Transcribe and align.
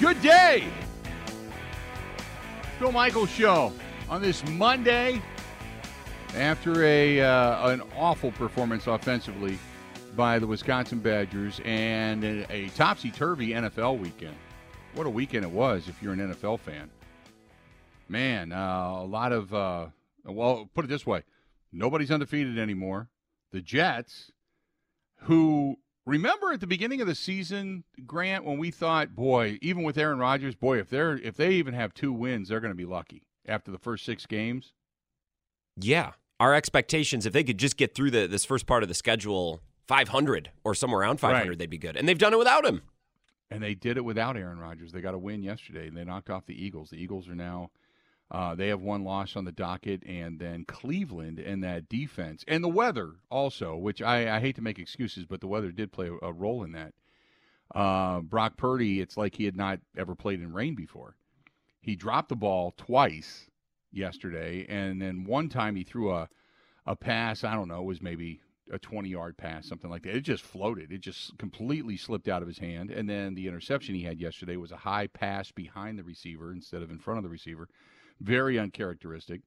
Good 0.00 0.20
day. 0.22 0.64
Bill 2.80 2.90
Michaels 2.90 3.30
Show 3.30 3.72
on 4.10 4.20
this 4.20 4.44
Monday 4.48 5.22
after 6.34 6.82
a 6.82 7.20
uh, 7.20 7.68
an 7.68 7.82
awful 7.96 8.32
performance 8.32 8.88
offensively 8.88 9.56
by 10.16 10.40
the 10.40 10.46
Wisconsin 10.48 10.98
Badgers 10.98 11.60
and 11.64 12.24
a, 12.24 12.52
a 12.52 12.68
topsy 12.70 13.12
turvy 13.12 13.50
NFL 13.50 13.98
weekend. 13.98 14.34
What 14.94 15.06
a 15.06 15.10
weekend 15.10 15.44
it 15.44 15.50
was 15.50 15.88
if 15.88 16.02
you're 16.02 16.12
an 16.12 16.34
NFL 16.34 16.58
fan. 16.58 16.90
Man, 18.08 18.50
uh, 18.52 18.96
a 18.98 19.06
lot 19.06 19.30
of, 19.32 19.54
uh, 19.54 19.86
well, 20.24 20.68
put 20.74 20.84
it 20.84 20.88
this 20.88 21.06
way 21.06 21.22
nobody's 21.74 22.10
undefeated 22.10 22.58
anymore. 22.58 23.08
The 23.52 23.60
Jets, 23.60 24.32
who 25.22 25.76
remember 26.06 26.52
at 26.52 26.60
the 26.60 26.66
beginning 26.66 27.00
of 27.00 27.06
the 27.06 27.14
season, 27.14 27.84
Grant, 28.06 28.44
when 28.44 28.58
we 28.58 28.70
thought, 28.70 29.14
boy, 29.14 29.58
even 29.60 29.82
with 29.82 29.98
Aaron 29.98 30.18
Rodgers, 30.18 30.54
boy, 30.54 30.78
if 30.78 30.88
they're 30.88 31.16
if 31.16 31.36
they 31.36 31.52
even 31.52 31.74
have 31.74 31.94
two 31.94 32.12
wins, 32.12 32.48
they're 32.48 32.60
going 32.60 32.72
to 32.72 32.76
be 32.76 32.84
lucky 32.84 33.22
after 33.46 33.70
the 33.70 33.78
first 33.78 34.04
six 34.04 34.26
games. 34.26 34.72
Yeah, 35.76 36.12
our 36.40 36.54
expectations, 36.54 37.26
if 37.26 37.32
they 37.32 37.44
could 37.44 37.58
just 37.58 37.76
get 37.76 37.94
through 37.94 38.10
the 38.10 38.26
this 38.26 38.44
first 38.44 38.66
part 38.66 38.82
of 38.82 38.88
the 38.88 38.94
schedule, 38.94 39.60
500 39.86 40.50
or 40.64 40.74
somewhere 40.74 41.00
around 41.00 41.20
500, 41.20 41.48
right. 41.48 41.58
they'd 41.58 41.70
be 41.70 41.78
good. 41.78 41.96
And 41.96 42.08
they've 42.08 42.18
done 42.18 42.32
it 42.32 42.38
without 42.38 42.64
him. 42.64 42.82
And 43.50 43.62
they 43.62 43.74
did 43.74 43.96
it 43.96 44.04
without 44.04 44.36
Aaron 44.36 44.58
Rodgers. 44.58 44.92
They 44.92 45.00
got 45.00 45.14
a 45.14 45.18
win 45.18 45.42
yesterday, 45.42 45.86
and 45.86 45.96
they 45.96 46.04
knocked 46.04 46.30
off 46.30 46.46
the 46.46 46.64
Eagles. 46.64 46.90
The 46.90 46.96
Eagles 46.96 47.28
are 47.28 47.34
now 47.34 47.70
uh, 48.30 48.54
they 48.54 48.68
have 48.68 48.80
one 48.80 49.04
loss 49.04 49.36
on 49.36 49.44
the 49.44 49.52
docket, 49.52 50.02
and 50.04 50.38
then 50.38 50.64
Cleveland 50.64 51.38
and 51.38 51.62
that 51.62 51.88
defense 51.88 52.44
and 52.48 52.64
the 52.64 52.68
weather 52.68 53.12
also, 53.30 53.76
which 53.76 54.02
I, 54.02 54.36
I 54.36 54.40
hate 54.40 54.56
to 54.56 54.62
make 54.62 54.78
excuses, 54.78 55.26
but 55.26 55.40
the 55.40 55.46
weather 55.46 55.70
did 55.70 55.92
play 55.92 56.10
a, 56.22 56.32
role 56.32 56.64
in 56.64 56.72
that. 56.72 56.94
Uh, 57.74 58.20
Brock 58.20 58.56
Purdy, 58.56 59.00
it's 59.00 59.16
like 59.16 59.34
he 59.34 59.44
had 59.44 59.56
not 59.56 59.80
ever 59.96 60.14
played 60.14 60.40
in 60.40 60.52
rain 60.52 60.74
before. 60.74 61.16
He 61.80 61.96
dropped 61.96 62.30
the 62.30 62.36
ball 62.36 62.72
twice 62.76 63.50
yesterday, 63.92 64.66
and 64.68 65.00
then 65.00 65.24
one 65.24 65.48
time 65.48 65.76
he 65.76 65.84
threw 65.84 66.12
a 66.12 66.28
a 66.86 66.96
pass. 66.96 67.44
I 67.44 67.54
don't 67.54 67.68
know, 67.68 67.80
it 67.80 67.86
was 67.86 68.02
maybe 68.02 68.40
a 68.72 68.78
20 68.78 69.08
yard 69.08 69.36
pass, 69.36 69.66
something 69.66 69.90
like 69.90 70.02
that. 70.02 70.16
It 70.16 70.22
just 70.22 70.42
floated. 70.42 70.92
It 70.92 71.00
just 71.00 71.36
completely 71.38 71.96
slipped 71.96 72.28
out 72.28 72.42
of 72.42 72.48
his 72.48 72.58
hand. 72.58 72.90
And 72.90 73.08
then 73.08 73.34
the 73.34 73.46
interception 73.46 73.94
he 73.94 74.02
had 74.02 74.20
yesterday 74.20 74.56
was 74.56 74.72
a 74.72 74.76
high 74.76 75.06
pass 75.06 75.52
behind 75.52 75.98
the 75.98 76.04
receiver 76.04 76.50
instead 76.52 76.82
of 76.82 76.90
in 76.90 76.98
front 76.98 77.18
of 77.18 77.24
the 77.24 77.30
receiver 77.30 77.68
very 78.20 78.58
uncharacteristic. 78.58 79.42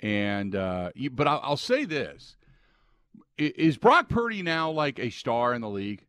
And 0.00 0.54
uh, 0.54 0.90
but 1.12 1.26
I'll, 1.26 1.40
I'll 1.42 1.56
say 1.56 1.84
this: 1.84 2.36
is 3.38 3.76
Brock 3.76 4.08
Purdy 4.08 4.42
now 4.42 4.70
like 4.70 4.98
a 4.98 5.10
star 5.10 5.54
in 5.54 5.60
the 5.60 5.68
league? 5.68 6.04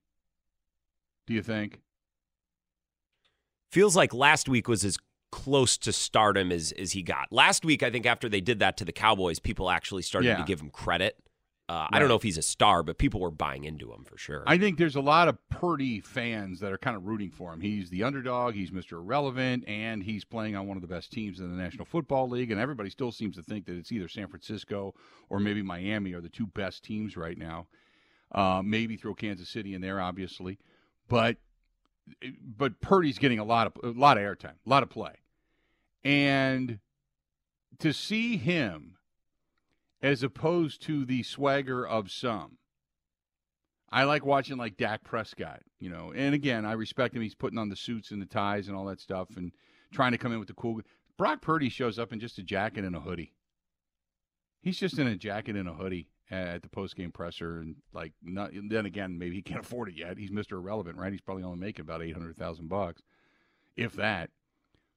Do 1.27 1.33
you 1.33 1.41
think? 1.41 1.81
Feels 3.71 3.95
like 3.95 4.13
last 4.13 4.47
week 4.47 4.67
was 4.67 4.85
as 4.85 4.97
close 5.31 5.77
to 5.79 5.91
stardom 5.91 6.51
as, 6.51 6.71
as 6.73 6.93
he 6.93 7.01
got. 7.01 7.27
Last 7.31 7.65
week, 7.65 7.83
I 7.83 7.91
think 7.91 8.05
after 8.05 8.29
they 8.29 8.41
did 8.41 8.59
that 8.59 8.77
to 8.77 8.85
the 8.85 8.93
Cowboys, 8.93 9.39
people 9.39 9.69
actually 9.69 10.03
started 10.03 10.29
yeah. 10.29 10.37
to 10.37 10.43
give 10.43 10.61
him 10.61 10.69
credit. 10.69 11.17
Uh, 11.67 11.73
right. 11.73 11.89
I 11.93 11.99
don't 11.99 12.09
know 12.09 12.15
if 12.15 12.21
he's 12.21 12.37
a 12.37 12.43
star, 12.43 12.83
but 12.83 12.99
people 12.99 13.19
were 13.19 13.31
buying 13.31 13.63
into 13.63 13.91
him 13.91 14.03
for 14.03 14.17
sure. 14.17 14.43
I 14.45 14.57
think 14.59 14.77
there's 14.77 14.95
a 14.95 15.01
lot 15.01 15.27
of 15.27 15.37
Purdy 15.49 15.99
fans 15.99 16.59
that 16.59 16.71
are 16.71 16.77
kind 16.77 16.95
of 16.95 17.07
rooting 17.07 17.31
for 17.31 17.51
him. 17.51 17.59
He's 17.59 17.89
the 17.89 18.03
underdog, 18.03 18.53
he's 18.53 18.69
Mr. 18.69 18.93
Irrelevant, 18.93 19.67
and 19.67 20.03
he's 20.03 20.23
playing 20.23 20.55
on 20.55 20.67
one 20.67 20.77
of 20.77 20.81
the 20.81 20.87
best 20.87 21.11
teams 21.11 21.39
in 21.39 21.49
the 21.49 21.61
National 21.61 21.85
Football 21.85 22.29
League. 22.29 22.51
And 22.51 22.61
everybody 22.61 22.91
still 22.91 23.11
seems 23.11 23.35
to 23.37 23.41
think 23.41 23.65
that 23.65 23.77
it's 23.77 23.91
either 23.91 24.07
San 24.07 24.27
Francisco 24.27 24.93
or 25.29 25.39
maybe 25.39 25.63
Miami 25.63 26.13
are 26.13 26.21
the 26.21 26.29
two 26.29 26.45
best 26.45 26.83
teams 26.83 27.17
right 27.17 27.37
now. 27.37 27.65
Uh, 28.31 28.61
maybe 28.63 28.95
throw 28.95 29.15
Kansas 29.15 29.49
City 29.49 29.73
in 29.73 29.81
there, 29.81 29.99
obviously, 29.99 30.59
but 31.07 31.37
but 32.41 32.79
Purdy's 32.81 33.17
getting 33.17 33.39
a 33.39 33.43
lot 33.43 33.67
of 33.67 33.95
a 33.95 33.97
lot 33.97 34.17
of 34.17 34.23
airtime, 34.23 34.55
a 34.65 34.69
lot 34.69 34.83
of 34.83 34.89
play, 34.89 35.13
and 36.03 36.79
to 37.79 37.93
see 37.93 38.37
him 38.37 38.94
as 40.05 40.21
opposed 40.21 40.83
to 40.83 41.03
the 41.03 41.23
swagger 41.23 41.85
of 41.85 42.11
some. 42.11 42.59
I 43.91 44.03
like 44.03 44.23
watching 44.23 44.55
like 44.55 44.77
Dak 44.77 45.03
Prescott, 45.03 45.63
you 45.79 45.89
know. 45.89 46.13
And 46.15 46.35
again, 46.35 46.63
I 46.63 46.73
respect 46.73 47.15
him. 47.15 47.23
He's 47.23 47.33
putting 47.33 47.57
on 47.57 47.69
the 47.69 47.75
suits 47.75 48.11
and 48.11 48.21
the 48.21 48.27
ties 48.27 48.67
and 48.67 48.77
all 48.77 48.85
that 48.85 48.99
stuff 48.99 49.29
and 49.35 49.51
trying 49.91 50.11
to 50.11 50.19
come 50.19 50.31
in 50.31 50.37
with 50.37 50.47
the 50.47 50.53
cool. 50.53 50.81
Brock 51.17 51.41
Purdy 51.41 51.69
shows 51.69 51.97
up 51.97 52.13
in 52.13 52.19
just 52.19 52.37
a 52.37 52.43
jacket 52.43 52.85
and 52.85 52.95
a 52.95 52.99
hoodie. 52.99 53.33
He's 54.61 54.77
just 54.77 54.99
in 54.99 55.07
a 55.07 55.15
jacket 55.15 55.55
and 55.55 55.67
a 55.67 55.73
hoodie 55.73 56.09
at 56.29 56.61
the 56.61 56.69
post 56.69 56.95
game 56.95 57.11
presser, 57.11 57.59
and 57.59 57.77
like, 57.91 58.13
not, 58.21 58.51
then 58.69 58.85
again, 58.85 59.17
maybe 59.17 59.35
he 59.35 59.41
can't 59.41 59.65
afford 59.65 59.89
it 59.89 59.95
yet. 59.95 60.19
He's 60.19 60.31
Mister 60.31 60.57
Irrelevant, 60.57 60.97
right? 60.97 61.11
He's 61.11 61.21
probably 61.21 61.43
only 61.43 61.59
making 61.59 61.81
about 61.81 62.03
eight 62.03 62.13
hundred 62.13 62.37
thousand 62.37 62.69
bucks, 62.69 63.01
if 63.75 63.93
that. 63.93 64.29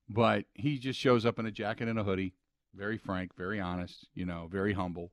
But 0.09 0.45
he 0.53 0.79
just 0.79 0.99
shows 0.99 1.25
up 1.25 1.39
in 1.39 1.47
a 1.47 1.51
jacket 1.51 1.89
and 1.89 1.99
a 1.99 2.05
hoodie, 2.05 2.35
very 2.75 2.99
frank, 2.99 3.37
very 3.37 3.61
honest, 3.61 4.07
you 4.15 4.27
know, 4.27 4.49
very 4.51 4.73
humble. 4.73 5.11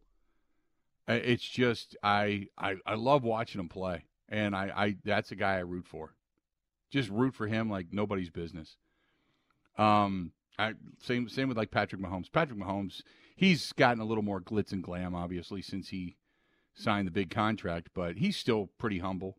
It's 1.08 1.48
just 1.48 1.96
I 2.04 2.48
I, 2.58 2.76
I 2.86 2.96
love 2.96 3.24
watching 3.24 3.62
him 3.62 3.70
play, 3.70 4.06
and 4.30 4.56
I, 4.56 4.72
I 4.76 4.96
that's 5.04 5.32
a 5.32 5.36
guy 5.36 5.56
I 5.56 5.60
root 5.60 5.86
for. 5.88 6.16
Just 6.90 7.10
root 7.10 7.36
for 7.36 7.48
him 7.48 7.70
like 7.70 7.88
nobody's 7.92 8.30
business. 8.30 8.78
Um, 9.78 10.32
I 10.58 10.74
same 11.02 11.30
same 11.30 11.48
with 11.48 11.58
like 11.58 11.72
Patrick 11.72 12.02
Mahomes. 12.02 12.32
Patrick 12.32 12.60
Mahomes, 12.60 13.02
he's 13.36 13.72
gotten 13.74 14.02
a 14.02 14.06
little 14.06 14.24
more 14.24 14.42
glitz 14.42 14.72
and 14.72 14.84
glam, 14.84 15.14
obviously, 15.14 15.62
since 15.62 15.90
he 15.90 16.16
signed 16.74 17.08
the 17.08 17.12
big 17.12 17.30
contract, 17.30 17.90
but 17.94 18.18
he's 18.18 18.38
still 18.38 18.70
pretty 18.78 19.00
humble. 19.00 19.38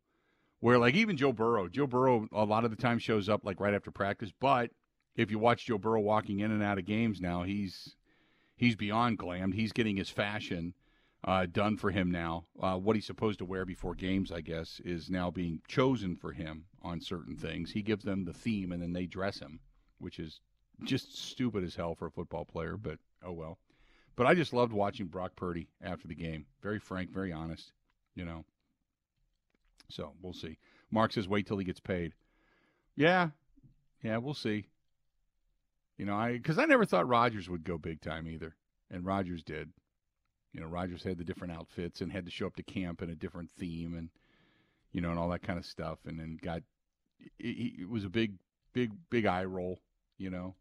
Where 0.60 0.78
like 0.78 0.94
even 0.94 1.16
Joe 1.16 1.32
Burrow, 1.32 1.68
Joe 1.68 1.86
Burrow 1.86 2.28
a 2.32 2.44
lot 2.44 2.64
of 2.64 2.70
the 2.70 2.76
time 2.76 2.98
shows 2.98 3.28
up 3.28 3.44
like 3.44 3.60
right 3.60 3.74
after 3.74 3.90
practice, 3.90 4.32
but 4.38 4.70
if 5.16 5.30
you 5.30 5.38
watch 5.38 5.66
Joe 5.66 5.78
Burrow 5.78 6.00
walking 6.00 6.40
in 6.40 6.50
and 6.50 6.62
out 6.62 6.78
of 6.78 6.84
games 6.84 7.20
now, 7.20 7.42
he's 7.42 7.96
he's 8.56 8.76
beyond 8.76 9.18
glammed. 9.18 9.54
He's 9.54 9.72
getting 9.72 9.96
his 9.96 10.10
fashion 10.10 10.74
uh, 11.24 11.46
done 11.46 11.76
for 11.76 11.90
him 11.90 12.10
now. 12.10 12.46
Uh, 12.60 12.76
what 12.76 12.96
he's 12.96 13.06
supposed 13.06 13.38
to 13.38 13.44
wear 13.44 13.64
before 13.64 13.94
games, 13.94 14.32
I 14.32 14.40
guess, 14.40 14.80
is 14.84 15.10
now 15.10 15.30
being 15.30 15.60
chosen 15.68 16.16
for 16.16 16.32
him 16.32 16.64
on 16.82 17.00
certain 17.00 17.36
things. 17.36 17.70
He 17.70 17.82
gives 17.82 18.04
them 18.04 18.24
the 18.24 18.32
theme, 18.32 18.72
and 18.72 18.82
then 18.82 18.92
they 18.92 19.06
dress 19.06 19.38
him, 19.38 19.60
which 19.98 20.18
is 20.18 20.40
just 20.84 21.16
stupid 21.16 21.64
as 21.64 21.74
hell 21.74 21.94
for 21.94 22.06
a 22.06 22.10
football 22.10 22.44
player. 22.44 22.76
But 22.76 22.98
oh 23.24 23.32
well. 23.32 23.58
But 24.14 24.26
I 24.26 24.34
just 24.34 24.54
loved 24.54 24.72
watching 24.72 25.06
Brock 25.06 25.36
Purdy 25.36 25.68
after 25.82 26.08
the 26.08 26.14
game. 26.14 26.46
Very 26.62 26.78
frank, 26.78 27.10
very 27.12 27.32
honest. 27.32 27.72
You 28.14 28.24
know. 28.24 28.44
So 29.88 30.12
we'll 30.22 30.32
see. 30.32 30.58
Mark 30.90 31.12
says, 31.12 31.28
"Wait 31.28 31.46
till 31.46 31.58
he 31.58 31.64
gets 31.64 31.80
paid." 31.80 32.12
Yeah, 32.96 33.30
yeah, 34.02 34.16
we'll 34.18 34.34
see. 34.34 34.68
You 35.96 36.04
know, 36.04 36.14
I 36.14 36.32
because 36.32 36.58
I 36.58 36.66
never 36.66 36.84
thought 36.84 37.08
Rodgers 37.08 37.48
would 37.48 37.64
go 37.64 37.78
big 37.78 38.00
time 38.00 38.28
either, 38.28 38.54
and 38.90 39.04
Rodgers 39.04 39.42
did. 39.42 39.70
You 40.52 40.60
know, 40.60 40.66
Rodgers 40.66 41.02
had 41.02 41.18
the 41.18 41.24
different 41.24 41.52
outfits 41.52 42.00
and 42.00 42.12
had 42.12 42.24
to 42.26 42.30
show 42.30 42.46
up 42.46 42.56
to 42.56 42.62
camp 42.62 43.02
in 43.02 43.10
a 43.10 43.14
different 43.14 43.50
theme, 43.50 43.94
and 43.94 44.10
you 44.92 45.00
know, 45.00 45.10
and 45.10 45.18
all 45.18 45.30
that 45.30 45.42
kind 45.42 45.58
of 45.58 45.66
stuff, 45.66 45.98
and 46.06 46.18
then 46.18 46.38
got 46.42 46.62
it, 47.38 47.80
it 47.80 47.88
was 47.88 48.04
a 48.04 48.10
big, 48.10 48.34
big, 48.72 48.92
big 49.10 49.26
eye 49.26 49.44
roll. 49.44 49.80
You 50.18 50.30
know, 50.30 50.54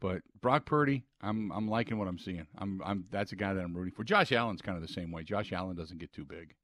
but 0.00 0.22
Brock 0.40 0.66
Purdy, 0.66 1.04
I'm 1.20 1.52
I'm 1.52 1.68
liking 1.68 1.98
what 1.98 2.08
I'm 2.08 2.18
seeing. 2.18 2.46
I'm 2.58 2.80
I'm 2.84 3.04
that's 3.10 3.32
a 3.32 3.36
guy 3.36 3.54
that 3.54 3.64
I'm 3.64 3.74
rooting 3.74 3.94
for. 3.94 4.04
Josh 4.04 4.32
Allen's 4.32 4.62
kind 4.62 4.76
of 4.76 4.82
the 4.82 4.92
same 4.92 5.12
way. 5.12 5.22
Josh 5.22 5.52
Allen 5.52 5.76
doesn't 5.76 5.98
get 5.98 6.12
too 6.12 6.24
big. 6.24 6.54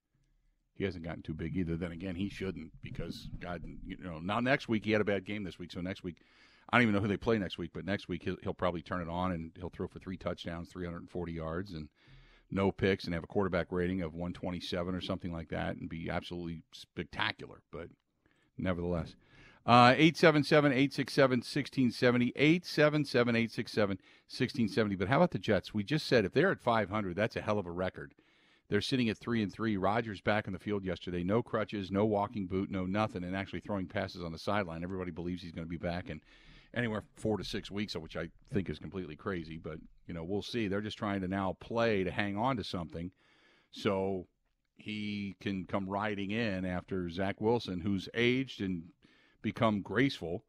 He 0.74 0.84
hasn't 0.84 1.04
gotten 1.04 1.22
too 1.22 1.34
big 1.34 1.56
either. 1.56 1.76
Then 1.76 1.92
again, 1.92 2.16
he 2.16 2.28
shouldn't 2.28 2.72
because 2.82 3.28
God, 3.38 3.62
you 3.84 3.98
know, 3.98 4.18
now 4.18 4.41
next 4.41 4.68
week 4.68 4.84
he 4.84 4.92
had 4.92 5.00
a 5.00 5.04
bad 5.04 5.24
game 5.24 5.44
this 5.44 5.58
week, 5.58 5.70
so 5.70 5.80
next 5.80 6.02
week 6.02 6.16
I 6.70 6.76
don't 6.76 6.82
even 6.82 6.94
know 6.94 7.00
who 7.00 7.08
they 7.08 7.16
play 7.16 7.38
next 7.38 7.58
week, 7.58 7.70
but 7.74 7.84
next 7.84 8.08
week 8.08 8.22
he'll, 8.22 8.36
he'll 8.42 8.54
probably 8.54 8.82
turn 8.82 9.02
it 9.02 9.08
on 9.08 9.32
and 9.32 9.52
he'll 9.58 9.70
throw 9.70 9.88
for 9.88 9.98
three 9.98 10.16
touchdowns, 10.16 10.70
340 10.70 11.32
yards, 11.32 11.72
and 11.72 11.88
no 12.50 12.70
picks, 12.70 13.04
and 13.04 13.14
have 13.14 13.24
a 13.24 13.28
quarterback 13.28 13.68
rating 13.70 14.02
of 14.02 14.14
127 14.14 14.94
or 14.94 15.00
something 15.00 15.32
like 15.32 15.48
that, 15.48 15.76
and 15.76 15.88
be 15.88 16.09
absolutely 16.10 16.62
spectacular. 16.72 17.62
But 17.70 17.88
nevertheless, 18.59 19.14
uh, 19.64 19.94
877 19.97 20.72
867 20.72 21.38
1670. 21.38 22.32
877 22.34 23.36
867 23.36 23.88
1670. 24.28 24.97
But 24.97 25.08
how 25.08 25.16
about 25.18 25.30
the 25.30 25.38
Jets? 25.38 25.72
We 25.72 25.84
just 25.84 26.06
said 26.06 26.24
if 26.24 26.32
they're 26.32 26.50
at 26.50 26.60
500, 26.60 27.15
that's 27.15 27.36
a 27.36 27.41
hell 27.41 27.58
of 27.58 27.66
a 27.66 27.70
record. 27.70 28.15
They're 28.68 28.80
sitting 28.80 29.08
at 29.08 29.18
three 29.18 29.42
and 29.42 29.53
three. 29.53 29.76
Rodgers 29.76 30.20
back 30.20 30.47
in 30.47 30.53
the 30.53 30.58
field 30.58 30.84
yesterday. 30.84 31.22
No 31.22 31.42
crutches, 31.42 31.91
no 31.91 32.06
walking 32.06 32.47
boot, 32.47 32.70
no 32.70 32.86
nothing, 32.86 33.22
and 33.22 33.36
actually 33.36 33.60
throwing 33.60 33.86
passes 33.86 34.22
on 34.22 34.32
the 34.32 34.38
sideline. 34.38 34.82
Everybody 34.82 35.10
believes 35.10 35.42
he's 35.42 35.53
going 35.53 35.66
to 35.66 35.70
be 35.70 35.76
back, 35.76 36.08
and 36.08 36.22
anywhere 36.74 37.04
four 37.16 37.36
to 37.39 37.45
six 37.45 37.71
weeks, 37.71 37.95
which 37.95 38.16
I 38.16 38.28
think 38.53 38.69
is 38.71 38.78
completely 38.78 39.16
crazy. 39.16 39.59
But 39.59 39.78
you 40.07 40.15
know, 40.15 40.24
we'll 40.24 40.42
see. 40.42 40.69
They're 40.69 40.80
just 40.80 40.98
trying 40.98 41.21
to 41.22 41.28
now 41.28 41.57
play 41.60 42.04
to 42.04 42.10
hang 42.10 42.36
on 42.36 42.57
to 42.57 42.65
something, 42.65 43.10
so 43.71 44.27
he 44.77 45.36
can 45.41 45.66
come 45.66 45.89
riding 45.89 46.30
in 46.30 46.65
after 46.65 47.09
Zach 47.10 47.41
Wilson, 47.41 47.80
who's 47.80 48.09
aged 48.15 48.60
and 48.60 48.84
become 49.42 49.83
graceful. 49.83 50.45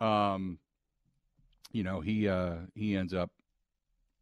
Um, 0.00 0.58
you 1.72 1.82
know, 1.82 2.00
he 2.00 2.28
uh, 2.28 2.56
he 2.74 2.96
ends 2.96 3.14
up 3.14 3.30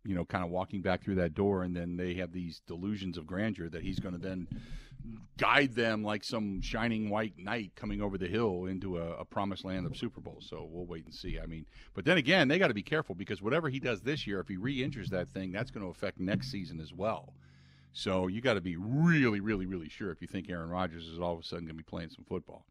you 0.04 0.14
know, 0.14 0.24
kind 0.24 0.44
of 0.44 0.50
walking 0.50 0.82
back 0.82 1.02
through 1.02 1.14
that 1.14 1.34
door, 1.34 1.62
and 1.62 1.74
then 1.74 1.96
they 1.96 2.14
have 2.14 2.32
these 2.32 2.60
delusions 2.66 3.16
of 3.16 3.26
grandeur 3.26 3.68
that 3.70 3.82
he's 3.82 3.98
going 3.98 4.14
to 4.14 4.20
then 4.20 4.46
guide 5.36 5.74
them 5.74 6.02
like 6.02 6.24
some 6.24 6.60
shining 6.60 7.10
white 7.10 7.38
knight 7.38 7.72
coming 7.76 8.00
over 8.00 8.16
the 8.16 8.26
hill 8.26 8.66
into 8.66 8.98
a, 8.98 9.16
a 9.18 9.24
promised 9.24 9.64
land 9.64 9.86
of 9.86 9.96
Super 9.96 10.20
Bowl. 10.20 10.38
So 10.40 10.66
we'll 10.70 10.86
wait 10.86 11.04
and 11.04 11.14
see. 11.14 11.38
I 11.38 11.46
mean, 11.46 11.66
but 11.94 12.04
then 12.04 12.16
again, 12.16 12.48
they 12.48 12.58
got 12.58 12.68
to 12.68 12.74
be 12.74 12.82
careful 12.82 13.14
because 13.14 13.42
whatever 13.42 13.68
he 13.68 13.80
does 13.80 14.00
this 14.00 14.26
year, 14.26 14.40
if 14.40 14.48
he 14.48 14.56
re-injures 14.56 15.10
that 15.10 15.32
thing, 15.32 15.52
that's 15.52 15.70
going 15.70 15.84
to 15.84 15.90
affect 15.90 16.20
next 16.20 16.50
season 16.50 16.80
as 16.80 16.92
well. 16.92 17.34
So 17.92 18.26
you 18.26 18.40
got 18.40 18.54
to 18.54 18.60
be 18.60 18.76
really, 18.76 19.40
really, 19.40 19.66
really 19.66 19.88
sure 19.88 20.10
if 20.10 20.20
you 20.20 20.28
think 20.28 20.48
Aaron 20.50 20.68
Rodgers 20.68 21.06
is 21.06 21.18
all 21.18 21.34
of 21.34 21.40
a 21.40 21.42
sudden 21.42 21.66
going 21.66 21.76
to 21.76 21.82
be 21.82 21.88
playing 21.88 22.10
some 22.10 22.24
football. 22.24 22.64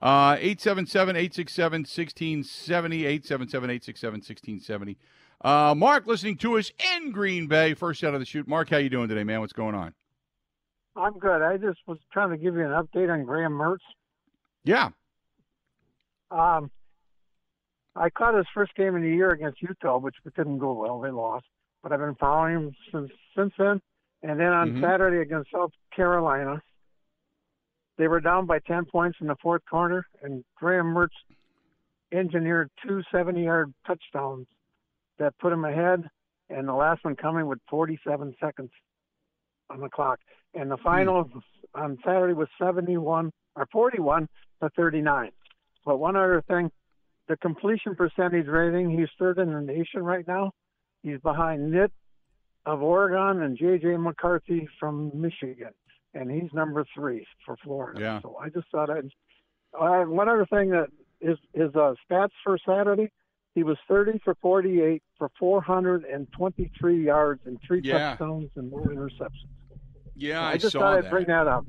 Uh, 0.00 0.36
877 0.38 1.16
867 1.16 1.80
1670. 1.80 2.96
877 3.04 3.70
867 3.70 4.12
1670. 4.20 4.96
Uh, 5.40 5.74
Mark, 5.76 6.06
listening 6.06 6.36
to 6.36 6.58
us 6.58 6.72
in 6.96 7.10
Green 7.10 7.46
Bay, 7.46 7.74
first 7.74 8.02
out 8.04 8.14
of 8.14 8.20
the 8.20 8.26
shoot. 8.26 8.48
Mark, 8.48 8.70
how 8.70 8.78
you 8.78 8.88
doing 8.88 9.08
today, 9.08 9.24
man? 9.24 9.40
What's 9.40 9.52
going 9.52 9.74
on? 9.74 9.94
I'm 10.98 11.18
good. 11.18 11.42
I 11.42 11.56
just 11.56 11.78
was 11.86 11.98
trying 12.12 12.30
to 12.30 12.36
give 12.36 12.54
you 12.54 12.64
an 12.64 12.70
update 12.70 13.12
on 13.12 13.24
Graham 13.24 13.52
Mertz. 13.52 13.78
Yeah. 14.64 14.88
Um, 16.30 16.70
I 17.94 18.10
caught 18.10 18.34
his 18.34 18.46
first 18.52 18.74
game 18.74 18.94
of 18.96 19.02
the 19.02 19.08
year 19.08 19.30
against 19.30 19.62
Utah, 19.62 19.98
which 19.98 20.16
didn't 20.36 20.58
go 20.58 20.72
well. 20.72 21.00
They 21.00 21.10
lost, 21.10 21.46
but 21.82 21.92
I've 21.92 22.00
been 22.00 22.16
following 22.16 22.54
him 22.54 22.76
since 22.92 23.10
since 23.36 23.52
then. 23.58 23.80
And 24.22 24.38
then 24.38 24.52
on 24.52 24.70
mm-hmm. 24.70 24.84
Saturday 24.84 25.20
against 25.22 25.50
South 25.52 25.70
Carolina, 25.94 26.60
they 27.96 28.08
were 28.08 28.20
down 28.20 28.46
by 28.46 28.58
10 28.60 28.86
points 28.86 29.18
in 29.20 29.28
the 29.28 29.36
fourth 29.40 29.62
quarter, 29.68 30.04
and 30.22 30.44
Graham 30.56 30.86
Mertz 30.86 31.08
engineered 32.12 32.70
two 32.84 33.02
70-yard 33.12 33.72
touchdowns 33.86 34.46
that 35.18 35.38
put 35.38 35.52
him 35.52 35.64
ahead, 35.64 36.08
and 36.50 36.66
the 36.66 36.72
last 36.72 37.04
one 37.04 37.16
coming 37.16 37.46
with 37.46 37.58
47 37.70 38.34
seconds 38.40 38.70
on 39.70 39.80
the 39.80 39.88
clock. 39.88 40.18
And 40.54 40.70
the 40.70 40.76
hmm. 40.76 40.82
final 40.82 41.24
mm. 41.24 41.42
on 41.74 41.98
Saturday 42.04 42.34
was 42.34 42.48
71 42.60 43.30
or 43.56 43.66
41 43.72 44.28
to 44.62 44.70
39. 44.70 45.30
But 45.84 45.98
one 45.98 46.16
other 46.16 46.42
thing, 46.46 46.70
the 47.28 47.36
completion 47.36 47.94
percentage 47.94 48.46
rating, 48.46 48.90
he's 48.90 49.08
third 49.18 49.38
in 49.38 49.52
the 49.52 49.60
nation 49.60 50.02
right 50.02 50.26
now. 50.26 50.52
He's 51.02 51.20
behind 51.20 51.70
Nix 51.70 51.92
of 52.66 52.82
Oregon 52.82 53.42
and 53.42 53.56
J.J. 53.56 53.96
McCarthy 53.96 54.68
from 54.78 55.10
Michigan, 55.14 55.72
and 56.12 56.30
he's 56.30 56.52
number 56.52 56.84
three 56.94 57.26
for 57.46 57.56
Florida. 57.64 58.00
Yeah. 58.00 58.20
So 58.20 58.36
I 58.40 58.48
just 58.48 58.66
thought 58.70 58.90
I'd. 58.90 59.10
Uh, 59.78 60.04
one 60.04 60.28
other 60.28 60.46
thing 60.46 60.70
that 60.70 60.88
is 61.20 61.38
his 61.52 61.74
uh, 61.74 61.94
stats 62.10 62.30
for 62.42 62.58
Saturday, 62.66 63.10
he 63.54 63.62
was 63.62 63.76
30 63.88 64.20
for 64.24 64.34
48 64.40 65.02
for 65.18 65.30
423 65.38 67.04
yards 67.04 67.40
and 67.44 67.58
three 67.66 67.80
yeah. 67.82 68.10
touchdowns 68.10 68.50
and 68.56 68.70
no 68.70 68.78
interceptions. 68.78 69.48
Yeah, 70.18 70.42
I, 70.42 70.52
I 70.52 70.56
just 70.56 70.72
saw 70.72 70.80
thought 70.80 70.96
that. 70.96 71.04
I'd 71.06 71.10
bring 71.10 71.26
that 71.26 71.46
up. 71.46 71.64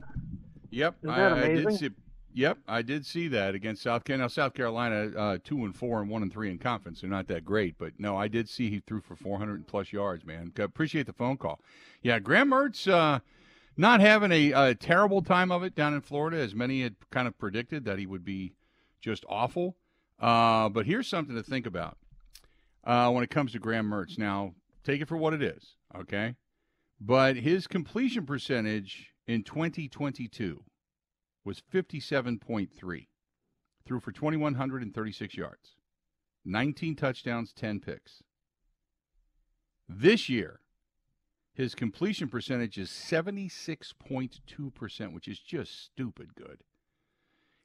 Yep, 0.71 0.95
Isn't 1.03 1.15
that 1.15 1.31
I, 1.33 1.37
amazing? 1.37 1.67
I 1.67 1.71
did 1.71 1.79
see. 1.79 1.89
Yep, 2.33 2.57
I 2.67 2.81
did 2.81 3.05
see 3.05 3.27
that 3.29 3.55
against 3.55 3.81
South 3.81 4.03
Carolina. 4.03 4.23
Now, 4.23 4.27
South 4.27 4.53
Carolina, 4.53 5.11
uh, 5.17 5.37
two 5.43 5.65
and 5.65 5.75
four 5.75 5.99
and 5.99 6.09
one 6.09 6.21
and 6.21 6.31
three 6.31 6.49
in 6.51 6.59
conference. 6.59 7.01
They're 7.01 7.09
not 7.09 7.27
that 7.27 7.43
great, 7.43 7.77
but 7.77 7.93
no, 7.97 8.15
I 8.15 8.27
did 8.27 8.47
see 8.47 8.69
he 8.69 8.79
threw 8.79 9.01
for 9.01 9.15
400 9.15 9.67
plus 9.67 9.91
yards. 9.91 10.25
Man, 10.25 10.51
appreciate 10.59 11.07
the 11.07 11.13
phone 11.13 11.37
call. 11.37 11.59
Yeah, 12.03 12.19
Graham 12.19 12.51
Mertz, 12.51 12.87
uh, 12.87 13.19
not 13.75 13.99
having 13.99 14.31
a, 14.31 14.51
a, 14.51 14.75
terrible 14.75 15.21
time 15.21 15.51
of 15.51 15.63
it 15.63 15.73
down 15.73 15.93
in 15.93 16.01
Florida, 16.01 16.37
as 16.37 16.53
many 16.53 16.83
had 16.83 16.95
kind 17.09 17.27
of 17.27 17.37
predicted 17.37 17.83
that 17.85 17.97
he 17.97 18.05
would 18.05 18.23
be 18.23 18.53
just 19.01 19.25
awful. 19.27 19.75
Uh, 20.19 20.69
but 20.69 20.85
here's 20.85 21.07
something 21.07 21.35
to 21.35 21.43
think 21.43 21.65
about 21.65 21.97
uh, 22.83 23.09
when 23.11 23.23
it 23.23 23.29
comes 23.29 23.53
to 23.53 23.59
Graham 23.59 23.89
Mertz. 23.89 24.17
Now, 24.17 24.53
take 24.83 25.01
it 25.01 25.07
for 25.07 25.17
what 25.17 25.33
it 25.33 25.41
is, 25.41 25.75
okay? 25.97 26.35
But 26.99 27.37
his 27.37 27.67
completion 27.67 28.25
percentage 28.25 29.13
in 29.25 29.43
2022 29.43 30.65
was 31.45 31.63
57.3. 31.73 33.07
Threw 33.85 33.99
for 33.99 34.11
2,136 34.11 35.35
yards, 35.35 35.75
19 36.45 36.95
touchdowns, 36.95 37.53
10 37.53 37.79
picks. 37.79 38.21
This 39.87 40.29
year, 40.29 40.59
his 41.53 41.73
completion 41.73 42.29
percentage 42.29 42.77
is 42.77 42.89
76.2%, 42.89 45.13
which 45.13 45.27
is 45.27 45.39
just 45.39 45.85
stupid 45.85 46.35
good. 46.35 46.59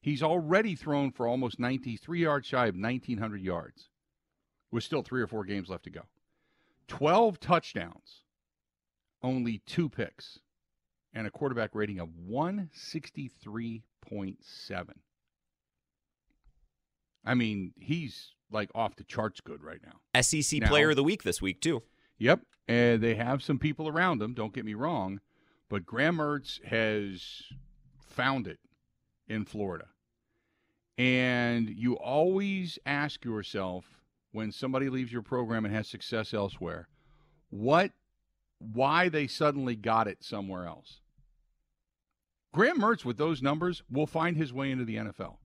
He's 0.01 0.23
already 0.23 0.75
thrown 0.75 1.13
for 1.13 1.27
almost 1.27 1.61
93 1.61 2.23
yards 2.23 2.47
shy 2.47 2.67
of 2.67 2.75
1,900 2.75 3.41
yards, 3.41 3.89
with 4.71 4.85
still 4.85 5.03
three 5.03 5.23
or 5.23 5.27
four 5.27 5.45
games 5.45 5.69
left 5.69 5.85
to 5.85 5.91
go. 5.91 6.03
12 6.89 7.41
touchdowns, 7.41 8.24
only 9.25 9.63
two 9.67 9.89
picks 9.89 10.39
and 11.13 11.27
a 11.27 11.31
quarterback 11.31 11.75
rating 11.75 11.99
of 11.99 12.11
163.7. 12.31 14.91
I 17.25 17.35
mean, 17.35 17.73
he's 17.81 18.33
like 18.51 18.71
off 18.75 18.97
the 18.97 19.05
charts 19.05 19.41
good 19.41 19.65
right 19.65 19.81
now. 19.83 19.95
SEC 20.21 20.61
now, 20.61 20.69
player 20.69 20.91
of 20.91 20.97
the 20.97 21.03
week 21.03 21.23
this 21.23 21.41
week, 21.41 21.63
too. 21.63 21.83
Yep. 22.19 22.41
And 22.69 23.01
they 23.03 23.15
have 23.15 23.43
some 23.43 23.59
people 23.59 23.89
around 23.89 24.21
him, 24.23 24.35
don't 24.35 24.53
get 24.53 24.67
me 24.67 24.75
wrong, 24.75 25.21
but 25.69 25.87
Graham 25.87 26.19
Mertz 26.19 26.63
has 26.65 27.43
found 27.99 28.47
it 28.47 28.61
in 29.27 29.45
Florida. 29.45 29.87
And 30.97 31.69
you 31.71 31.95
always 31.95 32.79
ask 32.87 33.25
yourself 33.25 33.85
when 34.33 34.53
somebody 34.53 34.89
leaves 34.89 35.13
your 35.13 35.23
program 35.23 35.65
and 35.65 35.75
has 35.75 35.89
success 35.89 36.33
elsewhere, 36.35 36.87
what 37.51 37.91
why 38.73 39.09
they 39.09 39.27
suddenly 39.27 39.77
got 39.77 40.09
it 40.09 40.23
somewhere 40.23 40.67
else. 40.67 41.01
Graham 42.53 42.79
Mertz, 42.79 43.05
with 43.05 43.19
those 43.19 43.43
numbers, 43.43 43.83
will 43.91 44.07
find 44.07 44.37
his 44.37 44.53
way 44.53 44.71
into 44.71 44.85
the 44.85 44.97
NFL. 44.97 45.37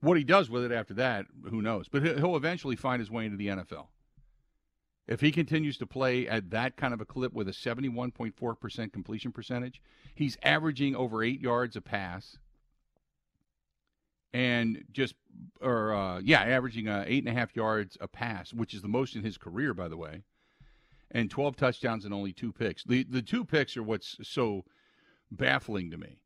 What 0.00 0.16
he 0.16 0.24
does 0.24 0.50
with 0.50 0.64
it 0.64 0.72
after 0.72 0.94
that, 0.94 1.26
who 1.48 1.62
knows? 1.62 1.88
But 1.88 2.02
he'll 2.02 2.36
eventually 2.36 2.74
find 2.74 2.98
his 2.98 3.10
way 3.10 3.26
into 3.26 3.36
the 3.36 3.48
NFL. 3.48 3.88
If 5.06 5.20
he 5.20 5.30
continues 5.30 5.76
to 5.78 5.86
play 5.86 6.26
at 6.26 6.50
that 6.50 6.76
kind 6.76 6.94
of 6.94 7.00
a 7.00 7.04
clip 7.04 7.32
with 7.32 7.48
a 7.48 7.52
71.4% 7.52 8.92
completion 8.92 9.30
percentage, 9.30 9.82
he's 10.14 10.38
averaging 10.42 10.96
over 10.96 11.22
eight 11.22 11.40
yards 11.40 11.76
a 11.76 11.80
pass. 11.80 12.38
And 14.32 14.84
just, 14.90 15.14
or, 15.60 15.92
uh, 15.92 16.20
yeah, 16.20 16.40
averaging 16.40 16.88
uh, 16.88 17.04
eight 17.06 17.24
and 17.24 17.36
a 17.36 17.38
half 17.38 17.54
yards 17.54 17.98
a 18.00 18.08
pass, 18.08 18.54
which 18.54 18.72
is 18.72 18.80
the 18.80 18.88
most 18.88 19.14
in 19.14 19.22
his 19.22 19.36
career, 19.36 19.74
by 19.74 19.88
the 19.88 19.98
way 19.98 20.22
and 21.12 21.30
12 21.30 21.56
touchdowns 21.56 22.04
and 22.04 22.12
only 22.12 22.32
two 22.32 22.52
picks. 22.52 22.82
The 22.82 23.04
the 23.04 23.22
two 23.22 23.44
picks 23.44 23.76
are 23.76 23.82
what's 23.82 24.16
so 24.22 24.64
baffling 25.30 25.90
to 25.90 25.98
me 25.98 26.18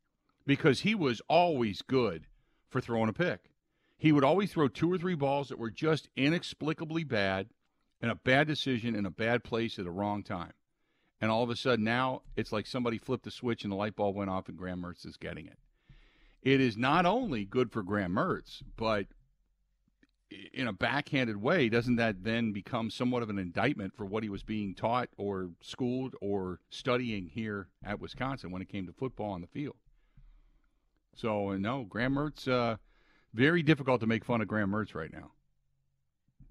because 0.45 0.81
he 0.81 0.95
was 0.95 1.21
always 1.29 1.81
good 1.81 2.25
for 2.69 2.81
throwing 2.81 3.09
a 3.09 3.13
pick. 3.13 3.51
He 3.97 4.11
would 4.11 4.23
always 4.23 4.51
throw 4.51 4.67
two 4.67 4.91
or 4.91 4.97
three 4.97 5.15
balls 5.15 5.49
that 5.49 5.59
were 5.59 5.69
just 5.69 6.09
inexplicably 6.15 7.03
bad 7.03 7.49
and 8.01 8.09
a 8.11 8.15
bad 8.15 8.47
decision 8.47 8.95
in 8.95 9.05
a 9.05 9.11
bad 9.11 9.43
place 9.43 9.77
at 9.77 9.85
the 9.85 9.91
wrong 9.91 10.23
time. 10.23 10.53
And 11.19 11.31
all 11.31 11.43
of 11.43 11.49
a 11.49 11.55
sudden 11.55 11.83
now 11.83 12.21
it's 12.35 12.51
like 12.51 12.65
somebody 12.65 12.97
flipped 12.97 13.27
a 13.27 13.31
switch 13.31 13.63
and 13.63 13.71
the 13.71 13.77
light 13.77 13.95
bulb 13.95 14.15
went 14.15 14.29
off 14.29 14.47
and 14.47 14.57
Graham 14.57 14.81
Mertz 14.81 15.05
is 15.05 15.17
getting 15.17 15.47
it. 15.47 15.57
It 16.43 16.61
is 16.61 16.77
not 16.77 17.05
only 17.05 17.43
good 17.43 17.71
for 17.71 17.83
Graham 17.83 18.13
Mertz, 18.13 18.61
but 18.77 19.07
in 20.53 20.67
a 20.67 20.73
backhanded 20.73 21.37
way, 21.37 21.69
doesn't 21.69 21.95
that 21.95 22.23
then 22.23 22.51
become 22.51 22.89
somewhat 22.89 23.23
of 23.23 23.29
an 23.29 23.39
indictment 23.39 23.95
for 23.95 24.05
what 24.05 24.23
he 24.23 24.29
was 24.29 24.43
being 24.43 24.75
taught 24.75 25.09
or 25.17 25.49
schooled 25.61 26.15
or 26.21 26.59
studying 26.69 27.27
here 27.27 27.67
at 27.83 27.99
Wisconsin 27.99 28.51
when 28.51 28.61
it 28.61 28.69
came 28.69 28.85
to 28.87 28.93
football 28.93 29.31
on 29.31 29.41
the 29.41 29.47
field? 29.47 29.75
So, 31.15 31.51
uh, 31.51 31.57
no, 31.57 31.85
Graham 31.85 32.15
Mertz, 32.15 32.47
uh, 32.47 32.77
very 33.33 33.63
difficult 33.63 34.01
to 34.01 34.07
make 34.07 34.25
fun 34.25 34.41
of 34.41 34.47
Graham 34.47 34.71
Mertz 34.71 34.93
right 34.93 35.11
now 35.11 35.31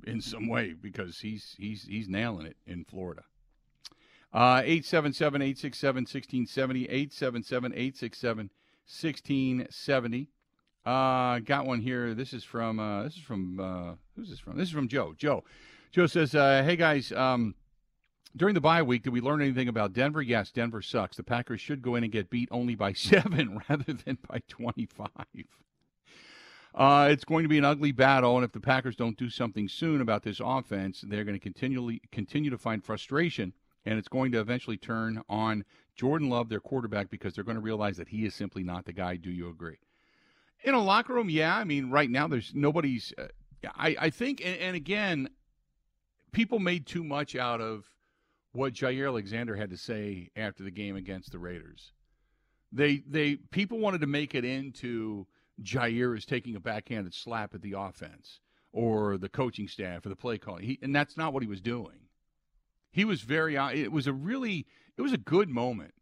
in 0.07 0.21
some 0.21 0.49
way 0.49 0.73
because 0.73 1.19
he's 1.21 1.55
he's 1.59 1.85
he's 1.85 2.09
nailing 2.09 2.47
it 2.47 2.57
in 2.67 2.85
Florida. 2.85 3.23
Uh, 4.33 4.61
877 4.65 5.43
867 5.43 6.03
1670, 6.03 6.85
877 6.85 7.73
867 7.73 8.51
1670. 8.87 10.31
Uh, 10.87 11.41
got 11.41 11.67
one 11.67 11.81
here. 11.81 12.15
This 12.15 12.33
is 12.33 12.45
from 12.45 12.79
uh, 12.79 13.03
this 13.03 13.17
is 13.17 13.23
from 13.23 13.59
uh, 13.59 13.95
who's 14.15 14.31
this 14.31 14.39
from? 14.39 14.57
This 14.57 14.69
is 14.69 14.75
from 14.75 14.87
Joe. 14.87 15.15
Joe. 15.19 15.43
Joe 15.91 16.07
says, 16.07 16.33
uh, 16.37 16.63
"Hey 16.63 16.77
guys, 16.77 17.11
um, 17.11 17.57
during 18.37 18.55
the 18.55 18.61
bye 18.61 18.83
week, 18.83 19.03
did 19.03 19.13
we 19.13 19.21
learn 19.21 19.43
anything 19.43 19.67
about 19.67 19.93
Denver? 19.93 20.23
Yes, 20.23 20.53
Denver 20.53 20.81
sucks. 20.81 21.17
The 21.17 21.25
Packers 21.25 21.61
should 21.61 21.83
go 21.83 21.97
in 21.97 22.05
and 22.05 22.13
get 22.13 22.31
beat 22.31 22.49
only 22.53 22.77
by 22.77 22.93
seven 22.95 23.61
rather 23.69 23.93
than 23.93 24.19
by 24.29 24.43
twenty-five. 24.47 25.09
Uh, 26.73 27.09
it's 27.11 27.25
going 27.25 27.43
to 27.43 27.49
be 27.49 27.59
an 27.59 27.65
ugly 27.65 27.91
battle, 27.91 28.37
and 28.37 28.45
if 28.45 28.53
the 28.53 28.61
Packers 28.61 28.95
don't 28.95 29.17
do 29.17 29.29
something 29.29 29.67
soon 29.69 30.01
about 30.01 30.23
this 30.23 30.41
offense, 30.45 31.03
they're 31.09 31.25
going 31.25 31.37
to 31.37 31.43
continually 31.43 32.01
continue 32.13 32.51
to 32.51 32.59
find 32.59 32.85
frustration, 32.85 33.55
and 33.87 33.99
it's 33.99 34.09
going 34.09 34.31
to 34.31 34.39
eventually 34.39 34.77
turn 34.77 35.21
on 35.29 35.65
Jordan 35.97 36.29
Love, 36.29 36.49
their 36.49 36.61
quarterback, 36.61 37.11
because 37.11 37.35
they're 37.35 37.45
going 37.45 37.57
to 37.57 37.63
realize 37.63 37.97
that 37.97 38.09
he 38.09 38.25
is 38.25 38.37
simply 38.37 38.63
not 38.63 38.85
the 38.85 38.93
guy. 38.93 39.17
Do 39.17 39.31
you 39.31 39.49
agree?" 39.49 39.79
In 40.67 40.75
a 40.75 40.83
locker 40.83 41.15
room, 41.15 41.31
yeah. 41.31 41.57
I 41.57 41.65
mean, 41.65 41.91
right 41.91 42.11
now 42.11 42.27
there's 42.27 42.53
nobody's. 42.55 43.15
Uh, 43.17 43.29
I 43.77 43.97
I 43.99 44.11
think, 44.11 44.43
and, 44.45 44.59
and 44.59 44.77
again, 44.77 45.31
people 46.33 46.59
made 46.59 46.87
too 46.87 47.05
much 47.05 47.37
out 47.37 47.61
of 47.61 47.87
what 48.53 48.73
Jaire 48.73 49.07
Alexander 49.07 49.55
had 49.55 49.71
to 49.71 49.77
say 49.77 50.31
after 50.35 50.65
the 50.65 50.73
game 50.73 50.97
against 50.97 51.31
the 51.31 51.39
Raiders. 51.39 51.93
They 52.73 53.05
they 53.07 53.37
people 53.37 53.79
wanted 53.79 54.01
to 54.01 54.09
make 54.09 54.35
it 54.35 54.45
into 54.45 55.29
Jaire 55.63 56.19
is 56.19 56.27
taking 56.27 56.57
a 56.57 56.61
backhanded 56.61 57.15
slap 57.15 57.55
at 57.55 57.63
the 57.63 57.75
offense 57.79 58.41
or 58.73 59.17
the 59.19 59.29
coaching 59.29 59.69
staff 59.69 60.05
or 60.05 60.09
the 60.09 60.17
play 60.17 60.37
calling. 60.37 60.65
He, 60.65 60.79
and 60.83 60.95
that's 60.95 61.17
not 61.17 61.33
what 61.33 61.43
he 61.43 61.49
was 61.49 61.61
doing. 61.61 62.09
He 62.91 63.05
was 63.05 63.21
very. 63.21 63.57
Uh, 63.57 63.71
it 63.71 63.93
was 63.93 64.07
a 64.07 64.13
really. 64.13 64.67
It 64.97 65.03
was 65.03 65.13
a 65.13 65.19
good 65.19 65.49
moment. 65.49 65.95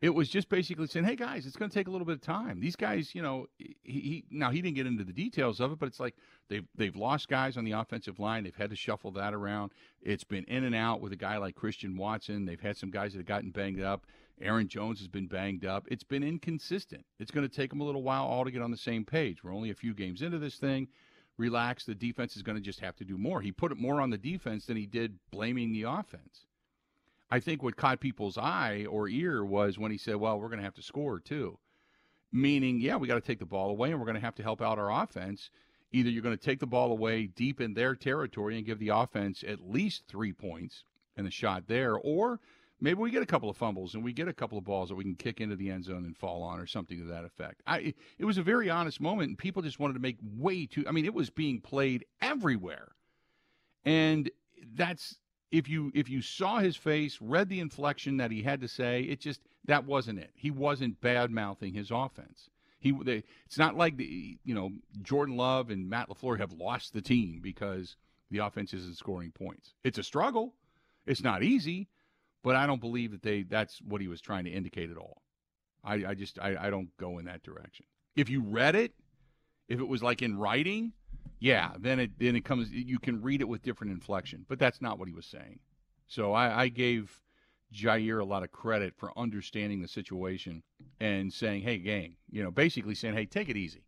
It 0.00 0.14
was 0.14 0.30
just 0.30 0.48
basically 0.48 0.86
saying, 0.86 1.04
"Hey 1.04 1.16
guys, 1.16 1.44
it's 1.44 1.56
going 1.56 1.70
to 1.70 1.74
take 1.74 1.86
a 1.86 1.90
little 1.90 2.06
bit 2.06 2.14
of 2.14 2.22
time. 2.22 2.58
These 2.58 2.76
guys, 2.76 3.14
you 3.14 3.20
know, 3.20 3.48
he, 3.58 3.76
he 3.84 4.24
now 4.30 4.50
he 4.50 4.62
didn't 4.62 4.76
get 4.76 4.86
into 4.86 5.04
the 5.04 5.12
details 5.12 5.60
of 5.60 5.72
it, 5.72 5.78
but 5.78 5.86
it's 5.86 6.00
like 6.00 6.14
they've 6.48 6.66
they've 6.74 6.96
lost 6.96 7.28
guys 7.28 7.58
on 7.58 7.64
the 7.64 7.72
offensive 7.72 8.18
line. 8.18 8.44
They've 8.44 8.56
had 8.56 8.70
to 8.70 8.76
shuffle 8.76 9.10
that 9.12 9.34
around. 9.34 9.72
It's 10.00 10.24
been 10.24 10.44
in 10.44 10.64
and 10.64 10.74
out 10.74 11.02
with 11.02 11.12
a 11.12 11.16
guy 11.16 11.36
like 11.36 11.54
Christian 11.54 11.98
Watson. 11.98 12.46
They've 12.46 12.60
had 12.60 12.78
some 12.78 12.90
guys 12.90 13.12
that 13.12 13.18
have 13.18 13.26
gotten 13.26 13.50
banged 13.50 13.82
up. 13.82 14.06
Aaron 14.40 14.68
Jones 14.68 15.00
has 15.00 15.08
been 15.08 15.26
banged 15.26 15.66
up. 15.66 15.86
It's 15.90 16.04
been 16.04 16.22
inconsistent. 16.22 17.04
It's 17.18 17.30
going 17.30 17.46
to 17.46 17.54
take 17.54 17.68
them 17.68 17.82
a 17.82 17.84
little 17.84 18.02
while 18.02 18.24
all 18.24 18.46
to 18.46 18.50
get 18.50 18.62
on 18.62 18.70
the 18.70 18.78
same 18.78 19.04
page. 19.04 19.44
We're 19.44 19.54
only 19.54 19.68
a 19.68 19.74
few 19.74 19.92
games 19.92 20.22
into 20.22 20.38
this 20.38 20.56
thing. 20.56 20.88
Relax. 21.36 21.84
The 21.84 21.94
defense 21.94 22.36
is 22.36 22.42
going 22.42 22.56
to 22.56 22.62
just 22.62 22.80
have 22.80 22.96
to 22.96 23.04
do 23.04 23.18
more. 23.18 23.42
He 23.42 23.52
put 23.52 23.70
it 23.70 23.76
more 23.76 24.00
on 24.00 24.08
the 24.08 24.16
defense 24.16 24.64
than 24.64 24.78
he 24.78 24.86
did 24.86 25.18
blaming 25.30 25.72
the 25.72 25.82
offense. 25.82 26.46
I 27.30 27.40
think 27.40 27.62
what 27.62 27.76
caught 27.76 28.00
people's 28.00 28.36
eye 28.36 28.86
or 28.88 29.08
ear 29.08 29.44
was 29.44 29.78
when 29.78 29.92
he 29.92 29.98
said, 29.98 30.16
well, 30.16 30.38
we're 30.40 30.48
going 30.48 30.58
to 30.58 30.64
have 30.64 30.74
to 30.74 30.82
score 30.82 31.20
too. 31.20 31.58
Meaning, 32.32 32.80
yeah, 32.80 32.96
we 32.96 33.08
got 33.08 33.14
to 33.14 33.20
take 33.20 33.38
the 33.38 33.46
ball 33.46 33.70
away 33.70 33.90
and 33.90 33.98
we're 33.98 34.06
going 34.06 34.16
to 34.16 34.20
have 34.20 34.34
to 34.36 34.42
help 34.42 34.60
out 34.60 34.78
our 34.78 35.02
offense. 35.02 35.50
Either 35.92 36.10
you're 36.10 36.22
going 36.22 36.36
to 36.36 36.44
take 36.44 36.60
the 36.60 36.66
ball 36.66 36.92
away 36.92 37.26
deep 37.26 37.60
in 37.60 37.74
their 37.74 37.94
territory 37.94 38.56
and 38.56 38.66
give 38.66 38.78
the 38.78 38.88
offense 38.88 39.44
at 39.46 39.60
least 39.60 40.04
three 40.08 40.32
points 40.32 40.84
and 41.16 41.26
a 41.26 41.30
shot 41.30 41.64
there, 41.66 41.96
or 41.96 42.40
maybe 42.80 43.00
we 43.00 43.10
get 43.10 43.22
a 43.22 43.26
couple 43.26 43.50
of 43.50 43.56
fumbles 43.56 43.94
and 43.94 44.04
we 44.04 44.12
get 44.12 44.28
a 44.28 44.32
couple 44.32 44.56
of 44.56 44.64
balls 44.64 44.88
that 44.88 44.94
we 44.94 45.04
can 45.04 45.14
kick 45.14 45.40
into 45.40 45.56
the 45.56 45.70
end 45.70 45.84
zone 45.84 46.04
and 46.04 46.16
fall 46.16 46.42
on 46.42 46.58
or 46.58 46.66
something 46.66 46.98
to 46.98 47.04
that 47.04 47.24
effect. 47.24 47.62
I 47.66 47.94
it 48.18 48.24
was 48.24 48.38
a 48.38 48.42
very 48.42 48.70
honest 48.70 49.00
moment 49.00 49.28
and 49.28 49.38
people 49.38 49.62
just 49.62 49.80
wanted 49.80 49.94
to 49.94 50.00
make 50.00 50.16
way 50.22 50.66
too 50.66 50.84
I 50.88 50.92
mean 50.92 51.04
it 51.04 51.14
was 51.14 51.30
being 51.30 51.60
played 51.60 52.04
everywhere. 52.20 52.92
And 53.84 54.30
that's 54.74 55.16
if 55.50 55.68
you 55.68 55.90
if 55.94 56.08
you 56.08 56.22
saw 56.22 56.58
his 56.58 56.76
face, 56.76 57.18
read 57.20 57.48
the 57.48 57.60
inflection 57.60 58.16
that 58.18 58.30
he 58.30 58.42
had 58.42 58.60
to 58.60 58.68
say, 58.68 59.02
it 59.02 59.20
just 59.20 59.40
that 59.64 59.84
wasn't 59.84 60.18
it. 60.18 60.30
He 60.34 60.50
wasn't 60.50 61.00
bad 61.00 61.30
mouthing 61.30 61.74
his 61.74 61.90
offense. 61.90 62.48
He 62.78 62.92
they, 62.92 63.24
it's 63.46 63.58
not 63.58 63.76
like 63.76 63.96
the 63.96 64.38
you 64.44 64.54
know 64.54 64.70
Jordan 65.02 65.36
Love 65.36 65.70
and 65.70 65.88
Matt 65.88 66.08
LaFleur 66.08 66.38
have 66.38 66.52
lost 66.52 66.92
the 66.92 67.02
team 67.02 67.40
because 67.42 67.96
the 68.30 68.38
offense 68.38 68.72
isn't 68.72 68.96
scoring 68.96 69.32
points. 69.32 69.74
It's 69.84 69.98
a 69.98 70.02
struggle. 70.02 70.54
It's 71.06 71.22
not 71.22 71.42
easy, 71.42 71.88
but 72.42 72.56
I 72.56 72.66
don't 72.66 72.80
believe 72.80 73.10
that 73.12 73.22
they 73.22 73.42
that's 73.42 73.80
what 73.82 74.00
he 74.00 74.08
was 74.08 74.20
trying 74.20 74.44
to 74.44 74.50
indicate 74.50 74.90
at 74.90 74.96
all. 74.96 75.22
I, 75.82 75.94
I 76.06 76.14
just 76.14 76.38
I, 76.38 76.56
I 76.58 76.70
don't 76.70 76.96
go 76.96 77.18
in 77.18 77.24
that 77.26 77.42
direction. 77.42 77.86
If 78.16 78.28
you 78.28 78.42
read 78.42 78.76
it, 78.76 78.92
if 79.68 79.80
it 79.80 79.88
was 79.88 80.02
like 80.02 80.22
in 80.22 80.38
writing, 80.38 80.92
yeah, 81.40 81.72
then 81.78 81.98
it 81.98 82.10
then 82.18 82.36
it 82.36 82.44
comes. 82.44 82.70
You 82.70 82.98
can 82.98 83.22
read 83.22 83.40
it 83.40 83.48
with 83.48 83.62
different 83.62 83.92
inflection, 83.92 84.44
but 84.48 84.58
that's 84.58 84.82
not 84.82 84.98
what 84.98 85.08
he 85.08 85.14
was 85.14 85.26
saying. 85.26 85.58
So 86.06 86.32
I, 86.32 86.62
I 86.62 86.68
gave 86.68 87.22
Jaire 87.72 88.20
a 88.20 88.24
lot 88.24 88.42
of 88.42 88.52
credit 88.52 88.94
for 88.96 89.16
understanding 89.16 89.80
the 89.80 89.88
situation 89.88 90.62
and 91.00 91.32
saying, 91.32 91.62
"Hey, 91.62 91.78
gang," 91.78 92.16
you 92.30 92.42
know, 92.42 92.50
basically 92.50 92.94
saying, 92.94 93.14
"Hey, 93.14 93.26
take 93.26 93.48
it 93.48 93.56
easy." 93.56 93.84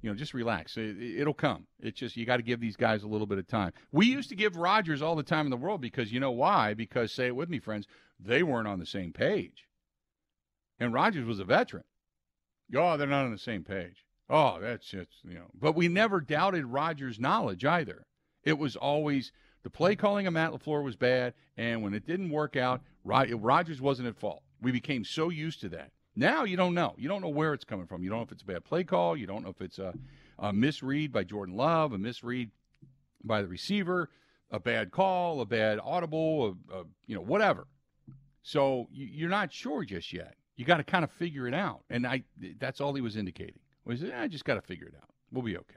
You 0.00 0.10
know, 0.10 0.14
just 0.14 0.32
relax. 0.32 0.76
It, 0.76 1.26
will 1.26 1.34
come. 1.34 1.66
It's 1.80 1.98
just 1.98 2.16
you 2.16 2.24
got 2.24 2.36
to 2.36 2.42
give 2.44 2.60
these 2.60 2.76
guys 2.76 3.02
a 3.02 3.08
little 3.08 3.26
bit 3.26 3.38
of 3.38 3.48
time. 3.48 3.72
We 3.90 4.06
used 4.06 4.28
to 4.28 4.36
give 4.36 4.54
Rodgers 4.54 5.02
all 5.02 5.16
the 5.16 5.24
time 5.24 5.46
in 5.46 5.50
the 5.50 5.56
world 5.56 5.80
because 5.80 6.12
you 6.12 6.20
know 6.20 6.30
why? 6.30 6.74
Because 6.74 7.12
say 7.12 7.26
it 7.26 7.34
with 7.34 7.48
me, 7.48 7.58
friends, 7.58 7.88
they 8.20 8.44
weren't 8.44 8.68
on 8.68 8.78
the 8.78 8.86
same 8.86 9.12
page. 9.12 9.66
And 10.78 10.92
Rodgers 10.92 11.26
was 11.26 11.40
a 11.40 11.44
veteran. 11.44 11.82
Oh, 12.76 12.96
they're 12.96 13.08
not 13.08 13.24
on 13.24 13.32
the 13.32 13.38
same 13.38 13.64
page. 13.64 14.04
Oh, 14.30 14.58
that's 14.60 14.86
just, 14.86 15.08
you 15.24 15.34
know. 15.34 15.50
But 15.58 15.74
we 15.74 15.88
never 15.88 16.20
doubted 16.20 16.66
Rodgers' 16.66 17.18
knowledge 17.18 17.64
either. 17.64 18.04
It 18.44 18.58
was 18.58 18.76
always 18.76 19.32
the 19.62 19.70
play 19.70 19.96
calling 19.96 20.26
of 20.26 20.32
Matt 20.32 20.52
LaFleur 20.52 20.82
was 20.82 20.96
bad, 20.96 21.34
and 21.56 21.82
when 21.82 21.94
it 21.94 22.06
didn't 22.06 22.30
work 22.30 22.56
out, 22.56 22.82
Rodgers 23.04 23.80
wasn't 23.80 24.08
at 24.08 24.16
fault. 24.16 24.42
We 24.60 24.72
became 24.72 25.04
so 25.04 25.30
used 25.30 25.60
to 25.62 25.68
that. 25.70 25.92
Now 26.14 26.44
you 26.44 26.56
don't 26.56 26.74
know. 26.74 26.94
You 26.98 27.08
don't 27.08 27.22
know 27.22 27.28
where 27.28 27.54
it's 27.54 27.64
coming 27.64 27.86
from. 27.86 28.02
You 28.02 28.10
don't 28.10 28.18
know 28.18 28.24
if 28.24 28.32
it's 28.32 28.42
a 28.42 28.46
bad 28.46 28.64
play 28.64 28.84
call. 28.84 29.16
You 29.16 29.26
don't 29.26 29.44
know 29.44 29.50
if 29.50 29.60
it's 29.60 29.78
a, 29.78 29.94
a 30.38 30.52
misread 30.52 31.12
by 31.12 31.24
Jordan 31.24 31.56
Love, 31.56 31.92
a 31.92 31.98
misread 31.98 32.50
by 33.22 33.40
the 33.40 33.48
receiver, 33.48 34.10
a 34.50 34.58
bad 34.58 34.90
call, 34.90 35.40
a 35.40 35.46
bad 35.46 35.78
audible, 35.82 36.56
a, 36.72 36.78
a 36.78 36.84
you 37.06 37.14
know 37.14 37.20
whatever. 37.20 37.66
So 38.42 38.88
you're 38.92 39.28
not 39.28 39.52
sure 39.52 39.84
just 39.84 40.12
yet. 40.12 40.34
You 40.56 40.64
got 40.64 40.78
to 40.78 40.84
kind 40.84 41.04
of 41.04 41.12
figure 41.12 41.46
it 41.46 41.54
out, 41.54 41.82
and 41.88 42.06
I 42.06 42.24
that's 42.58 42.80
all 42.80 42.94
he 42.94 43.00
was 43.00 43.16
indicating. 43.16 43.60
He 43.96 44.00
said, 44.00 44.12
I 44.12 44.28
just 44.28 44.44
got 44.44 44.54
to 44.54 44.62
figure 44.62 44.86
it 44.86 44.94
out. 44.96 45.08
We'll 45.32 45.42
be 45.42 45.56
okay. 45.56 45.76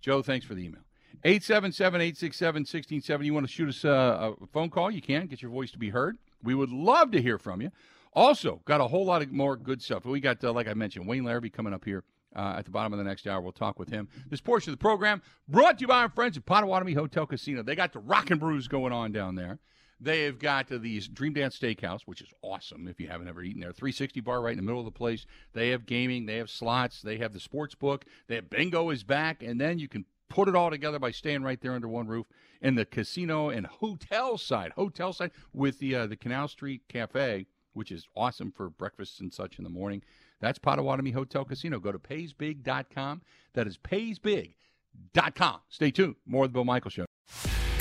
Joe, 0.00 0.22
thanks 0.22 0.46
for 0.46 0.54
the 0.54 0.64
email. 0.64 0.82
877 1.24 2.00
867 2.00 2.60
1670. 2.60 3.26
You 3.26 3.34
want 3.34 3.46
to 3.46 3.52
shoot 3.52 3.68
us 3.68 3.84
a, 3.84 4.34
a 4.42 4.46
phone 4.52 4.70
call? 4.70 4.90
You 4.90 5.00
can. 5.00 5.26
Get 5.26 5.42
your 5.42 5.50
voice 5.50 5.70
to 5.72 5.78
be 5.78 5.90
heard. 5.90 6.18
We 6.42 6.54
would 6.54 6.70
love 6.70 7.10
to 7.12 7.22
hear 7.22 7.38
from 7.38 7.60
you. 7.60 7.70
Also, 8.12 8.60
got 8.64 8.80
a 8.80 8.86
whole 8.86 9.04
lot 9.04 9.22
of 9.22 9.32
more 9.32 9.56
good 9.56 9.82
stuff. 9.82 10.04
We 10.04 10.20
got, 10.20 10.42
uh, 10.42 10.52
like 10.52 10.68
I 10.68 10.74
mentioned, 10.74 11.06
Wayne 11.06 11.24
Larrivee 11.24 11.52
coming 11.52 11.74
up 11.74 11.84
here 11.84 12.04
uh, 12.34 12.54
at 12.58 12.64
the 12.64 12.70
bottom 12.70 12.92
of 12.92 12.98
the 12.98 13.04
next 13.04 13.26
hour. 13.26 13.40
We'll 13.40 13.52
talk 13.52 13.78
with 13.78 13.88
him. 13.88 14.08
This 14.28 14.40
portion 14.40 14.72
of 14.72 14.78
the 14.78 14.82
program 14.82 15.22
brought 15.48 15.78
to 15.78 15.82
you 15.82 15.86
by 15.88 16.00
our 16.00 16.08
friends 16.08 16.36
at 16.36 16.46
Potawatomi 16.46 16.94
Hotel 16.94 17.26
Casino. 17.26 17.62
They 17.62 17.74
got 17.74 17.92
the 17.92 17.98
rock 17.98 18.30
and 18.30 18.40
brews 18.40 18.68
going 18.68 18.92
on 18.92 19.12
down 19.12 19.34
there. 19.34 19.58
They 19.98 20.24
have 20.24 20.38
got 20.38 20.68
these 20.68 21.08
Dream 21.08 21.32
Dance 21.32 21.58
Steakhouse, 21.58 22.02
which 22.04 22.20
is 22.20 22.32
awesome 22.42 22.86
if 22.86 23.00
you 23.00 23.08
haven't 23.08 23.28
ever 23.28 23.42
eaten 23.42 23.60
there. 23.60 23.72
360 23.72 24.20
bar 24.20 24.42
right 24.42 24.52
in 24.52 24.58
the 24.58 24.62
middle 24.62 24.80
of 24.80 24.84
the 24.84 24.90
place. 24.90 25.24
They 25.54 25.70
have 25.70 25.86
gaming, 25.86 26.26
they 26.26 26.36
have 26.36 26.50
slots, 26.50 27.00
they 27.00 27.16
have 27.18 27.32
the 27.32 27.40
sports 27.40 27.74
book, 27.74 28.04
they 28.28 28.34
have 28.34 28.50
bingo 28.50 28.90
is 28.90 29.04
back, 29.04 29.42
and 29.42 29.60
then 29.60 29.78
you 29.78 29.88
can 29.88 30.04
put 30.28 30.48
it 30.48 30.56
all 30.56 30.70
together 30.70 30.98
by 30.98 31.12
staying 31.12 31.42
right 31.42 31.60
there 31.60 31.72
under 31.72 31.88
one 31.88 32.08
roof. 32.08 32.26
And 32.60 32.76
the 32.76 32.84
casino 32.84 33.48
and 33.48 33.66
hotel 33.66 34.36
side, 34.36 34.72
hotel 34.72 35.12
side 35.12 35.30
with 35.54 35.78
the 35.78 35.94
uh, 35.94 36.06
the 36.06 36.16
Canal 36.16 36.48
Street 36.48 36.82
Cafe, 36.88 37.46
which 37.72 37.90
is 37.90 38.06
awesome 38.14 38.52
for 38.52 38.68
breakfasts 38.68 39.20
and 39.20 39.32
such 39.32 39.58
in 39.58 39.64
the 39.64 39.70
morning. 39.70 40.02
That's 40.40 40.58
Potawatomi 40.58 41.12
Hotel 41.12 41.46
Casino. 41.46 41.80
Go 41.80 41.92
to 41.92 41.98
paysbig.com. 41.98 43.22
That 43.54 43.66
is 43.66 43.78
paysbig.com. 43.78 45.60
Stay 45.68 45.90
tuned. 45.90 46.16
More 46.26 46.44
of 46.44 46.50
the 46.50 46.54
Bill 46.54 46.64
Michael 46.64 46.90
Show 46.90 47.06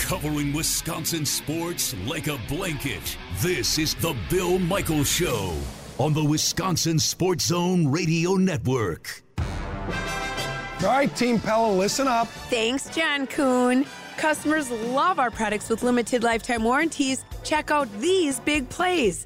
covering 0.05 0.53
Wisconsin 0.53 1.25
sports 1.25 1.95
like 2.05 2.27
a 2.27 2.37
blanket. 2.47 3.17
This 3.39 3.79
is 3.79 3.95
The 3.95 4.15
Bill 4.29 4.59
Michaels 4.59 5.09
Show 5.09 5.57
on 5.97 6.13
the 6.13 6.23
Wisconsin 6.23 6.99
Sports 6.99 7.47
Zone 7.47 7.87
Radio 7.87 8.35
Network. 8.35 9.23
All 9.39 10.91
right, 10.91 11.13
Team 11.15 11.39
Pella, 11.39 11.73
listen 11.73 12.07
up. 12.07 12.27
Thanks, 12.27 12.87
John 12.95 13.25
Kuhn. 13.25 13.83
Customers 14.17 14.69
love 14.69 15.17
our 15.17 15.31
products 15.31 15.69
with 15.69 15.81
limited 15.81 16.23
lifetime 16.23 16.63
warranties. 16.63 17.25
Check 17.43 17.71
out 17.71 17.91
these 17.99 18.39
big 18.41 18.69
plays. 18.69 19.25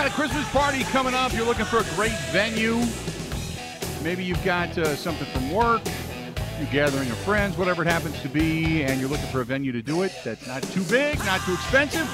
Got 0.00 0.12
a 0.12 0.14
Christmas 0.14 0.48
party 0.48 0.82
coming 0.84 1.12
up. 1.12 1.34
You're 1.34 1.44
looking 1.44 1.66
for 1.66 1.80
a 1.80 1.84
great 1.94 2.18
venue. 2.30 2.80
Maybe 4.02 4.24
you've 4.24 4.42
got 4.42 4.78
uh, 4.78 4.96
something 4.96 5.26
from 5.26 5.52
work. 5.52 5.82
you're 6.58 6.72
gathering 6.72 7.10
of 7.10 7.18
friends, 7.18 7.58
whatever 7.58 7.82
it 7.82 7.86
happens 7.86 8.18
to 8.22 8.28
be, 8.30 8.82
and 8.82 8.98
you're 8.98 9.10
looking 9.10 9.26
for 9.26 9.42
a 9.42 9.44
venue 9.44 9.72
to 9.72 9.82
do 9.82 10.00
it 10.04 10.12
that's 10.24 10.46
not 10.46 10.62
too 10.62 10.82
big, 10.84 11.18
not 11.26 11.42
too 11.42 11.52
expensive, 11.52 12.08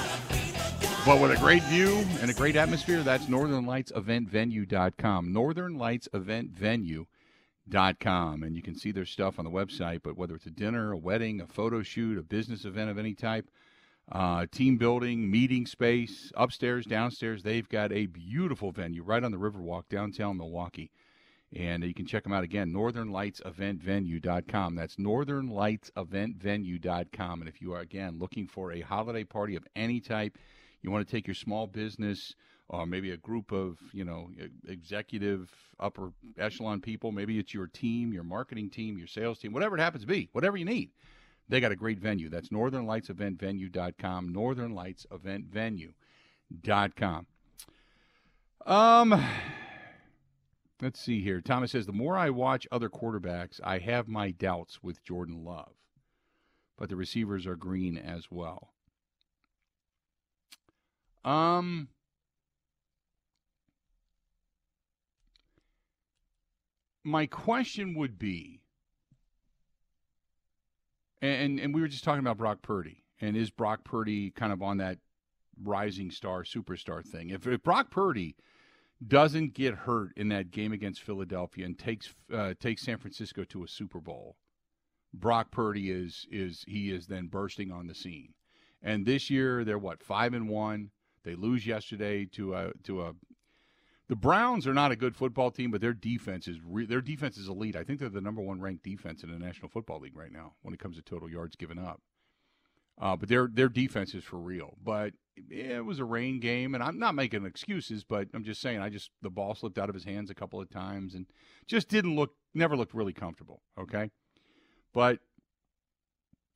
but 1.05 1.21
with 1.21 1.31
a 1.31 1.37
great 1.37 1.63
view 1.63 2.03
and 2.19 2.29
a 2.29 2.33
great 2.33 2.57
atmosphere, 2.57 3.03
that's 3.03 3.29
Northern 3.29 3.65
Lights 3.65 3.93
Event 3.95 4.27
Venue.com. 4.27 5.31
Northern 5.31 5.77
Lights 5.77 6.09
Event 6.13 6.49
Venue. 6.49 7.05
northernlightseventvenue.com. 7.69 7.71
Northernlightseventvenue.com. 7.71 8.43
And 8.43 8.55
you 8.57 8.61
can 8.61 8.75
see 8.75 8.91
their 8.91 9.05
stuff 9.05 9.39
on 9.39 9.45
the 9.45 9.51
website, 9.51 10.01
but 10.03 10.17
whether 10.17 10.35
it's 10.35 10.45
a 10.45 10.51
dinner, 10.51 10.91
a 10.91 10.97
wedding, 10.97 11.39
a 11.39 11.47
photo 11.47 11.81
shoot, 11.83 12.17
a 12.17 12.21
business 12.21 12.65
event 12.65 12.89
of 12.89 12.97
any 12.97 13.13
type, 13.13 13.49
uh, 14.11 14.45
team 14.51 14.77
building, 14.77 15.29
meeting 15.29 15.65
space, 15.65 16.31
upstairs, 16.35 16.85
downstairs. 16.85 17.43
They've 17.43 17.67
got 17.67 17.91
a 17.91 18.05
beautiful 18.05 18.71
venue 18.71 19.03
right 19.03 19.21
on 19.23 19.31
the 19.31 19.37
Riverwalk 19.37 19.89
downtown 19.89 20.37
Milwaukee. 20.37 20.91
And 21.55 21.83
you 21.83 21.93
can 21.93 22.05
check 22.05 22.23
them 22.23 22.33
out 22.33 22.43
again, 22.43 22.73
northernlightseventvenue.com. 22.73 24.75
That's 24.75 24.97
northernlightseventvenue.com. 24.97 27.39
And 27.39 27.47
if 27.47 27.61
you 27.61 27.71
are, 27.73 27.79
again, 27.79 28.19
looking 28.19 28.47
for 28.47 28.73
a 28.73 28.81
holiday 28.81 29.23
party 29.23 29.55
of 29.55 29.65
any 29.75 30.01
type, 30.01 30.37
you 30.81 30.91
want 30.91 31.07
to 31.07 31.11
take 31.11 31.25
your 31.25 31.35
small 31.35 31.65
business 31.65 32.35
or 32.69 32.85
maybe 32.85 33.11
a 33.11 33.17
group 33.17 33.53
of, 33.53 33.77
you 33.93 34.03
know, 34.03 34.29
executive 34.67 35.49
upper 35.79 36.11
echelon 36.37 36.81
people, 36.81 37.13
maybe 37.13 37.39
it's 37.39 37.53
your 37.53 37.67
team, 37.67 38.11
your 38.11 38.23
marketing 38.23 38.69
team, 38.69 38.97
your 38.97 39.07
sales 39.07 39.39
team, 39.39 39.53
whatever 39.53 39.77
it 39.77 39.81
happens 39.81 40.03
to 40.03 40.07
be, 40.07 40.27
whatever 40.33 40.57
you 40.57 40.65
need. 40.65 40.89
They 41.49 41.61
got 41.61 41.71
a 41.71 41.77
great 41.77 41.99
venue. 41.99 42.29
That's 42.29 42.49
northernlightseventvenue.com, 42.49 44.33
northernlightseventvenue.com. 44.33 47.27
Um 48.65 49.23
Let's 50.79 50.99
see 50.99 51.21
here. 51.21 51.41
Thomas 51.41 51.71
says 51.71 51.87
the 51.87 51.91
more 51.91 52.17
I 52.17 52.29
watch 52.29 52.67
other 52.71 52.89
quarterbacks, 52.89 53.59
I 53.63 53.79
have 53.79 54.07
my 54.07 54.29
doubts 54.29 54.83
with 54.83 55.03
Jordan 55.03 55.43
Love. 55.43 55.73
But 56.77 56.89
the 56.89 56.95
receivers 56.95 57.47
are 57.47 57.55
green 57.55 57.97
as 57.97 58.29
well. 58.29 58.73
Um 61.25 61.87
my 67.03 67.25
question 67.25 67.95
would 67.95 68.19
be 68.19 68.61
and 71.21 71.59
and 71.59 71.73
we 71.73 71.81
were 71.81 71.87
just 71.87 72.03
talking 72.03 72.19
about 72.19 72.37
Brock 72.37 72.61
Purdy 72.61 73.03
and 73.21 73.35
is 73.35 73.49
Brock 73.49 73.83
Purdy 73.83 74.31
kind 74.31 74.53
of 74.53 74.61
on 74.61 74.77
that 74.77 74.99
rising 75.63 76.11
star 76.11 76.43
superstar 76.43 77.03
thing. 77.03 77.29
If, 77.29 77.47
if 77.47 77.63
Brock 77.63 77.89
Purdy 77.89 78.35
doesn't 79.05 79.53
get 79.53 79.73
hurt 79.73 80.11
in 80.15 80.29
that 80.29 80.51
game 80.51 80.71
against 80.71 81.01
Philadelphia 81.03 81.65
and 81.65 81.77
takes 81.77 82.13
uh, 82.33 82.53
takes 82.59 82.83
San 82.83 82.97
Francisco 82.97 83.43
to 83.45 83.63
a 83.63 83.67
Super 83.67 83.99
Bowl, 83.99 84.37
Brock 85.13 85.51
Purdy 85.51 85.91
is 85.91 86.25
is 86.31 86.63
he 86.67 86.91
is 86.91 87.07
then 87.07 87.27
bursting 87.27 87.71
on 87.71 87.87
the 87.87 87.95
scene. 87.95 88.33
And 88.81 89.05
this 89.05 89.29
year 89.29 89.63
they're 89.63 89.77
what 89.77 90.03
five 90.03 90.33
and 90.33 90.49
one. 90.49 90.91
They 91.23 91.35
lose 91.35 91.65
yesterday 91.65 92.25
to 92.33 92.55
a 92.55 92.71
to 92.83 93.01
a. 93.01 93.13
The 94.09 94.15
Browns 94.15 94.65
are 94.65 94.73
not 94.73 94.91
a 94.91 94.95
good 94.95 95.15
football 95.15 95.51
team, 95.51 95.69
but 95.69 95.81
their 95.81 95.93
defense 95.93 96.47
is 96.47 96.59
re- 96.63 96.85
their 96.85 97.01
defense 97.01 97.37
is 97.37 97.49
elite. 97.49 97.75
I 97.75 97.83
think 97.83 97.99
they're 97.99 98.09
the 98.09 98.21
number 98.21 98.41
one 98.41 98.61
ranked 98.61 98.83
defense 98.83 99.23
in 99.23 99.31
the 99.31 99.37
National 99.39 99.67
Football 99.67 99.99
League 99.99 100.15
right 100.15 100.31
now 100.31 100.53
when 100.61 100.73
it 100.73 100.79
comes 100.79 100.95
to 100.95 101.01
total 101.01 101.29
yards 101.29 101.57
given 101.57 101.77
up. 101.77 102.01
Uh, 102.99 103.15
but 103.15 103.29
their 103.29 103.47
their 103.51 103.69
defense 103.69 104.13
is 104.13 104.23
for 104.23 104.37
real. 104.37 104.77
But 104.81 105.13
it 105.49 105.85
was 105.85 105.99
a 105.99 106.05
rain 106.05 106.39
game, 106.39 106.73
and 106.73 106.83
I'm 106.83 106.97
not 106.97 107.15
making 107.15 107.45
excuses, 107.45 108.03
but 108.03 108.27
I'm 108.33 108.43
just 108.43 108.61
saying 108.61 108.79
I 108.79 108.89
just 108.89 109.11
the 109.21 109.29
ball 109.29 109.53
slipped 109.55 109.77
out 109.77 109.89
of 109.89 109.95
his 109.95 110.05
hands 110.05 110.29
a 110.29 110.35
couple 110.35 110.61
of 110.61 110.69
times 110.69 111.13
and 111.13 111.25
just 111.67 111.89
didn't 111.89 112.15
look 112.15 112.31
never 112.53 112.77
looked 112.77 112.93
really 112.93 113.13
comfortable. 113.13 113.61
Okay, 113.79 114.09
but 114.93 115.19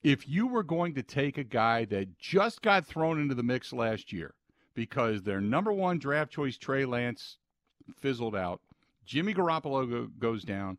if 0.04 0.28
you 0.28 0.48
were 0.48 0.64
going 0.64 0.96
to 0.96 1.04
take 1.04 1.38
a 1.38 1.44
guy 1.44 1.86
that 1.86 2.18
just 2.18 2.62
got 2.62 2.88
thrown 2.88 3.22
into 3.22 3.36
the 3.36 3.44
mix 3.44 3.72
last 3.72 4.12
year 4.12 4.34
because 4.74 5.22
their 5.22 5.42
number 5.42 5.72
one 5.72 6.00
draft 6.00 6.32
choice 6.32 6.58
Trey 6.58 6.86
Lance 6.86 7.38
fizzled 8.00 8.36
out, 8.36 8.62
Jimmy 9.06 9.34
Garoppolo 9.34 9.90
go, 9.90 10.10
goes 10.20 10.44
down. 10.44 10.78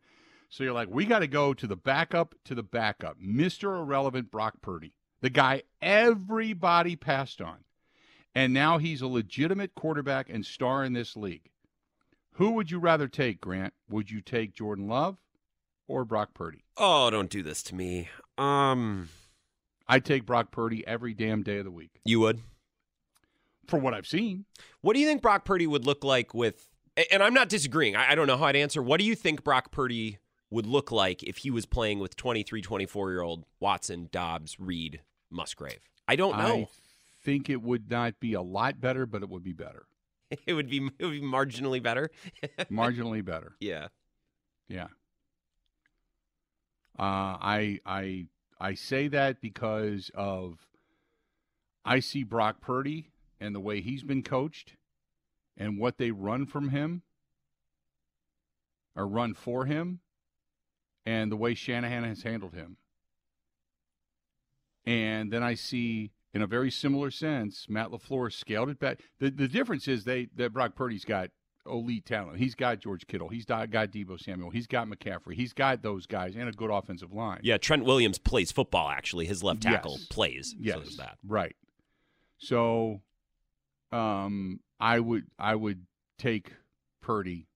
So 0.48 0.64
you're 0.64 0.72
like, 0.72 0.88
we 0.90 1.06
got 1.06 1.20
to 1.20 1.26
go 1.26 1.54
to 1.54 1.66
the 1.66 1.76
backup 1.76 2.34
to 2.44 2.54
the 2.54 2.62
backup, 2.62 3.18
Mr. 3.18 3.78
Irrelevant 3.80 4.30
Brock 4.30 4.60
Purdy 4.60 4.94
the 5.22 5.30
guy 5.30 5.62
everybody 5.80 6.96
passed 6.96 7.40
on. 7.40 7.64
And 8.34 8.52
now 8.52 8.78
he's 8.78 9.00
a 9.00 9.06
legitimate 9.06 9.74
quarterback 9.74 10.28
and 10.28 10.44
star 10.44 10.84
in 10.84 10.92
this 10.92 11.16
league. 11.16 11.50
Who 12.32 12.52
would 12.52 12.70
you 12.70 12.78
rather 12.78 13.08
take, 13.08 13.40
Grant? 13.40 13.74
Would 13.88 14.10
you 14.10 14.20
take 14.20 14.54
Jordan 14.54 14.88
Love 14.88 15.18
or 15.86 16.04
Brock 16.04 16.34
Purdy? 16.34 16.64
Oh, 16.76 17.10
don't 17.10 17.30
do 17.30 17.42
this 17.42 17.62
to 17.64 17.74
me. 17.74 18.08
Um 18.36 19.08
I'd 19.88 20.04
take 20.04 20.26
Brock 20.26 20.50
Purdy 20.50 20.86
every 20.86 21.14
damn 21.14 21.42
day 21.42 21.58
of 21.58 21.64
the 21.64 21.70
week. 21.70 22.00
You 22.04 22.20
would? 22.20 22.40
For 23.66 23.78
what 23.78 23.94
I've 23.94 24.06
seen. 24.06 24.46
What 24.80 24.94
do 24.94 25.00
you 25.00 25.06
think 25.06 25.22
Brock 25.22 25.44
Purdy 25.44 25.66
would 25.66 25.86
look 25.86 26.02
like 26.02 26.34
with 26.34 26.68
and 27.10 27.22
I'm 27.22 27.34
not 27.34 27.48
disagreeing. 27.48 27.96
I, 27.96 28.14
don't 28.14 28.26
know 28.26 28.36
how 28.36 28.44
I'd 28.46 28.56
answer. 28.56 28.82
What 28.82 29.00
do 29.00 29.06
you 29.06 29.14
think 29.14 29.44
Brock 29.44 29.70
Purdy 29.70 30.18
would 30.50 30.66
look 30.66 30.92
like 30.92 31.22
if 31.22 31.38
he 31.38 31.50
was 31.50 31.66
playing 31.66 31.98
with 31.98 32.16
23, 32.16 32.60
24 32.60 33.10
year 33.10 33.22
old 33.22 33.44
Watson, 33.60 34.08
Doubs, 34.12 34.58
Reed, 34.60 35.00
Musgrave? 35.30 35.88
I 36.06 36.16
don't 36.16 36.36
know. 36.36 36.54
I 36.54 36.68
think 37.24 37.48
it 37.48 37.62
would 37.62 37.90
not 37.90 38.20
be 38.20 38.34
a 38.34 38.42
lot 38.42 38.80
better, 38.80 39.06
but 39.06 39.22
it 39.22 39.28
would 39.28 39.44
be 39.44 39.52
better. 39.52 39.86
it 40.46 40.52
would 40.52 40.68
be 40.68 40.88
it 40.98 41.04
would 41.04 41.12
be 41.12 41.22
marginally 41.22 41.82
better. 41.82 42.10
marginally 42.70 43.24
better. 43.24 43.56
Yeah. 43.60 43.88
Yeah. 44.68 44.88
Uh, 46.98 47.38
I 47.40 47.78
I 47.86 48.26
I 48.60 48.74
say 48.74 49.08
that 49.08 49.40
because 49.40 50.10
of 50.14 50.66
I 51.84 52.00
see 52.00 52.22
Brock 52.22 52.60
Purdy 52.60 53.10
and 53.40 53.54
the 53.54 53.60
way 53.60 53.80
he's 53.80 54.02
been 54.02 54.22
coached 54.22 54.74
and 55.56 55.78
what 55.78 55.98
they 55.98 56.10
run 56.10 56.46
from 56.46 56.70
him 56.70 57.02
or 58.94 59.06
run 59.06 59.34
for 59.34 59.64
him 59.64 60.00
and 61.04 61.30
the 61.30 61.36
way 61.36 61.54
Shanahan 61.54 62.04
has 62.04 62.22
handled 62.22 62.54
him. 62.54 62.76
And 64.84 65.32
then 65.32 65.42
I 65.42 65.54
see, 65.54 66.10
in 66.34 66.42
a 66.42 66.46
very 66.46 66.70
similar 66.70 67.10
sense, 67.10 67.66
Matt 67.68 67.90
LaFleur 67.90 68.32
scaled 68.32 68.68
it 68.68 68.80
back. 68.80 69.00
The 69.20 69.30
the 69.30 69.48
difference 69.48 69.86
is 69.86 70.04
they 70.04 70.28
that 70.36 70.52
Brock 70.52 70.74
Purdy's 70.74 71.04
got 71.04 71.30
elite 71.66 72.04
talent. 72.04 72.38
He's 72.38 72.54
got 72.54 72.80
George 72.80 73.06
Kittle. 73.06 73.28
He's 73.28 73.44
got, 73.44 73.70
got 73.70 73.90
Deebo 73.90 74.20
Samuel. 74.20 74.50
He's 74.50 74.66
got 74.66 74.88
McCaffrey. 74.88 75.34
He's 75.34 75.52
got 75.52 75.82
those 75.82 76.06
guys 76.06 76.34
and 76.34 76.48
a 76.48 76.52
good 76.52 76.70
offensive 76.70 77.12
line. 77.12 77.40
Yeah, 77.42 77.58
Trent 77.58 77.84
Williams 77.84 78.18
plays 78.18 78.50
football. 78.50 78.88
Actually, 78.88 79.26
his 79.26 79.42
left 79.42 79.62
tackle 79.62 79.96
yes. 79.98 80.06
plays. 80.06 80.54
Yes, 80.58 80.78
so 80.90 81.02
that 81.02 81.18
right. 81.26 81.54
So, 82.38 83.02
um, 83.92 84.60
I 84.82 84.98
would 84.98 85.26
I 85.38 85.54
would 85.54 85.86
take 86.18 86.54
Purdy, 87.00 87.46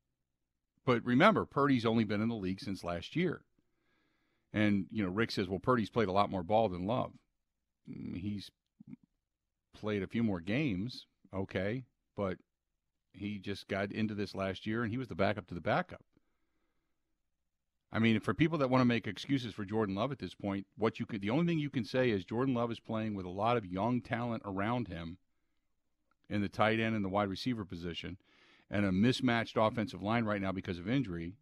but 0.85 1.05
remember 1.05 1.45
Purdy's 1.45 1.85
only 1.85 2.05
been 2.05 2.23
in 2.23 2.29
the 2.29 2.37
league 2.37 2.61
since 2.61 2.85
last 2.85 3.17
year. 3.17 3.43
And, 4.53 4.87
you 4.93 5.03
know, 5.03 5.11
Rick 5.11 5.33
says, 5.33 5.49
well, 5.49 5.59
Purdy's 5.59 5.91
played 5.91 6.07
a 6.07 6.13
lot 6.13 6.31
more 6.31 6.45
ball 6.45 6.69
than 6.69 6.87
Love. 6.87 7.11
Mm, 7.91 8.17
he's 8.17 8.53
played 9.75 10.05
a 10.05 10.07
few 10.07 10.23
more 10.23 10.41
games, 10.41 11.07
okay, 11.35 11.85
but 12.17 12.39
he 13.13 13.41
just 13.41 13.67
got 13.67 13.91
into 13.91 14.15
this 14.15 14.35
last 14.35 14.65
year 14.65 14.85
and 14.85 14.93
he 14.93 14.97
was 14.97 15.09
the 15.09 15.17
backup 15.17 15.49
to 15.49 15.55
the 15.55 15.61
backup. 15.61 16.05
I 17.93 17.99
mean, 17.99 18.21
for 18.21 18.35
people 18.35 18.59
that 18.59 18.71
want 18.71 18.83
to 18.83 18.87
make 18.87 19.09
excuses 19.09 19.53
for 19.53 19.65
Jordan 19.65 19.97
Love 19.97 20.13
at 20.13 20.21
this 20.21 20.35
point, 20.35 20.65
what 20.79 21.01
you 21.01 21.07
could 21.07 21.23
the 21.23 21.31
only 21.31 21.47
thing 21.47 21.59
you 21.59 21.71
can 21.71 21.85
say 21.85 22.11
is 22.11 22.25
Jordan 22.25 22.55
Love 22.55 22.71
is 22.71 22.79
playing 22.79 23.17
with 23.17 23.27
a 23.27 23.31
lot 23.31 23.57
of 23.57 23.67
young 23.67 24.01
talent 24.01 24.43
around 24.45 24.87
him 24.87 25.19
in 26.29 26.41
the 26.41 26.49
tight 26.49 26.81
end 26.81 26.95
and 26.95 27.05
the 27.05 27.09
wide 27.09 27.29
receiver 27.29 27.65
position 27.65 28.17
and 28.71 28.85
a 28.85 28.93
mismatched 28.93 29.57
offensive 29.57 30.03
line 30.03 30.25
right 30.25 30.41
now 30.41 30.53
because 30.53 30.79
of 30.79 30.89
injury 30.89 31.35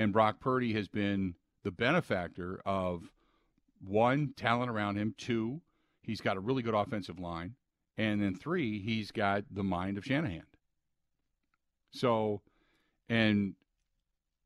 and 0.00 0.12
Brock 0.12 0.40
Purdy 0.40 0.72
has 0.72 0.88
been 0.88 1.34
the 1.62 1.70
benefactor 1.70 2.62
of 2.64 3.10
one, 3.84 4.32
talent 4.36 4.70
around 4.70 4.96
him, 4.96 5.14
two, 5.18 5.60
he's 6.02 6.20
got 6.20 6.36
a 6.36 6.40
really 6.40 6.62
good 6.62 6.74
offensive 6.74 7.18
line, 7.18 7.54
and 7.98 8.22
then 8.22 8.34
three, 8.34 8.80
he's 8.80 9.10
got 9.10 9.44
the 9.50 9.62
mind 9.62 9.98
of 9.98 10.04
Shanahan. 10.04 10.44
So, 11.90 12.40
and 13.08 13.54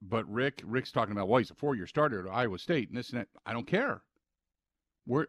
but 0.02 0.28
Rick, 0.28 0.62
Rick's 0.64 0.92
talking 0.92 1.12
about 1.12 1.28
well, 1.28 1.38
he's 1.38 1.50
a 1.50 1.54
four-year 1.54 1.86
starter 1.86 2.26
at 2.26 2.34
Iowa 2.34 2.58
State, 2.58 2.88
and 2.88 2.98
this 2.98 3.10
and 3.10 3.20
that. 3.20 3.28
I 3.46 3.52
don't 3.52 3.66
care. 3.66 4.02
Where 5.06 5.28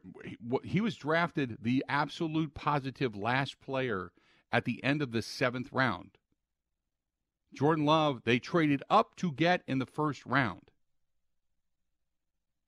he 0.64 0.80
was 0.80 0.96
drafted 0.96 1.58
the 1.62 1.84
absolute 1.90 2.54
positive 2.54 3.16
last 3.16 3.60
player 3.60 4.12
at 4.52 4.66
the 4.66 4.82
end 4.84 5.02
of 5.02 5.12
the 5.12 5.22
seventh 5.22 5.72
round. 5.74 6.18
Jordan 7.54 7.86
Love, 7.86 8.22
they 8.24 8.40
traded 8.40 8.84
up 8.90 9.16
to 9.18 9.32
get 9.32 9.64
in 9.68 9.80
the 9.80 9.86
first 9.86 10.26
round. 10.26 10.72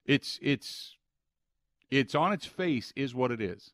It's 0.06 0.39
it's 0.41 0.96
it's 1.89 2.15
on 2.15 2.34
its 2.34 2.46
face 2.46 2.91
is 2.96 3.15
what 3.15 3.32
it 3.32 3.41
is. 3.41 3.72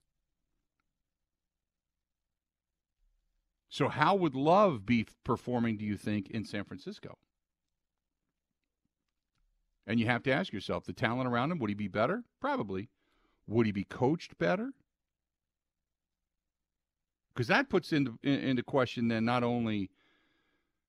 So 3.69 3.89
how 3.89 4.15
would 4.15 4.35
Love 4.35 4.85
be 4.85 5.07
performing 5.23 5.77
do 5.77 5.85
you 5.85 5.97
think 5.97 6.29
in 6.29 6.45
San 6.45 6.63
Francisco? 6.63 7.17
And 9.87 9.99
you 9.99 10.05
have 10.05 10.23
to 10.23 10.31
ask 10.31 10.53
yourself 10.53 10.85
the 10.85 10.93
talent 10.93 11.27
around 11.27 11.51
him, 11.51 11.59
would 11.59 11.71
he 11.71 11.75
be 11.75 11.87
better? 11.87 12.23
Probably. 12.39 12.89
Would 13.47 13.65
he 13.65 13.71
be 13.71 13.83
coached 13.83 14.37
better? 14.37 14.71
Because 17.33 17.47
that 17.47 17.69
puts 17.69 17.91
into 17.91 18.17
into 18.23 18.63
question 18.63 19.07
then 19.07 19.25
not 19.25 19.43
only, 19.43 19.89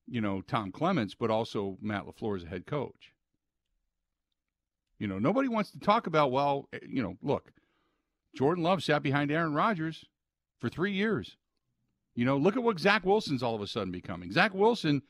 you 0.07 0.21
know, 0.21 0.41
Tom 0.41 0.71
Clements, 0.71 1.15
but 1.15 1.31
also 1.31 1.77
Matt 1.81 2.05
LaFleur 2.05 2.37
as 2.37 2.43
a 2.43 2.47
head 2.47 2.65
coach. 2.65 3.13
You 4.99 5.07
know, 5.07 5.19
nobody 5.19 5.49
wants 5.49 5.71
to 5.71 5.79
talk 5.79 6.07
about, 6.07 6.31
well, 6.31 6.69
eh, 6.71 6.79
you 6.87 7.03
know, 7.03 7.17
look, 7.21 7.51
Jordan 8.35 8.63
Love 8.63 8.83
sat 8.83 9.03
behind 9.03 9.31
Aaron 9.31 9.53
Rodgers 9.53 10.05
for 10.59 10.69
three 10.69 10.93
years. 10.93 11.37
You 12.15 12.23
know, 12.23 12.37
look 12.37 12.55
at 12.55 12.63
what 12.63 12.79
Zach 12.79 13.05
Wilson's 13.05 13.43
all 13.43 13.55
of 13.55 13.61
a 13.61 13.67
sudden 13.67 13.91
becoming. 13.91 14.31
Zach 14.31 14.53
Wilson, 14.53 15.01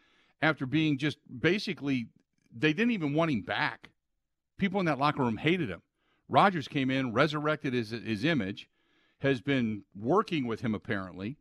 after 0.42 0.66
being 0.66 0.98
just 0.98 1.20
basically, 1.40 2.08
they 2.56 2.74
didn't 2.74 2.92
even 2.92 3.14
want 3.14 3.32
him 3.32 3.42
back. 3.42 3.90
People 4.58 4.80
in 4.80 4.86
that 4.88 4.98
locker 4.98 5.22
room 5.22 5.38
hated 5.38 5.70
him. 5.70 5.82
Rodgers 6.28 6.68
came 6.68 6.90
in, 6.90 7.14
resurrected 7.14 7.74
his, 7.74 7.92
his 7.92 8.24
image, 8.24 8.70
has 9.20 9.42
been 9.42 9.84
working 9.96 10.48
with 10.48 10.62
him 10.62 10.74
apparently 10.74 11.38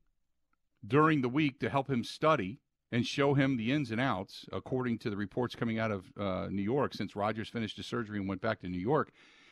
during 0.87 1.23
the 1.23 1.29
week 1.29 1.59
to 1.61 1.71
help 1.71 1.89
him 1.89 2.05
study 2.05 2.61
and 2.93 3.07
show 3.07 3.35
him 3.35 3.57
the 3.57 3.73
ins 3.73 3.91
and 3.91 4.01
outs, 4.01 4.47
according 4.53 4.99
to 4.99 5.11
the 5.11 5.17
reports 5.17 5.57
coming 5.57 5.79
out 5.79 5.91
of 5.91 6.05
uh, 6.17 6.47
New 6.51 6.63
York. 6.63 6.95
Since 6.95 7.17
Rodgers 7.17 7.49
finished 7.49 7.77
his 7.77 7.87
surgery 7.87 8.19
and 8.19 8.29
went 8.29 8.41
back 8.41 8.61
to 8.61 8.69
New 8.69 8.79
York, 8.79 9.11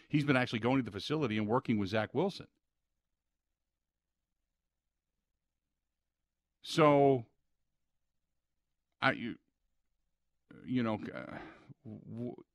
he's 0.09 0.25
been 0.25 0.37
actually 0.37 0.61
going 0.61 0.77
to 0.77 0.85
the 0.85 0.93
facility 0.93 1.39
and 1.39 1.49
working 1.49 1.79
with 1.79 1.89
Zach 1.89 2.15
Wilson. 2.15 2.47
So, 6.63 7.25
I 9.01 9.13
you, 9.13 9.35
you 10.65 10.85
know, 10.85 11.01
uh, 11.13 11.91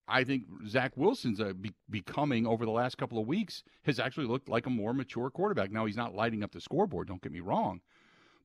I 0.07 0.23
think 0.23 0.45
Zach 0.67 0.93
Wilson's 0.95 1.41
uh, 1.41 1.53
be- 1.53 1.73
becoming 1.89 2.47
over 2.47 2.65
the 2.65 2.71
last 2.71 2.97
couple 2.97 3.19
of 3.19 3.27
weeks 3.27 3.63
has 3.83 3.99
actually 3.99 4.27
looked 4.27 4.47
like 4.47 4.65
a 4.65 4.69
more 4.69 4.93
mature 4.93 5.29
quarterback. 5.29 5.71
Now 5.71 5.85
he's 5.85 5.97
not 5.97 6.15
lighting 6.15 6.43
up 6.43 6.51
the 6.51 6.61
scoreboard. 6.61 7.07
Don't 7.07 7.21
get 7.21 7.31
me 7.31 7.41
wrong, 7.41 7.81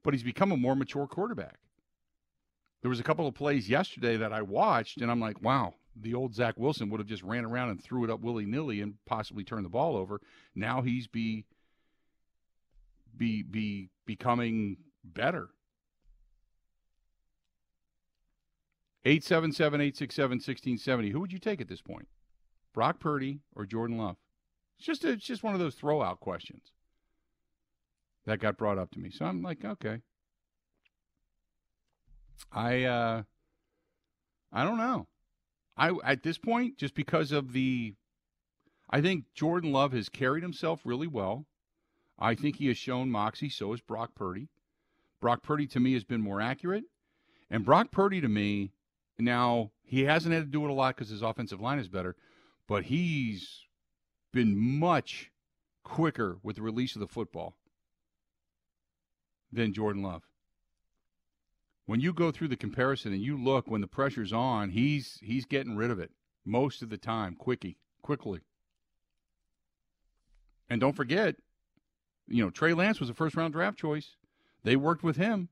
but 0.02 0.12
he's 0.12 0.24
become 0.24 0.50
a 0.50 0.56
more 0.56 0.74
mature 0.74 1.06
quarterback. 1.06 1.58
There 2.80 2.88
was 2.88 2.98
a 2.98 3.04
couple 3.04 3.28
of 3.28 3.34
plays 3.34 3.68
yesterday 3.68 4.16
that 4.16 4.32
I 4.32 4.42
watched, 4.42 5.00
and 5.00 5.10
I'm 5.10 5.20
like, 5.20 5.40
wow, 5.40 5.74
the 5.94 6.14
old 6.14 6.34
Zach 6.34 6.54
Wilson 6.58 6.90
would 6.90 6.98
have 6.98 7.06
just 7.06 7.22
ran 7.22 7.44
around 7.44 7.70
and 7.70 7.82
threw 7.82 8.02
it 8.02 8.10
up 8.10 8.20
willy 8.20 8.44
nilly 8.44 8.80
and 8.80 8.94
possibly 9.06 9.44
turned 9.44 9.64
the 9.64 9.70
ball 9.70 9.96
over. 9.96 10.20
Now 10.56 10.82
he's 10.82 11.06
be 11.06 11.44
be 13.16 13.42
be 13.42 13.90
becoming 14.04 14.78
better. 15.04 15.50
877 19.04 19.80
867 19.80 20.30
1670. 20.36 21.10
Who 21.10 21.20
would 21.20 21.32
you 21.32 21.38
take 21.38 21.60
at 21.60 21.68
this 21.68 21.82
point? 21.82 22.08
Brock 22.72 23.00
Purdy 23.00 23.40
or 23.54 23.66
Jordan 23.66 23.98
Love? 23.98 24.16
It's 24.78 24.86
just, 24.86 25.04
a, 25.04 25.10
it's 25.10 25.24
just 25.24 25.42
one 25.42 25.54
of 25.54 25.60
those 25.60 25.76
throwout 25.76 26.20
questions 26.20 26.72
that 28.26 28.40
got 28.40 28.56
brought 28.56 28.78
up 28.78 28.90
to 28.92 29.00
me. 29.00 29.10
So 29.10 29.24
I'm 29.24 29.42
like, 29.42 29.64
okay. 29.64 29.98
I 32.50 32.84
uh 32.84 33.22
I 34.52 34.64
don't 34.64 34.78
know. 34.78 35.06
I 35.76 35.92
at 36.04 36.22
this 36.22 36.38
point 36.38 36.76
just 36.76 36.94
because 36.94 37.32
of 37.32 37.52
the 37.52 37.94
I 38.90 39.00
think 39.00 39.24
Jordan 39.34 39.72
Love 39.72 39.92
has 39.92 40.08
carried 40.08 40.42
himself 40.42 40.82
really 40.84 41.06
well. 41.06 41.46
I 42.18 42.34
think 42.34 42.56
he 42.56 42.66
has 42.68 42.76
shown 42.76 43.10
moxie, 43.10 43.48
so 43.48 43.70
has 43.70 43.80
Brock 43.80 44.14
Purdy. 44.14 44.48
Brock 45.20 45.42
Purdy 45.42 45.66
to 45.68 45.80
me 45.80 45.94
has 45.94 46.04
been 46.04 46.20
more 46.20 46.40
accurate. 46.40 46.84
And 47.50 47.64
Brock 47.64 47.90
Purdy 47.90 48.20
to 48.20 48.28
me, 48.28 48.72
now 49.24 49.70
he 49.84 50.04
hasn't 50.04 50.34
had 50.34 50.44
to 50.44 50.50
do 50.50 50.64
it 50.64 50.70
a 50.70 50.74
lot 50.74 50.96
because 50.96 51.10
his 51.10 51.22
offensive 51.22 51.60
line 51.60 51.78
is 51.78 51.88
better, 51.88 52.16
but 52.66 52.84
he's 52.84 53.66
been 54.32 54.56
much 54.56 55.30
quicker 55.84 56.38
with 56.42 56.56
the 56.56 56.62
release 56.62 56.94
of 56.94 57.00
the 57.00 57.06
football 57.06 57.56
than 59.52 59.72
Jordan 59.72 60.02
Love. 60.02 60.22
When 61.86 62.00
you 62.00 62.12
go 62.12 62.30
through 62.30 62.48
the 62.48 62.56
comparison 62.56 63.12
and 63.12 63.20
you 63.20 63.36
look 63.36 63.68
when 63.68 63.80
the 63.80 63.86
pressure's 63.86 64.32
on, 64.32 64.70
he's 64.70 65.18
he's 65.20 65.44
getting 65.44 65.76
rid 65.76 65.90
of 65.90 65.98
it 65.98 66.10
most 66.44 66.82
of 66.82 66.88
the 66.88 66.98
time, 66.98 67.34
quickie, 67.34 67.76
quickly. 68.02 68.40
And 70.70 70.80
don't 70.80 70.96
forget, 70.96 71.36
you 72.28 72.42
know, 72.42 72.50
Trey 72.50 72.72
Lance 72.72 73.00
was 73.00 73.10
a 73.10 73.14
first 73.14 73.36
round 73.36 73.52
draft 73.52 73.78
choice. 73.78 74.16
They 74.64 74.76
worked 74.76 75.02
with 75.02 75.16
him. 75.16 75.48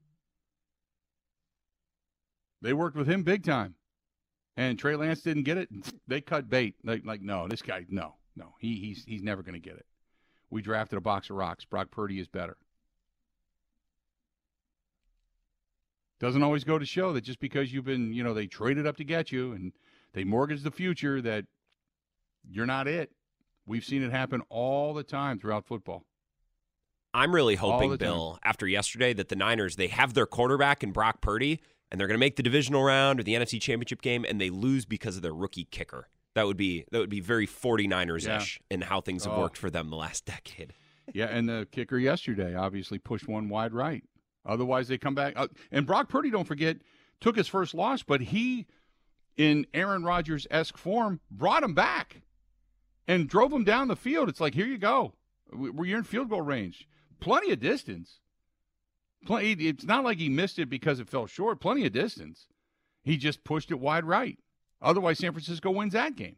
They 2.63 2.73
worked 2.73 2.97
with 2.97 3.09
him 3.09 3.23
big 3.23 3.45
time. 3.45 3.75
And 4.57 4.79
Trey 4.79 4.97
Lance 4.97 5.23
didn't 5.23 5.45
get 5.45 5.59
it. 5.59 5.69
They 6.09 6.21
cut 6.21 6.51
bait. 6.51 6.75
Like, 6.83 7.05
like 7.05 7.23
no, 7.23 7.47
this 7.47 7.63
guy, 7.63 7.87
no, 7.89 8.17
no. 8.35 8.55
He, 8.59 8.77
he's, 8.81 9.05
he's 9.05 9.23
never 9.23 9.43
going 9.43 9.55
to 9.55 9.61
get 9.61 9.77
it. 9.77 9.87
We 10.51 10.61
drafted 10.61 10.99
a 10.99 11.01
box 11.01 11.31
of 11.31 11.37
rocks. 11.37 11.65
Brock 11.65 11.93
Purdy 11.93 12.19
is 12.19 12.27
better. 12.27 12.57
Doesn't 16.19 16.43
always 16.43 16.65
go 16.65 16.79
to 16.79 16.85
show 16.85 17.13
that 17.13 17.23
just 17.23 17.39
because 17.39 17.73
you've 17.73 17.85
been, 17.85 18.13
you 18.13 18.25
know, 18.25 18.35
they 18.35 18.47
traded 18.47 18.87
up 18.87 18.97
to 18.97 19.05
get 19.05 19.31
you 19.31 19.53
and 19.53 19.73
they 20.13 20.25
mortgage 20.25 20.63
the 20.63 20.71
future 20.71 21.23
that 21.23 21.45
you're 22.49 22.67
not 22.67 22.89
it. 22.89 23.13
We've 23.67 23.85
seen 23.85 24.03
it 24.03 24.11
happen 24.11 24.43
all 24.49 24.93
the 24.93 25.05
time 25.05 25.39
throughout 25.39 25.65
football. 25.65 26.05
I'm 27.15 27.35
really 27.35 27.57
hoping, 27.57 27.97
Bill, 27.97 28.39
after 28.45 28.67
yesterday, 28.67 29.13
that 29.15 29.29
the 29.29 29.37
Niners 29.37 29.77
they 29.77 29.89
have 29.89 30.15
their 30.15 30.27
quarterback 30.27 30.85
in 30.85 30.93
Brock 30.93 31.21
Purdy, 31.21 31.61
and 31.91 32.01
they're 32.01 32.07
going 32.09 32.17
to 32.17 32.21
make 32.21 32.37
the 32.37 32.43
divisional 32.43 32.83
round 32.83 33.21
or 33.21 33.23
the 33.23 33.35
NFC 33.35 33.61
Championship 33.61 34.03
game, 34.03 34.25
and 34.29 34.41
they 34.41 34.51
lose 34.51 34.85
because 34.85 35.17
of 35.17 35.23
their 35.23 35.35
rookie 35.35 35.65
kicker. 35.71 36.09
That 36.35 36.47
would 36.47 36.57
be 36.57 36.85
that 36.93 36.99
would 36.99 37.11
be 37.11 37.21
very 37.21 37.47
49ers 37.47 38.37
ish 38.37 38.61
yeah. 38.71 38.75
in 38.75 38.81
how 38.83 39.01
things 39.01 39.25
have 39.25 39.35
oh. 39.35 39.41
worked 39.41 39.57
for 39.57 39.71
them 39.71 39.91
the 39.91 39.97
last 39.97 40.25
decade. 40.27 40.73
Yeah, 41.13 41.27
and 41.27 41.49
the 41.49 41.67
kicker 41.73 41.99
yesterday 41.99 42.55
obviously 42.55 42.99
pushed 42.99 43.27
one 43.27 43.49
wide 43.49 43.73
right. 43.73 44.05
Otherwise, 44.47 44.89
they 44.89 44.99
come 44.99 45.15
back. 45.15 45.35
Uh, 45.37 45.49
and 45.71 45.87
Brock 45.87 46.09
Purdy, 46.09 46.31
don't 46.31 46.47
forget, 46.47 46.79
took 47.21 47.37
his 47.37 47.49
first 47.49 47.75
loss, 47.75 48.03
but 48.03 48.21
he, 48.21 48.67
in 49.37 49.67
Aaron 49.75 50.05
Rodgers 50.05 50.47
esque 50.51 50.79
form, 50.79 51.21
brought 51.31 51.63
him 51.63 51.75
back 51.75 52.23
and 53.07 53.29
drove 53.29 53.53
him 53.53 53.65
down 53.65 53.89
the 53.89 53.97
field. 53.97 54.29
It's 54.29 54.41
like, 54.41 54.55
here 54.55 54.67
you 54.67 54.79
go. 54.79 55.15
We're 55.53 55.97
in 55.97 56.05
field 56.05 56.31
goal 56.31 56.43
range. 56.43 56.89
Plenty 57.19 57.51
of 57.53 57.61
distance. 57.61 58.21
It's 59.29 59.85
not 59.85 60.05
like 60.05 60.19
he 60.19 60.29
missed 60.29 60.59
it 60.59 60.71
because 60.71 61.01
it 61.01 61.09
fell 61.09 61.27
short. 61.27 61.61
Plenty 61.61 61.87
of 61.87 61.93
distance. 61.93 62.47
He 63.03 63.17
just 63.17 63.45
pushed 63.45 63.71
it 63.71 63.81
wide 63.81 64.05
right. 64.05 64.39
Otherwise, 64.83 65.19
San 65.19 65.33
Francisco 65.33 65.71
wins 65.71 65.93
that 65.93 66.17
game. 66.17 66.37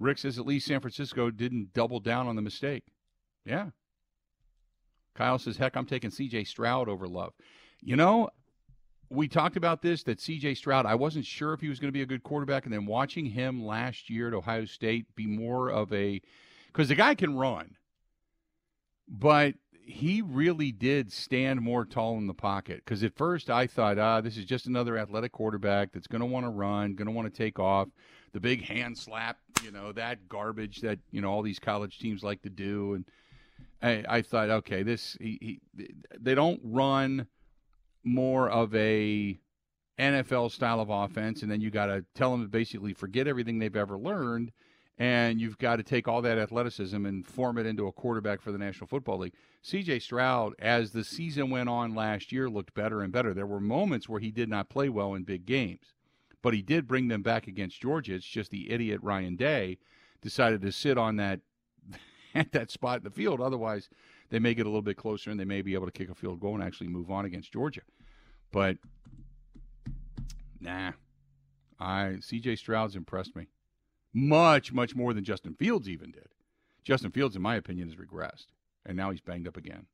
Rick 0.00 0.18
says 0.18 0.38
at 0.38 0.46
least 0.46 0.66
San 0.66 0.80
Francisco 0.80 1.30
didn't 1.30 1.72
double 1.72 2.00
down 2.00 2.26
on 2.26 2.36
the 2.36 2.42
mistake. 2.42 2.84
Yeah. 3.44 3.70
Kyle 5.14 5.38
says, 5.38 5.56
heck, 5.56 5.76
I'm 5.76 5.86
taking 5.86 6.10
CJ 6.10 6.46
Stroud 6.46 6.88
over 6.88 7.08
Love. 7.08 7.32
You 7.80 7.96
know, 7.96 8.30
we 9.10 9.26
talked 9.26 9.56
about 9.56 9.82
this 9.82 10.04
that 10.04 10.18
CJ 10.18 10.56
Stroud, 10.56 10.86
I 10.86 10.94
wasn't 10.94 11.24
sure 11.26 11.52
if 11.52 11.60
he 11.60 11.68
was 11.68 11.80
going 11.80 11.88
to 11.88 11.96
be 11.96 12.02
a 12.02 12.06
good 12.06 12.22
quarterback. 12.22 12.64
And 12.64 12.72
then 12.72 12.86
watching 12.86 13.26
him 13.26 13.64
last 13.64 14.10
year 14.10 14.28
at 14.28 14.34
Ohio 14.34 14.64
State 14.64 15.06
be 15.16 15.26
more 15.26 15.70
of 15.70 15.92
a, 15.92 16.20
because 16.68 16.88
the 16.88 16.94
guy 16.94 17.14
can 17.16 17.36
run, 17.36 17.76
but 19.08 19.54
he 19.88 20.20
really 20.20 20.70
did 20.70 21.10
stand 21.10 21.62
more 21.62 21.84
tall 21.84 22.18
in 22.18 22.26
the 22.26 22.34
pocket. 22.34 22.82
Because 22.84 23.02
at 23.02 23.16
first 23.16 23.48
I 23.48 23.66
thought, 23.66 23.98
ah, 23.98 24.20
this 24.20 24.36
is 24.36 24.44
just 24.44 24.66
another 24.66 24.98
athletic 24.98 25.32
quarterback 25.32 25.92
that's 25.92 26.06
going 26.06 26.20
to 26.20 26.26
want 26.26 26.44
to 26.44 26.50
run, 26.50 26.94
going 26.94 27.06
to 27.06 27.12
want 27.12 27.32
to 27.32 27.36
take 27.36 27.58
off. 27.58 27.88
The 28.32 28.40
big 28.40 28.62
hand 28.62 28.98
slap, 28.98 29.38
you 29.64 29.70
know, 29.70 29.92
that 29.92 30.28
garbage 30.28 30.82
that, 30.82 30.98
you 31.10 31.22
know, 31.22 31.30
all 31.30 31.40
these 31.40 31.58
college 31.58 31.98
teams 31.98 32.22
like 32.22 32.42
to 32.42 32.50
do. 32.50 32.94
And, 32.94 33.04
I, 33.80 34.04
I 34.08 34.22
thought, 34.22 34.50
okay, 34.50 34.82
this 34.82 35.16
he, 35.20 35.60
he, 35.76 35.90
they 36.18 36.34
don't 36.34 36.60
run 36.64 37.26
more 38.04 38.48
of 38.48 38.74
a 38.74 39.38
NFL 39.98 40.50
style 40.52 40.80
of 40.80 40.90
offense, 40.90 41.42
and 41.42 41.50
then 41.50 41.60
you 41.60 41.70
got 41.70 41.86
to 41.86 42.04
tell 42.14 42.32
them 42.32 42.42
to 42.42 42.48
basically 42.48 42.92
forget 42.92 43.26
everything 43.26 43.58
they've 43.58 43.74
ever 43.74 43.96
learned, 43.96 44.52
and 44.98 45.40
you've 45.40 45.58
got 45.58 45.76
to 45.76 45.84
take 45.84 46.08
all 46.08 46.20
that 46.22 46.38
athleticism 46.38 47.06
and 47.06 47.24
form 47.24 47.56
it 47.56 47.66
into 47.66 47.86
a 47.86 47.92
quarterback 47.92 48.42
for 48.42 48.50
the 48.50 48.58
National 48.58 48.88
Football 48.88 49.18
League. 49.18 49.34
C.J. 49.62 50.00
Stroud, 50.00 50.54
as 50.58 50.90
the 50.90 51.04
season 51.04 51.50
went 51.50 51.68
on 51.68 51.94
last 51.94 52.32
year, 52.32 52.50
looked 52.50 52.74
better 52.74 53.00
and 53.00 53.12
better. 53.12 53.32
There 53.32 53.46
were 53.46 53.60
moments 53.60 54.08
where 54.08 54.20
he 54.20 54.32
did 54.32 54.48
not 54.48 54.68
play 54.68 54.88
well 54.88 55.14
in 55.14 55.22
big 55.22 55.46
games, 55.46 55.94
but 56.42 56.52
he 56.52 56.62
did 56.62 56.88
bring 56.88 57.06
them 57.06 57.22
back 57.22 57.46
against 57.46 57.80
Georgia. 57.80 58.14
It's 58.14 58.26
just 58.26 58.50
the 58.50 58.70
idiot 58.70 59.00
Ryan 59.00 59.36
Day 59.36 59.78
decided 60.20 60.62
to 60.62 60.72
sit 60.72 60.98
on 60.98 61.14
that 61.16 61.40
at 62.34 62.50
that 62.50 62.72
spot 62.72 62.98
in 62.98 63.04
the 63.04 63.10
field. 63.10 63.40
Otherwise, 63.40 63.88
they 64.30 64.40
may 64.40 64.52
get 64.52 64.66
a 64.66 64.68
little 64.68 64.82
bit 64.82 64.96
closer 64.96 65.30
and 65.30 65.38
they 65.38 65.44
may 65.44 65.62
be 65.62 65.74
able 65.74 65.86
to 65.86 65.92
kick 65.92 66.10
a 66.10 66.14
field 66.14 66.40
goal 66.40 66.54
and 66.54 66.64
actually 66.64 66.88
move 66.88 67.08
on 67.08 67.24
against 67.24 67.52
Georgia. 67.52 67.82
But 68.50 68.78
nah, 70.60 70.92
I 71.78 72.16
C.J. 72.20 72.56
Stroud's 72.56 72.96
impressed 72.96 73.36
me 73.36 73.46
much, 74.12 74.72
much 74.72 74.94
more 74.94 75.12
than 75.12 75.24
Justin 75.24 75.54
Fields 75.54 75.88
even 75.88 76.10
did. 76.10 76.28
Justin 76.84 77.10
Fields, 77.10 77.36
in 77.36 77.42
my 77.42 77.56
opinion, 77.56 77.88
has 77.88 77.96
regressed, 77.96 78.46
and 78.86 78.96
now 78.96 79.10
he's 79.10 79.20
banged 79.20 79.46
up 79.46 79.56
again. 79.56 79.86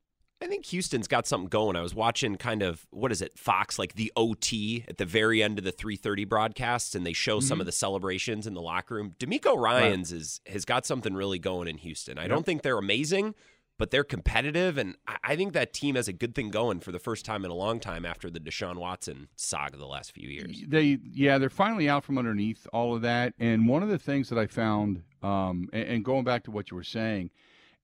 I 0.42 0.46
think 0.46 0.66
Houston's 0.66 1.09
got 1.09 1.27
something 1.27 1.48
going. 1.48 1.74
I 1.74 1.81
was 1.81 1.94
watching 1.94 2.37
kind 2.37 2.62
of 2.62 2.87
what 2.90 3.11
is 3.12 3.22
it, 3.22 3.38
Fox, 3.38 3.79
like 3.79 3.94
the 3.94 4.12
OT 4.14 4.85
at 4.88 4.98
the 4.98 5.07
very 5.07 5.42
end 5.42 5.59
of 5.59 5.64
the 5.64 5.72
3:30 5.72 6.29
broadcasts, 6.29 6.94
and 6.94 7.07
they 7.07 7.12
show 7.12 7.38
mm-hmm. 7.38 7.46
some 7.46 7.61
of 7.61 7.66
the 7.66 7.72
celebrations 7.72 8.46
in 8.46 8.55
the 8.55 8.61
locker 8.61 8.96
room. 8.96 9.14
DeMeco 9.18 9.57
Ryans 9.57 10.12
right. 10.12 10.20
is 10.20 10.40
has 10.46 10.64
got 10.64 10.85
something 10.85 11.14
really 11.14 11.38
going 11.38 11.66
in 11.66 11.79
Houston. 11.79 12.18
I 12.18 12.29
don't 12.29 12.44
think 12.44 12.62
they're 12.62 12.79
amazing, 12.79 13.35
but 13.76 13.90
they're 13.90 14.04
competitive, 14.04 14.78
and 14.78 14.96
I 15.24 15.34
think 15.34 15.52
that 15.52 15.72
team 15.72 15.96
has 15.96 16.06
a 16.06 16.12
good 16.12 16.34
thing 16.34 16.50
going 16.50 16.80
for 16.80 16.92
the 16.92 16.98
first 16.98 17.24
time 17.24 17.44
in 17.44 17.50
a 17.50 17.54
long 17.54 17.80
time 17.80 18.06
after 18.06 18.30
the 18.30 18.38
Deshaun 18.38 18.76
Watson 18.76 19.28
saga 19.34 19.76
the 19.76 19.87
last 19.87 20.12
few 20.12 20.28
years. 20.28 20.62
They, 20.66 20.98
yeah, 21.02 21.38
they're 21.38 21.50
finally 21.50 21.88
out 21.88 22.04
from 22.04 22.16
underneath 22.16 22.66
all 22.72 22.94
of 22.94 23.02
that. 23.02 23.34
And 23.38 23.66
one 23.66 23.82
of 23.82 23.88
the 23.88 23.98
things 23.98 24.28
that 24.28 24.38
I 24.38 24.46
found, 24.46 25.02
um, 25.22 25.68
and, 25.72 25.88
and 25.88 26.04
going 26.04 26.24
back 26.24 26.44
to 26.44 26.52
what 26.52 26.70
you 26.70 26.76
were 26.76 26.84
saying, 26.84 27.30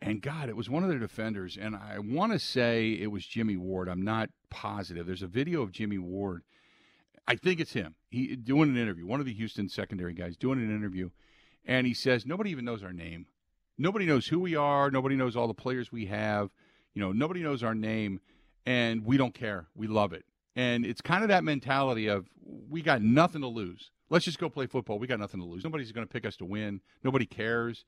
and 0.00 0.22
God, 0.22 0.48
it 0.48 0.57
was 0.57 0.70
one 0.70 0.83
of 0.83 0.88
their 0.88 0.98
defenders, 0.98 1.59
and 1.61 1.76
I 1.76 1.98
want 1.98 2.33
to 2.33 2.38
say 2.38 2.92
it 2.92 3.11
was 3.11 3.26
Jimmie 3.26 3.57
Ward. 3.57 3.88
I'm 3.88 4.03
not 4.03 4.31
positive. 4.48 5.07
There's 5.07 5.22
a 5.22 5.26
video 5.26 5.61
of 5.62 5.72
Jimmie 5.72 5.98
Ward. 5.98 6.42
I 7.26 7.35
think 7.35 7.61
it's 7.61 7.72
him. 7.72 7.96
He 8.11 8.35
doing 8.37 8.70
an 8.70 8.76
interview. 8.76 9.07
One 9.07 9.20
of 9.20 9.26
the 9.26 9.35
Houston 9.35 9.68
secondary 9.68 10.14
guys 10.14 10.37
doing 10.37 10.59
an 10.59 10.74
interview, 10.74 11.11
and 11.66 11.87
he 11.87 11.94
says 11.94 12.24
nobody 12.24 12.50
even 12.50 12.64
knows 12.64 12.83
our 12.83 12.92
name. 12.92 13.26
Nobody 13.81 14.05
knows 14.05 14.27
who 14.27 14.38
we 14.38 14.55
are. 14.57 14.90
Nobody 14.90 15.16
knows 15.16 15.37
all 15.37 15.49
the 15.49 15.55
players 15.55 15.90
we 15.90 16.05
have. 16.05 16.51
You 16.93 17.01
know, 17.01 17.12
nobody 17.12 17.43
knows 17.43 17.62
our 17.62 17.75
name, 17.75 18.21
and 18.66 19.07
we 19.07 19.16
don't 19.16 19.33
care. 19.33 19.69
We 19.75 19.87
love 19.87 20.12
it. 20.12 20.27
And 20.55 20.85
it's 20.85 21.01
kind 21.01 21.23
of 21.23 21.29
that 21.29 21.45
mentality 21.45 22.07
of 22.07 22.29
we 22.69 22.83
got 22.83 23.01
nothing 23.01 23.40
to 23.40 23.47
lose. 23.47 23.90
Let's 24.11 24.27
just 24.27 24.38
go 24.38 24.51
play 24.51 24.66
football. 24.66 24.99
We 24.99 25.07
got 25.07 25.19
nothing 25.19 25.40
to 25.40 25.47
lose. 25.47 25.64
Nobody's 25.64 25.93
going 25.93 26.07
to 26.07 26.12
pick 26.12 26.27
us 26.27 26.37
to 26.37 26.45
win. 26.45 26.83
Nobody 27.03 27.25
cares. 27.25 27.87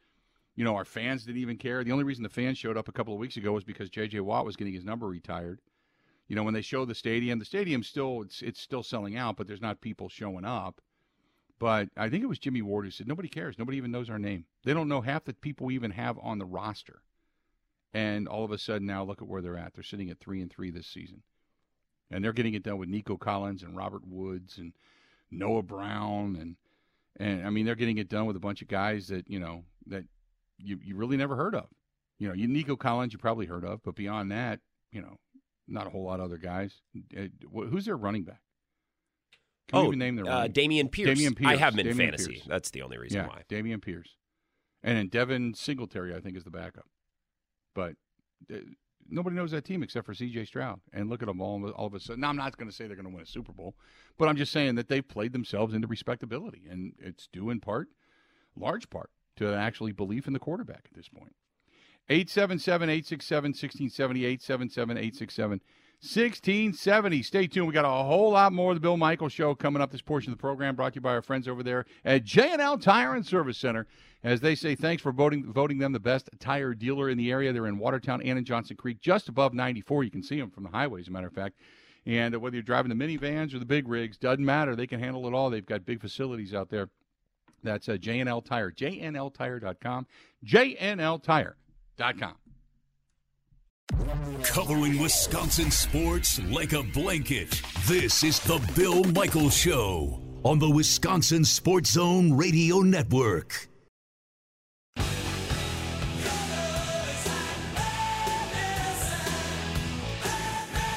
You 0.56 0.64
know, 0.64 0.76
our 0.76 0.86
fans 0.86 1.24
didn't 1.24 1.42
even 1.42 1.58
care. 1.58 1.84
The 1.84 1.92
only 1.92 2.04
reason 2.04 2.22
the 2.22 2.30
fans 2.30 2.56
showed 2.56 2.78
up 2.78 2.88
a 2.88 2.92
couple 2.92 3.12
of 3.12 3.20
weeks 3.20 3.36
ago 3.36 3.52
was 3.52 3.64
because 3.64 3.90
J.J. 3.90 4.20
Watt 4.20 4.46
was 4.46 4.56
getting 4.56 4.72
his 4.72 4.86
number 4.86 5.06
retired. 5.06 5.60
You 6.26 6.36
know, 6.36 6.42
when 6.42 6.54
they 6.54 6.62
show 6.62 6.86
the 6.86 6.94
stadium, 6.94 7.38
the 7.38 7.44
stadium 7.44 7.82
still 7.82 8.22
it's 8.22 8.40
it's 8.40 8.60
still 8.60 8.82
selling 8.82 9.14
out, 9.14 9.36
but 9.36 9.46
there's 9.46 9.60
not 9.60 9.82
people 9.82 10.08
showing 10.08 10.46
up. 10.46 10.80
But 11.62 11.90
I 11.96 12.08
think 12.08 12.24
it 12.24 12.28
was 12.28 12.40
Jimmie 12.40 12.60
Ward 12.60 12.86
who 12.86 12.90
said, 12.90 13.06
nobody 13.06 13.28
cares. 13.28 13.56
Nobody 13.56 13.76
even 13.76 13.92
knows 13.92 14.10
our 14.10 14.18
name. 14.18 14.46
They 14.64 14.74
don't 14.74 14.88
know 14.88 15.00
half 15.00 15.22
the 15.22 15.32
people 15.32 15.66
we 15.66 15.76
even 15.76 15.92
have 15.92 16.18
on 16.20 16.38
the 16.38 16.44
roster. 16.44 17.02
And 17.94 18.26
all 18.26 18.44
of 18.44 18.50
a 18.50 18.58
sudden 18.58 18.88
now 18.88 19.04
look 19.04 19.22
at 19.22 19.28
where 19.28 19.40
they're 19.40 19.56
at. 19.56 19.74
They're 19.74 19.84
sitting 19.84 20.10
at 20.10 20.18
three 20.18 20.42
and 20.42 20.50
three 20.50 20.72
this 20.72 20.88
season. 20.88 21.22
And 22.10 22.24
they're 22.24 22.32
getting 22.32 22.54
it 22.54 22.64
done 22.64 22.78
with 22.78 22.88
Nico 22.88 23.16
Collins 23.16 23.62
and 23.62 23.76
Robert 23.76 24.02
Woods 24.04 24.58
and 24.58 24.72
Noah 25.30 25.62
Brown 25.62 26.34
and 26.34 26.56
and 27.16 27.46
I 27.46 27.50
mean 27.50 27.64
they're 27.64 27.76
getting 27.76 27.98
it 27.98 28.08
done 28.08 28.26
with 28.26 28.34
a 28.34 28.40
bunch 28.40 28.60
of 28.60 28.66
guys 28.66 29.06
that, 29.06 29.30
you 29.30 29.38
know, 29.38 29.62
that 29.86 30.02
you, 30.58 30.80
you 30.82 30.96
really 30.96 31.16
never 31.16 31.36
heard 31.36 31.54
of. 31.54 31.68
You 32.18 32.26
know, 32.26 32.34
you 32.34 32.48
Nico 32.48 32.74
Collins 32.74 33.12
you 33.12 33.20
probably 33.20 33.46
heard 33.46 33.64
of, 33.64 33.84
but 33.84 33.94
beyond 33.94 34.32
that, 34.32 34.58
you 34.90 35.00
know, 35.00 35.16
not 35.68 35.86
a 35.86 35.90
whole 35.90 36.02
lot 36.02 36.18
of 36.18 36.24
other 36.24 36.38
guys. 36.38 36.74
Uh, 37.16 37.26
who's 37.52 37.84
their 37.84 37.96
running 37.96 38.24
back? 38.24 38.40
Can 39.68 39.78
oh, 39.78 39.90
name 39.90 40.16
their 40.16 40.26
uh, 40.26 40.48
Dameon 40.48 40.90
Pierce. 40.90 41.18
Dameon 41.18 41.36
Pierce. 41.36 41.50
I 41.50 41.56
have 41.56 41.74
him 41.74 41.86
in 41.86 41.86
Dameon 41.86 41.96
fantasy. 41.96 42.32
Pierce. 42.34 42.46
That's 42.46 42.70
the 42.70 42.82
only 42.82 42.98
reason 42.98 43.20
yeah, 43.20 43.28
why. 43.28 43.42
Dameon 43.48 43.80
Pierce. 43.80 44.16
And 44.82 44.98
then 44.98 45.08
Devin 45.08 45.54
Singletary, 45.54 46.14
I 46.14 46.20
think, 46.20 46.36
is 46.36 46.44
the 46.44 46.50
backup. 46.50 46.86
But 47.74 47.94
uh, 48.52 48.56
nobody 49.08 49.36
knows 49.36 49.52
that 49.52 49.64
team 49.64 49.82
except 49.82 50.06
for 50.06 50.14
C.J. 50.14 50.46
Stroud. 50.46 50.80
And 50.92 51.08
look 51.08 51.22
at 51.22 51.28
them 51.28 51.40
all, 51.40 51.70
all 51.70 51.86
of 51.86 51.94
a 51.94 52.00
sudden. 52.00 52.20
Now, 52.20 52.30
I'm 52.30 52.36
not 52.36 52.56
going 52.56 52.68
to 52.68 52.74
say 52.74 52.86
they're 52.86 52.96
going 52.96 53.08
to 53.08 53.14
win 53.14 53.22
a 53.22 53.26
Super 53.26 53.52
Bowl, 53.52 53.76
but 54.18 54.28
I'm 54.28 54.36
just 54.36 54.52
saying 54.52 54.74
that 54.74 54.88
they've 54.88 55.06
played 55.06 55.32
themselves 55.32 55.74
into 55.74 55.86
respectability. 55.86 56.66
And 56.68 56.94
it's 56.98 57.28
due 57.32 57.50
in 57.50 57.60
part, 57.60 57.88
large 58.56 58.90
part, 58.90 59.10
to 59.36 59.54
actually 59.54 59.92
belief 59.92 60.26
in 60.26 60.32
the 60.32 60.38
quarterback 60.38 60.86
at 60.86 60.94
this 60.94 61.08
point. 61.08 61.34
877 62.08 62.88
867 62.88 63.48
1670, 63.50 64.24
877 64.24 64.96
867 64.96 65.60
1670. 66.02 67.22
Stay 67.22 67.46
tuned. 67.46 67.68
We 67.68 67.72
got 67.72 67.84
a 67.84 68.02
whole 68.02 68.32
lot 68.32 68.52
more 68.52 68.72
of 68.72 68.76
the 68.76 68.80
Bill 68.80 68.96
Michaels 68.96 69.32
Show 69.32 69.54
coming 69.54 69.80
up. 69.80 69.92
This 69.92 70.02
portion 70.02 70.32
of 70.32 70.38
the 70.38 70.40
program 70.40 70.74
brought 70.74 70.94
to 70.94 70.96
you 70.96 71.00
by 71.00 71.12
our 71.12 71.22
friends 71.22 71.46
over 71.46 71.62
there 71.62 71.84
at 72.04 72.24
J&L 72.24 72.76
Tire 72.78 73.14
and 73.14 73.24
Service 73.24 73.56
Center. 73.56 73.86
As 74.24 74.40
they 74.40 74.56
say, 74.56 74.74
thanks 74.74 75.00
for 75.00 75.12
voting 75.12 75.52
voting 75.52 75.78
them 75.78 75.92
the 75.92 76.00
best 76.00 76.28
tire 76.40 76.74
dealer 76.74 77.08
in 77.08 77.18
the 77.18 77.30
area. 77.30 77.52
They're 77.52 77.68
in 77.68 77.78
Watertown 77.78 78.20
and 78.22 78.36
in 78.36 78.44
Johnson 78.44 78.76
Creek, 78.76 79.00
just 79.00 79.28
above 79.28 79.54
94. 79.54 80.02
You 80.02 80.10
can 80.10 80.24
see 80.24 80.40
them 80.40 80.50
from 80.50 80.64
the 80.64 80.70
highway, 80.70 81.02
as 81.02 81.06
a 81.06 81.12
matter 81.12 81.28
of 81.28 81.34
fact. 81.34 81.54
And 82.04 82.34
whether 82.36 82.56
you're 82.56 82.64
driving 82.64 82.88
the 82.88 82.96
minivans 82.96 83.54
or 83.54 83.60
the 83.60 83.64
big 83.64 83.86
rigs, 83.86 84.18
doesn't 84.18 84.44
matter. 84.44 84.74
They 84.74 84.88
can 84.88 84.98
handle 84.98 85.28
it 85.28 85.34
all. 85.34 85.50
They've 85.50 85.64
got 85.64 85.86
big 85.86 86.00
facilities 86.00 86.52
out 86.52 86.68
there. 86.68 86.88
That's 87.62 87.88
uh, 87.88 87.96
J&L 87.96 88.42
Tire, 88.42 88.72
jnltire.com, 88.72 90.06
jnltire.com. 90.44 92.34
Covering 94.44 94.98
Wisconsin 94.98 95.70
sports 95.70 96.40
like 96.50 96.72
a 96.72 96.82
blanket. 96.82 97.62
This 97.86 98.22
is 98.24 98.40
the 98.40 98.60
Bill 98.74 99.04
Michaels 99.04 99.56
Show 99.56 100.20
on 100.42 100.58
the 100.58 100.68
Wisconsin 100.68 101.44
Sports 101.44 101.92
Zone 101.92 102.32
Radio 102.32 102.80
Network. 102.80 103.68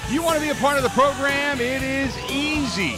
You 0.09 0.21
want 0.21 0.37
to 0.37 0.41
be 0.41 0.49
a 0.49 0.55
part 0.55 0.77
of 0.77 0.83
the 0.83 0.89
program? 0.89 1.59
It 1.59 1.81
is 1.81 2.15
easy. 2.29 2.95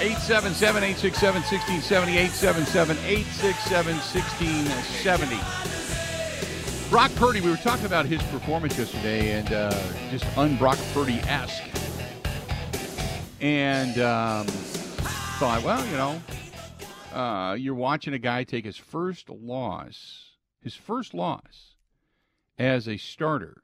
877 0.00 0.82
867 0.82 1.42
1670, 1.42 2.18
877 2.18 2.96
867 3.04 3.96
1670. 3.96 5.79
Brock 6.90 7.14
Purdy, 7.14 7.40
we 7.40 7.48
were 7.48 7.56
talking 7.56 7.86
about 7.86 8.04
his 8.04 8.20
performance 8.24 8.76
yesterday 8.76 9.30
and 9.38 9.52
uh, 9.52 9.80
just 10.10 10.26
un-Brock 10.36 10.76
Purdy 10.92 11.20
esque. 11.20 11.62
And 13.40 13.96
um, 14.00 14.48
thought, 15.38 15.62
well, 15.62 15.86
you 15.86 15.96
know, 15.96 16.20
uh, 17.16 17.54
you're 17.54 17.76
watching 17.76 18.12
a 18.12 18.18
guy 18.18 18.42
take 18.42 18.64
his 18.64 18.76
first 18.76 19.30
loss, 19.30 20.32
his 20.62 20.74
first 20.74 21.14
loss 21.14 21.76
as 22.58 22.88
a 22.88 22.96
starter. 22.96 23.62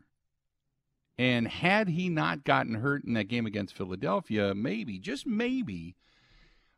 And 1.19 1.49
had 1.49 1.89
he 1.89 2.09
not 2.09 2.45
gotten 2.45 2.77
hurt 2.77 3.03
in 3.03 3.15
that 3.15 3.27
game 3.27 3.45
against 3.45 3.77
Philadelphia, 3.77 4.55
maybe, 4.55 5.01
just 5.01 5.27
maybe, 5.27 5.97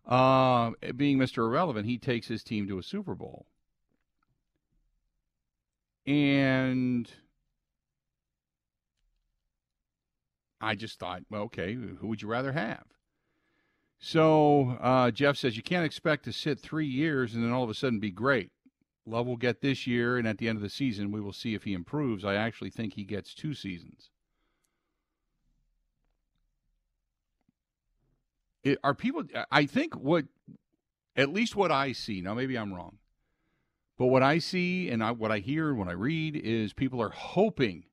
uh, 0.07 0.71
being 0.97 1.19
Mr. 1.19 1.47
Irrelevant, 1.47 1.85
he 1.85 1.99
takes 1.99 2.27
his 2.27 2.43
team 2.43 2.67
to 2.69 2.79
a 2.79 2.83
Super 2.83 3.15
Bowl. 3.15 3.45
And 6.09 7.07
I 10.59 10.75
just 10.75 10.99
thought, 10.99 11.23
well, 11.29 11.43
okay, 11.43 11.75
who 11.75 12.07
would 12.07 12.23
you 12.23 12.29
rather 12.29 12.53
have? 12.53 12.85
So 14.01 14.79
uh, 14.81 15.11
Jeff 15.11 15.37
says 15.37 15.55
you 15.55 15.63
can't 15.63 15.85
expect 15.85 16.25
to 16.25 16.33
sit 16.33 16.61
three 16.61 16.87
years 16.87 17.35
and 17.35 17.45
then 17.45 17.53
all 17.53 17.63
of 17.63 17.69
a 17.69 17.75
sudden 17.75 18.01
be 18.01 18.11
great. 18.11 18.53
Love 19.05 19.27
will 19.27 19.37
get 19.37 19.61
this 19.61 19.87
year, 19.87 20.19
and 20.19 20.29
at 20.29 20.37
the 20.37 20.49
end 20.49 20.57
of 20.57 20.63
the 20.63 20.69
season, 20.69 21.11
we 21.11 21.21
will 21.21 21.33
see 21.33 21.55
if 21.55 21.65
he 21.65 21.73
improves. 21.73 22.25
I 22.27 22.35
actually 22.35 22.69
think 22.69 22.93
he 22.95 23.05
gets 23.05 23.35
two 23.35 23.55
seasons. 23.55 24.11
It, 28.63 28.79
are 28.85 28.95
people? 28.95 29.25
I 29.51 29.65
think 29.65 29.95
what, 29.95 30.27
at 31.17 31.31
least 31.31 31.57
what 31.57 31.73
I 31.73 31.93
see. 31.93 32.21
Now, 32.21 32.35
maybe 32.35 32.57
I'm 32.59 32.75
wrong. 32.75 32.99
But 33.99 34.07
what 34.07 34.23
I 34.23 34.39
see 34.39 34.89
and 34.89 35.03
I, 35.03 35.11
what 35.11 35.33
I 35.33 35.41
hear 35.41 35.71
and 35.71 35.79
what 35.79 35.89
I 35.89 35.93
read 35.93 36.37
is 36.37 36.73
people 36.73 37.03
are 37.03 37.11
hoping, 37.11 37.85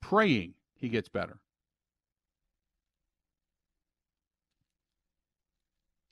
praying 0.00 0.54
he 0.74 0.88
gets 0.88 1.10
better. 1.10 1.40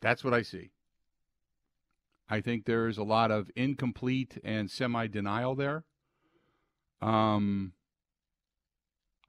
That's 0.02 0.22
what 0.22 0.34
I 0.34 0.42
see. 0.42 0.70
I 2.28 2.42
think 2.42 2.66
there's 2.66 2.98
a 2.98 3.02
lot 3.02 3.30
of 3.30 3.50
incomplete 3.56 4.38
and 4.44 4.70
semi 4.70 5.06
denial 5.06 5.54
there. 5.54 5.84
Um, 7.00 7.72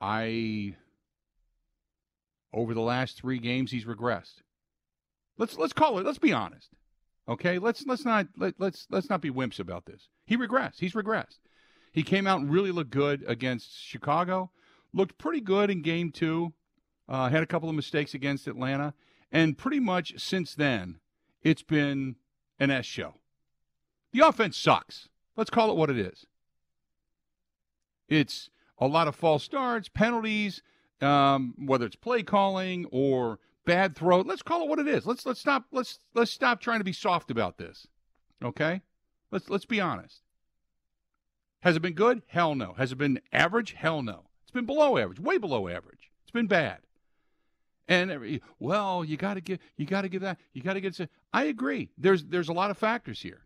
I 0.02 0.76
over 2.54 2.74
the 2.74 2.82
last 2.82 3.18
three 3.18 3.40
games 3.40 3.72
he's 3.72 3.86
regressed. 3.86 4.42
Let's 5.38 5.58
let's 5.58 5.74
call 5.74 5.98
it. 6.00 6.06
Let's 6.06 6.20
be 6.20 6.34
honest. 6.34 6.72
Okay, 7.28 7.58
let's 7.58 7.86
let's 7.86 8.06
not 8.06 8.28
let, 8.38 8.54
let's 8.60 8.88
let's 8.90 9.10
not 9.10 9.22
be 9.22 9.32
wimps 9.32 9.60
about 9.60 9.86
this. 9.86 10.10
He 10.26 10.38
regressed. 10.38 10.80
He's 10.80 10.94
regressed. 10.94 11.40
He 11.92 12.04
came 12.04 12.28
out 12.28 12.42
and 12.42 12.52
really 12.52 12.72
looked 12.72 12.92
good 12.92 13.24
against 13.28 13.82
Chicago. 13.82 14.52
Looked 14.94 15.18
pretty 15.18 15.42
good 15.42 15.70
in 15.70 15.82
game 15.82 16.12
two. 16.12 16.54
Uh, 17.08 17.30
had 17.30 17.44
a 17.44 17.48
couple 17.48 17.70
of 17.70 17.76
mistakes 17.76 18.14
against 18.14 18.48
Atlanta, 18.48 18.94
and 19.32 19.58
pretty 19.58 19.80
much 19.80 20.14
since 20.18 20.56
then, 20.56 21.00
it's 21.42 21.64
been 21.64 22.16
an 22.60 22.72
S 22.72 22.86
show. 22.86 23.16
The 24.12 24.26
offense 24.28 24.58
sucks. 24.58 25.10
Let's 25.36 25.50
call 25.50 25.70
it 25.70 25.78
what 25.78 25.90
it 25.90 25.98
is. 25.98 26.26
It's 28.08 28.50
a 28.78 28.88
lot 28.88 29.08
of 29.08 29.16
false 29.16 29.44
starts, 29.44 29.90
penalties, 29.90 30.62
um, 31.02 31.54
whether 31.58 31.86
it's 31.86 31.96
play 31.96 32.24
calling 32.24 32.86
or 32.92 33.40
bad 33.66 33.96
throw. 33.96 34.22
Let's 34.22 34.42
call 34.42 34.64
it 34.64 34.70
what 34.70 34.80
it 34.80 34.88
is. 34.88 35.06
Let's 35.06 35.26
let's 35.26 35.40
stop 35.40 35.66
let's 35.72 36.00
let's 36.14 36.32
stop 36.32 36.62
trying 36.62 36.80
to 36.80 36.86
be 36.86 36.94
soft 36.94 37.32
about 37.32 37.58
this. 37.58 37.88
Okay? 38.44 38.82
Let's 39.32 39.50
let's 39.50 39.66
be 39.66 39.82
honest. 39.82 40.22
Has 41.62 41.76
it 41.76 41.82
been 41.82 41.94
good? 41.94 42.22
Hell 42.28 42.54
no. 42.56 42.74
Has 42.74 42.92
it 42.92 42.98
been 42.98 43.20
average? 43.34 43.74
Hell 43.74 44.04
no. 44.04 44.26
It's 44.44 44.52
been 44.52 44.66
below 44.66 44.98
average, 44.98 45.20
way 45.20 45.38
below 45.38 45.68
average. 45.68 46.12
It's 46.24 46.32
been 46.32 46.48
bad. 46.48 46.80
And 47.88 48.10
every, 48.10 48.42
well, 48.60 49.04
you 49.04 49.18
got 49.18 49.36
to 49.36 49.42
give 49.42 49.60
you 49.78 49.86
got 49.86 50.02
to 50.02 50.10
give 50.10 50.22
that 50.22 50.40
you 50.54 50.62
got 50.62 50.74
to 50.74 50.82
get. 50.82 51.00
I 51.34 51.46
agree. 51.46 51.90
There's 51.98 52.26
there's 52.26 52.50
a 52.50 52.54
lot 52.54 52.72
of 52.72 52.78
factors 52.78 53.22
here. 53.22 53.42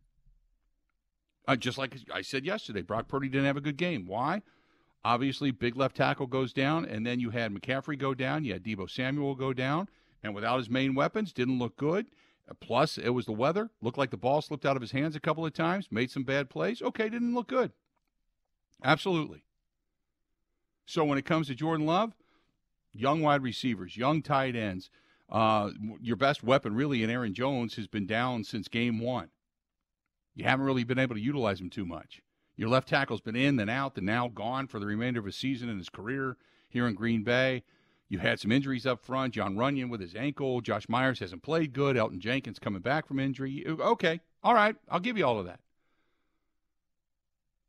Uh, 1.48 1.56
just 1.56 1.78
like 1.78 1.96
I 2.14 2.22
said 2.22 2.46
yesterday, 2.46 2.82
Brock 2.82 3.08
Purdy 3.08 3.28
didn't 3.28 3.48
have 3.48 3.58
a 3.58 3.62
good 3.62 3.78
game. 3.78 4.06
Why? 4.06 4.42
Obviously, 5.04 5.52
big 5.52 5.76
left 5.76 5.96
tackle 5.96 6.28
goes 6.28 6.54
down, 6.54 6.86
and 6.86 7.06
then 7.06 7.20
you 7.20 7.30
had 7.30 7.54
McCaffrey 7.54 7.98
go 7.98 8.14
down. 8.14 8.44
You 8.44 8.54
had 8.54 8.64
Deebo 8.64 8.90
Samuel 8.90 9.34
go 9.34 9.54
down, 9.54 9.88
and 10.24 10.36
without 10.36 10.58
his 10.58 10.70
main 10.70 10.96
weapons, 10.96 11.34
didn't 11.34 11.60
look 11.60 11.78
good. 11.78 12.08
Uh, 12.50 12.54
plus, 12.60 12.98
it 12.98 13.10
was 13.10 13.26
the 13.26 13.32
weather. 13.32 13.70
Looked 13.82 13.98
like 13.98 14.12
the 14.12 14.18
ball 14.18 14.42
slipped 14.42 14.66
out 14.66 14.76
of 14.76 14.82
his 14.82 14.92
hands 14.92 15.16
a 15.16 15.20
couple 15.20 15.46
of 15.46 15.54
times. 15.54 15.88
Made 15.92 16.12
some 16.12 16.24
bad 16.24 16.50
plays. 16.50 16.82
Okay, 16.82 17.10
didn't 17.10 17.36
look 17.36 17.48
good. 17.48 17.72
Absolutely. 18.84 19.44
So 20.86 21.04
when 21.04 21.18
it 21.18 21.26
comes 21.26 21.48
to 21.48 21.56
Jordan 21.56 21.86
Love, 21.86 22.16
young 22.94 23.22
wide 23.22 23.44
receivers, 23.44 23.98
young 23.98 24.22
tight 24.22 24.56
ends. 24.56 24.90
Uh, 25.30 25.70
your 26.02 26.16
best 26.16 26.44
weapon, 26.44 26.74
really, 26.74 27.04
in 27.04 27.10
Aaron 27.10 27.36
Jones, 27.36 27.76
has 27.76 27.88
been 27.88 28.08
down 28.08 28.44
since 28.44 28.68
game 28.68 29.00
one. 29.00 29.30
You 30.34 30.46
haven't 30.46 30.66
really 30.66 30.84
been 30.84 30.98
able 30.98 31.16
to 31.16 31.22
utilize 31.22 31.62
him 31.62 31.70
too 31.70 31.86
much. 31.86 32.22
Your 32.56 32.70
left 32.70 32.90
tackle's 32.90 33.22
been 33.22 33.36
in, 33.36 33.58
then 33.58 33.70
out, 33.70 33.96
then 33.96 34.06
now 34.06 34.28
gone 34.28 34.68
for 34.68 34.80
the 34.80 34.86
remainder 34.86 35.20
of 35.20 35.26
his 35.26 35.36
season 35.36 35.70
and 35.70 35.78
his 35.78 35.90
career 35.90 36.38
here 36.68 36.88
in 36.88 36.96
Green 36.96 37.24
Bay. 37.24 37.64
You 38.10 38.18
had 38.18 38.40
some 38.40 38.52
injuries 38.52 38.88
up 38.88 39.06
front. 39.06 39.36
Jon 39.36 39.56
Runyan 39.56 39.90
with 39.90 40.02
his 40.02 40.16
ankle. 40.16 40.62
Josh 40.62 40.90
Myers 40.90 41.20
hasn't 41.20 41.44
played 41.44 41.74
good. 41.74 41.96
Elgton 41.96 42.20
Jenkins 42.20 42.58
coming 42.58 42.82
back 42.82 43.08
from 43.08 43.20
injury. 43.20 43.66
Okay, 43.68 44.20
all 44.44 44.56
right, 44.56 44.76
I'll 44.90 45.00
give 45.00 45.18
you 45.18 45.26
all 45.26 45.40
of 45.40 45.46
that. 45.46 45.60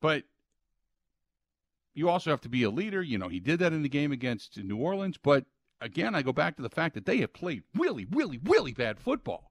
But 0.00 0.24
you 1.94 2.09
also 2.09 2.31
have 2.31 2.40
to 2.42 2.48
be 2.48 2.62
a 2.62 2.70
leader. 2.70 3.03
You 3.03 3.18
know, 3.18 3.29
he 3.29 3.38
did 3.38 3.59
that 3.59 3.74
in 3.74 3.83
the 3.83 3.88
game 3.88 4.12
against 4.12 4.57
New 4.57 4.79
Orleans. 4.79 5.18
But 5.22 5.44
again, 5.81 6.14
I 6.14 6.22
go 6.22 6.33
back 6.33 6.57
to 6.57 6.62
the 6.62 6.70
fact 6.70 6.94
that 6.94 7.05
they 7.05 7.18
have 7.18 7.35
played 7.35 7.62
really, 7.74 8.07
really, 8.11 8.38
really 8.42 8.72
bad 8.72 8.98
football. 8.98 9.50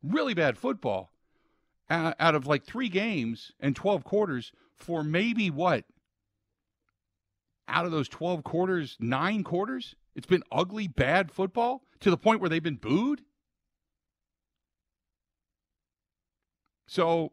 Really 0.00 0.34
bad 0.34 0.56
football 0.56 1.10
uh, 1.90 2.14
out 2.20 2.36
of 2.36 2.46
like 2.46 2.64
three 2.64 2.88
games 2.88 3.50
and 3.58 3.74
12 3.74 4.04
quarters 4.04 4.52
for 4.76 5.02
maybe 5.02 5.50
what? 5.50 5.84
Out 7.68 7.84
of 7.84 7.92
those 7.92 8.08
12 8.08 8.42
quarters, 8.44 8.96
nine 8.98 9.44
quarters? 9.44 9.94
It's 10.14 10.26
been 10.26 10.42
ugly, 10.50 10.88
bad 10.88 11.30
football 11.30 11.84
to 12.00 12.10
the 12.10 12.16
point 12.16 12.40
where 12.40 12.48
they've 12.50 12.62
been 12.62 12.76
booed. 12.76 13.22
So 16.86 17.32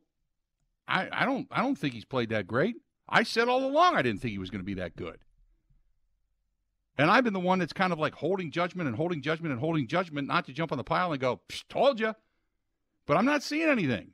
I, 0.87 1.07
I 1.11 1.25
don't 1.25 1.47
I 1.49 1.61
don't 1.61 1.77
think 1.77 1.93
he's 1.93 2.05
played 2.05 2.29
that 2.29 2.45
great. 2.45 2.75
I 3.07 3.23
said 3.23 3.47
all 3.47 3.65
along 3.65 3.95
I 3.95 4.01
didn't 4.01 4.21
think 4.21 4.31
he 4.31 4.37
was 4.37 4.49
going 4.49 4.59
to 4.59 4.65
be 4.65 4.73
that 4.75 4.95
good. 4.95 5.19
And 6.97 7.11
I've 7.11 7.23
been 7.23 7.33
the 7.33 7.39
one 7.39 7.59
that's 7.59 7.73
kind 7.73 7.91
of 7.91 7.99
like 7.99 8.15
holding 8.15 8.51
judgment 8.51 8.87
and 8.87 8.95
holding 8.95 9.21
judgment 9.21 9.51
and 9.51 9.59
holding 9.59 9.87
judgment, 9.87 10.27
not 10.27 10.45
to 10.45 10.53
jump 10.53 10.71
on 10.71 10.77
the 10.77 10.83
pile 10.83 11.11
and 11.11 11.19
go, 11.19 11.41
told 11.69 11.99
you. 11.99 12.15
But 13.05 13.17
I'm 13.17 13.25
not 13.25 13.43
seeing 13.43 13.67
anything. 13.67 14.13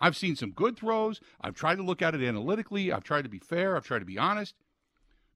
I've 0.00 0.16
seen 0.16 0.36
some 0.36 0.50
good 0.50 0.76
throws. 0.76 1.20
I've 1.40 1.54
tried 1.54 1.76
to 1.76 1.82
look 1.82 2.02
at 2.02 2.14
it 2.14 2.22
analytically. 2.22 2.92
I've 2.92 3.04
tried 3.04 3.22
to 3.22 3.28
be 3.28 3.38
fair. 3.38 3.76
I've 3.76 3.84
tried 3.84 4.00
to 4.00 4.04
be 4.04 4.18
honest. 4.18 4.54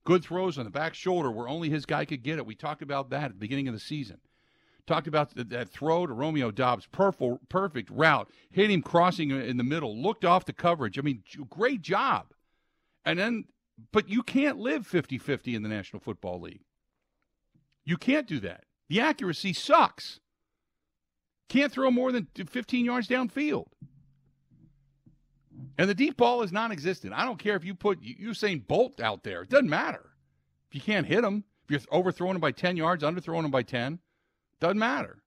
Good 0.05 0.23
throws 0.23 0.57
on 0.57 0.65
the 0.65 0.71
back 0.71 0.93
shoulder 0.93 1.31
where 1.31 1.47
only 1.47 1.69
his 1.69 1.85
guy 1.85 2.05
could 2.05 2.23
get 2.23 2.37
it. 2.37 2.45
We 2.45 2.55
talked 2.55 2.83
about 2.83 3.09
that 3.09 3.25
at 3.25 3.31
the 3.31 3.39
beginning 3.39 3.67
of 3.67 3.73
the 3.73 3.79
season. 3.79 4.19
Talked 4.85 5.07
about 5.07 5.33
that 5.35 5.69
throw 5.69 6.05
to 6.05 6.13
Romeo 6.13 6.51
Doubs, 6.51 6.85
perfect, 6.91 7.49
perfect 7.49 7.89
route, 7.89 8.29
hit 8.51 8.69
him 8.69 8.83
crossing 8.83 9.31
in 9.31 9.57
the 9.57 9.63
middle, 9.63 9.99
looked 9.99 10.23
off 10.23 10.45
the 10.45 10.53
coverage. 10.53 10.99
I 10.99 11.01
mean, 11.01 11.23
great 11.49 11.81
job. 11.81 12.27
And 13.03 13.17
then, 13.17 13.45
but 13.91 14.07
you 14.07 14.21
can't 14.21 14.59
live 14.59 14.85
50 14.85 15.17
50 15.17 15.55
in 15.55 15.63
the 15.63 15.69
National 15.69 15.99
Football 15.99 16.41
League. 16.41 16.61
You 17.83 17.97
can't 17.97 18.27
do 18.27 18.39
that. 18.41 18.65
The 18.87 18.99
accuracy 18.99 19.53
sucks. 19.53 20.19
Can't 21.49 21.71
throw 21.71 21.89
more 21.89 22.11
than 22.11 22.27
15 22.35 22.85
yards 22.85 23.07
downfield. 23.07 23.67
And 25.77 25.89
the 25.89 25.95
deep 25.95 26.17
ball 26.17 26.41
is 26.41 26.51
non 26.51 26.71
existent. 26.71 27.13
I 27.13 27.25
don't 27.25 27.39
care 27.39 27.55
if 27.55 27.65
you 27.65 27.75
put 27.75 28.01
Usain 28.01 28.65
Bolt 28.65 29.01
out 29.01 29.23
there, 29.23 29.41
it 29.41 29.49
doesn't 29.49 29.69
matter. 29.69 30.11
If 30.69 30.75
you 30.75 30.81
can't 30.81 31.07
hit 31.07 31.23
him, 31.23 31.43
if 31.65 31.71
you're 31.71 31.81
overthrowing 31.91 32.35
him 32.35 32.41
by 32.41 32.51
10 32.51 32.77
yards, 32.77 33.03
underthrowing 33.03 33.45
him 33.45 33.51
by 33.51 33.63
10, 33.63 33.99
doesn't 34.59 34.79
matter. 34.79 35.21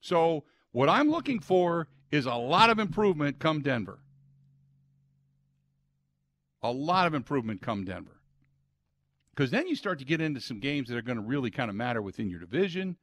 So, 0.00 0.44
what 0.72 0.88
I'm 0.88 1.10
looking 1.10 1.40
for 1.40 1.88
is 2.10 2.26
a 2.26 2.34
lot 2.34 2.70
of 2.70 2.78
improvement 2.78 3.38
come 3.38 3.60
Denver 3.60 4.00
a 6.62 6.70
lot 6.70 7.06
of 7.06 7.14
improvement 7.14 7.62
come 7.62 7.84
Denver. 7.84 8.20
Because 9.34 9.50
then 9.50 9.66
you 9.66 9.76
start 9.76 9.98
to 10.00 10.04
get 10.04 10.20
into 10.20 10.40
some 10.40 10.60
games 10.60 10.88
that 10.88 10.96
are 10.96 11.02
going 11.02 11.16
to 11.16 11.24
really 11.24 11.50
kind 11.50 11.70
of 11.70 11.76
matter 11.76 12.02
within 12.02 12.28
your 12.28 12.40
division. 12.40 12.96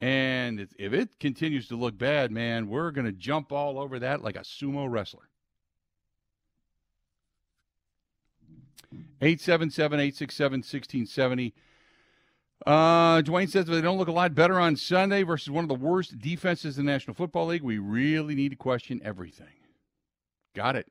And 0.00 0.60
if, 0.60 0.68
if 0.78 0.92
it 0.92 1.18
continues 1.18 1.68
to 1.68 1.76
look 1.76 1.98
bad, 1.98 2.30
man, 2.30 2.68
we're 2.68 2.90
going 2.92 3.06
to 3.06 3.12
jump 3.12 3.50
all 3.50 3.78
over 3.78 3.98
that 3.98 4.22
like 4.22 4.36
a 4.36 4.40
sumo 4.40 4.90
wrestler. 4.90 5.28
877 9.20 10.00
867 10.00 10.58
1670. 10.58 11.54
Uh, 12.66 13.22
Dwayne 13.22 13.48
says 13.48 13.66
they 13.66 13.80
don't 13.80 13.98
look 13.98 14.08
a 14.08 14.12
lot 14.12 14.34
better 14.34 14.58
on 14.58 14.76
Sunday 14.76 15.22
versus 15.22 15.50
one 15.50 15.64
of 15.64 15.68
the 15.68 15.74
worst 15.74 16.18
defenses 16.18 16.78
in 16.78 16.86
the 16.86 16.92
National 16.92 17.14
Football 17.14 17.46
League. 17.46 17.62
We 17.62 17.78
really 17.78 18.34
need 18.34 18.50
to 18.50 18.56
question 18.56 19.00
everything. 19.04 19.46
Got 20.54 20.76
it. 20.76 20.86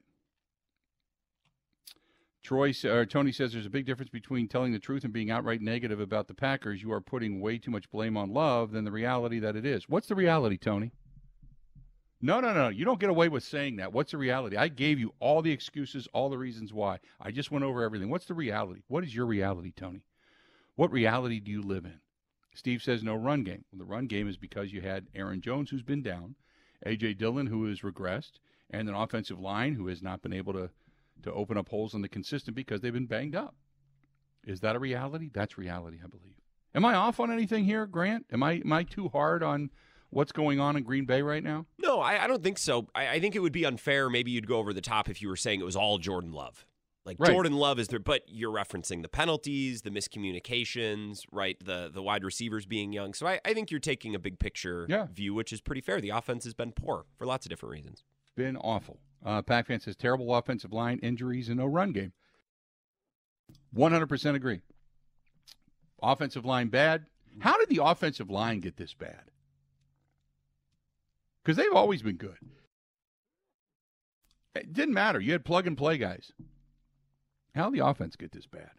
Troy 2.47 2.71
or 2.86 3.05
Tony 3.05 3.33
says 3.33 3.51
there's 3.51 3.65
a 3.65 3.69
big 3.69 3.86
difference 3.86 4.10
between 4.10 4.47
telling 4.47 4.71
the 4.71 4.79
truth 4.79 5.03
and 5.03 5.12
being 5.12 5.29
outright 5.29 5.60
negative 5.60 5.99
about 5.99 6.29
the 6.29 6.33
Packers. 6.33 6.81
You 6.81 6.93
are 6.93 7.01
putting 7.01 7.41
way 7.41 7.57
too 7.57 7.71
much 7.71 7.91
blame 7.91 8.15
on 8.15 8.31
love 8.33 8.71
than 8.71 8.86
the 8.86 8.91
reality 8.91 9.38
that 9.39 9.57
it 9.57 9.65
is. 9.65 9.89
What's 9.89 10.07
the 10.07 10.15
reality, 10.15 10.57
Tony? 10.57 10.93
No, 12.21 12.39
no, 12.39 12.53
no. 12.53 12.69
You 12.69 12.86
don't 12.86 13.01
get 13.01 13.10
away 13.10 13.27
with 13.27 13.43
saying 13.43 13.75
that. 13.75 13.91
What's 13.91 14.13
the 14.13 14.17
reality? 14.17 14.55
I 14.55 14.69
gave 14.69 14.97
you 14.97 15.13
all 15.19 15.41
the 15.41 15.51
excuses, 15.51 16.07
all 16.13 16.29
the 16.29 16.38
reasons 16.38 16.71
why. 16.71 16.99
I 17.19 17.31
just 17.31 17.51
went 17.51 17.65
over 17.65 17.83
everything. 17.83 18.10
What's 18.10 18.27
the 18.27 18.33
reality? 18.33 18.83
What 18.88 19.03
is 19.03 19.13
your 19.13 19.25
reality, 19.25 19.73
Tony? 19.75 20.05
What 20.77 20.93
reality 20.93 21.41
do 21.41 21.51
you 21.51 21.62
live 21.62 21.83
in? 21.83 21.99
Steve 22.55 22.81
says 22.81 23.03
no 23.03 23.15
run 23.15 23.43
game. 23.43 23.65
Well, 23.73 23.79
the 23.79 23.83
run 23.83 24.07
game 24.07 24.29
is 24.29 24.38
because 24.38 24.71
you 24.71 24.79
had 24.79 25.07
Aaron 25.13 25.41
Jones, 25.41 25.69
who's 25.69 25.83
been 25.83 26.01
down, 26.01 26.36
A.J. 26.86 27.15
Dillon, 27.15 27.47
who 27.47 27.65
has 27.65 27.81
regressed, 27.81 28.39
and 28.69 28.88
an 28.88 28.95
offensive 28.95 29.38
line 29.38 29.73
who 29.73 29.88
has 29.88 30.01
not 30.01 30.21
been 30.21 30.31
able 30.31 30.53
to– 30.53 30.69
to 31.23 31.34
open 31.34 31.58
up 31.58 31.69
holes 31.69 31.93
in 31.93 32.01
the 32.01 32.10
consistent 32.10 32.56
because 32.56 32.82
they've 32.82 32.93
been 32.93 33.06
banged 33.06 33.36
up. 33.36 33.56
Is 34.45 34.62
that 34.62 34.75
a 34.75 34.80
reality? 34.80 35.30
That's 35.34 35.58
reality, 35.58 35.97
I 36.03 36.08
believe. 36.08 36.36
Am 36.73 36.86
I 36.86 36.93
off 36.93 37.19
on 37.19 37.32
anything 37.32 37.65
here, 37.65 37.86
Grant? 37.86 38.25
Am 38.32 38.43
I 38.43 38.53
am 38.53 38.71
I 38.71 38.84
too 38.84 39.10
hard 39.10 39.43
on 39.43 39.71
what's 40.10 40.32
going 40.32 40.60
on 40.60 40.77
in 40.77 40.84
Green 40.84 41.06
Bay 41.06 41.21
right 41.21 41.43
now? 41.43 41.65
No, 41.77 41.99
I, 41.99 42.23
I 42.23 42.27
don't 42.27 42.43
think 42.43 42.58
so. 42.58 42.88
I, 42.95 43.08
I, 43.10 43.19
think 43.19 43.36
it 43.36 43.39
would 43.39 43.51
be 43.51 43.65
unfair. 43.65 44.10
Maybe 44.10 44.32
you'd 44.32 44.47
go 44.47 44.58
over 44.58 44.73
the 44.73 44.82
top 44.82 45.10
if 45.10 45.21
you 45.21 45.27
were 45.27 45.36
saying 45.36 45.60
it 45.60 45.65
was 45.65 45.75
all 45.75 45.97
Jordan 45.97 46.32
Love. 46.32 46.65
Like 47.06 47.17
right. 47.19 47.32
Jordan 47.32 47.53
Love 47.53 47.80
is 47.80 47.88
there, 47.88 47.99
but 47.99 48.23
you're 48.27 48.51
referencing 48.51 49.01
the 49.01 49.08
penalties, 49.08 49.82
the 49.82 49.89
miscommunications, 49.89 51.21
right? 51.32 51.58
The 51.63 51.89
the 51.91 52.01
wide 52.01 52.25
receivers 52.25 52.65
being 52.65 52.91
young. 52.91 53.13
So 53.13 53.25
I, 53.25 53.39
I 53.45 53.53
think 53.53 53.71
you're 53.71 53.80
taking 53.80 54.13
a 54.13 54.19
big 54.19 54.39
picture 54.39 54.86
yeah. 54.89 55.08
view, 55.12 55.34
which 55.34 55.53
is 55.53 55.62
pretty 55.62 55.82
fair. 55.82 56.01
The 56.01 56.10
offense 56.10 56.43
has 56.43 56.53
been 56.53 56.73
poor 56.73 57.06
for 57.17 57.25
lots 57.25 57.45
of 57.45 57.49
different 57.49 57.71
reasons. 57.71 58.03
Been 58.36 58.58
awful. 58.58 58.99
Uh, 59.28 59.42
Pac 59.42 59.68
fan 59.68 59.82
says 59.82 59.98
terrible 59.98 60.34
offensive 60.34 60.72
line, 60.72 61.00
injuries, 61.00 61.50
and 61.50 61.58
no 61.58 61.66
run 61.66 61.92
game. 61.92 62.13
100% 63.76 64.36
agree. 64.36 64.62
Offensive 66.02 66.46
line 66.46 66.70
bad. 66.70 67.08
How 67.40 67.58
did 67.58 67.68
the 67.68 67.84
offensive 67.84 68.30
line 68.30 68.62
get 68.62 68.78
this 68.78 68.94
bad? 68.94 69.24
Because 71.44 71.58
they've 71.58 71.74
always 71.74 72.02
been 72.02 72.16
good. 72.16 72.38
It 74.56 74.72
didn't 74.72 74.94
matter. 74.94 75.20
You 75.20 75.34
had 75.34 75.44
plug 75.44 75.68
and 75.68 75.78
play 75.78 75.98
guys. 75.98 76.32
How 77.54 77.70
did 77.70 77.78
the 77.78 77.86
offense 77.86 78.16
get 78.16 78.32
this 78.32 78.48
bad? 78.48 78.72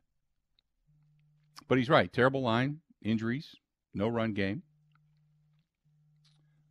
But 1.68 1.76
he's 1.76 1.90
right. 1.90 2.10
Terrible 2.10 2.40
line, 2.40 2.80
injuries, 3.02 3.54
no 3.92 4.08
run 4.08 4.32
game. 4.32 4.62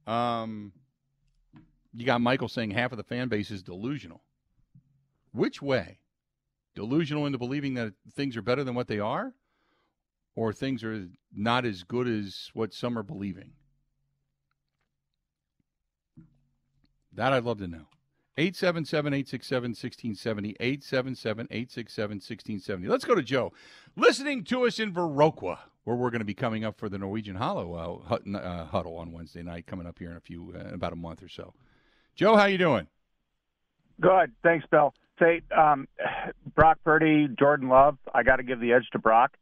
Um, 0.07 0.71
you 1.93 2.05
got 2.05 2.21
Michael 2.21 2.47
saying 2.47 2.71
half 2.71 2.91
of 2.91 2.97
the 2.97 3.03
fan 3.03 3.27
base 3.27 3.51
is 3.51 3.63
delusional. 3.63 4.21
Which 5.31 5.61
way? 5.61 5.99
Delusional 6.75 7.25
into 7.25 7.37
believing 7.37 7.73
that 7.75 7.93
things 8.13 8.37
are 8.37 8.41
better 8.41 8.63
than 8.63 8.75
what 8.75 8.87
they 8.87 8.99
are? 8.99 9.33
Or 10.35 10.53
things 10.53 10.83
are 10.83 11.07
not 11.33 11.65
as 11.65 11.83
good 11.83 12.07
as 12.07 12.51
what 12.53 12.73
some 12.73 12.97
are 12.97 13.03
believing? 13.03 13.53
That 17.13 17.33
I'd 17.33 17.43
love 17.43 17.57
to 17.59 17.67
know. 17.67 17.87
877 18.37 19.13
867 19.13 19.69
1670. 19.71 20.49
877 20.59 21.47
867 21.49 22.09
1670. 22.17 22.87
Let's 22.87 23.05
go 23.05 23.15
to 23.15 23.23
Joe. 23.23 23.51
Listening 23.95 24.43
to 24.45 24.67
us 24.67 24.77
in 24.77 24.93
Viroqua, 24.93 25.57
where 25.83 25.95
we're 25.95 26.11
going 26.11 26.19
to 26.19 26.25
be 26.25 26.35
coming 26.35 26.63
up 26.63 26.77
for 26.77 26.89
the 26.89 26.99
Norwegian 26.99 27.37
Hollow 27.37 28.03
uh, 28.07 28.37
uh, 28.37 28.65
huddle 28.65 28.97
on 28.97 29.11
Wednesday 29.11 29.41
night, 29.41 29.65
coming 29.65 29.87
up 29.87 29.97
here 29.97 30.11
in 30.11 30.17
a 30.17 30.21
few, 30.21 30.53
uh, 30.55 30.75
about 30.75 30.93
a 30.93 30.95
month 30.95 31.23
or 31.23 31.29
so. 31.29 31.55
Joe, 32.17 32.35
how 32.35 32.45
you 32.45 32.57
doing? 32.57 32.87
Good, 34.01 34.31
thanks, 34.43 34.65
Bill. 34.69 34.93
say 35.19 35.41
um, 35.55 35.87
Brock 36.55 36.79
Purdy, 36.83 37.27
Jordan 37.39 37.69
Love. 37.69 37.97
I 38.13 38.23
got 38.23 38.37
to 38.37 38.43
give 38.43 38.59
the 38.59 38.73
edge 38.73 38.87
to 38.93 38.99
Brock. 38.99 39.37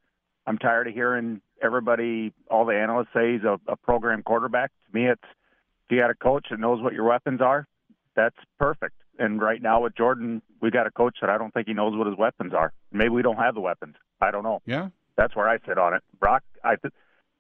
I'm 0.46 0.58
tired 0.58 0.88
of 0.88 0.94
hearing 0.94 1.42
everybody, 1.64 2.34
all 2.52 2.66
the 2.66 2.76
analysts 2.76 3.08
say 3.14 3.34
he's 3.34 3.44
a, 3.44 3.60
a 3.68 3.76
program 3.78 4.22
quarterback. 4.24 4.72
To 4.88 4.98
me, 4.98 5.08
it's 5.08 5.24
if 5.24 5.92
you 5.92 6.00
got 6.00 6.10
a 6.10 6.16
coach 6.16 6.48
that 6.52 6.60
knows 6.60 6.82
what 6.82 6.94
your 6.94 7.06
weapons 7.06 7.42
are, 7.42 7.68
that's 8.16 8.36
perfect. 8.60 8.96
And 9.18 9.42
right 9.42 9.62
now 9.62 9.82
with 9.84 9.96
Jordan, 9.96 10.42
we 10.62 10.70
got 10.70 10.86
a 10.86 10.92
coach 10.92 11.18
that 11.22 11.30
I 11.30 11.38
don't 11.38 11.54
think 11.54 11.68
he 11.68 11.74
knows 11.74 11.96
what 11.98 12.08
his 12.08 12.18
weapons 12.18 12.54
are. 12.54 12.74
Maybe 12.92 13.10
we 13.10 13.22
don't 13.22 13.38
have 13.38 13.56
the 13.56 13.62
weapons. 13.62 13.96
I 14.20 14.32
don't 14.32 14.44
know. 14.44 14.62
Yeah, 14.66 14.90
that's 15.16 15.36
where 15.36 15.48
I 15.48 15.60
sit 15.66 15.78
on 15.78 15.94
it. 15.94 16.04
Brock, 16.20 16.44
I 16.64 16.76
th- 16.76 16.94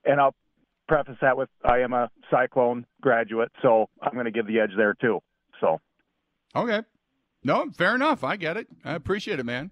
and 0.05 0.21
I'll 0.21 0.35
preface 0.87 1.17
that 1.21 1.37
with 1.37 1.49
I 1.63 1.79
am 1.79 1.93
a 1.93 2.09
Cyclone 2.31 2.85
graduate, 3.01 3.51
so 3.61 3.89
I'm 4.01 4.13
going 4.13 4.25
to 4.25 4.31
give 4.31 4.47
the 4.47 4.59
edge 4.59 4.71
there 4.77 4.93
too. 4.93 5.19
So, 5.61 5.79
okay, 6.55 6.81
no, 7.43 7.69
fair 7.71 7.95
enough. 7.95 8.23
I 8.23 8.35
get 8.35 8.57
it. 8.57 8.67
I 8.83 8.93
appreciate 8.93 9.39
it, 9.39 9.45
man. 9.45 9.71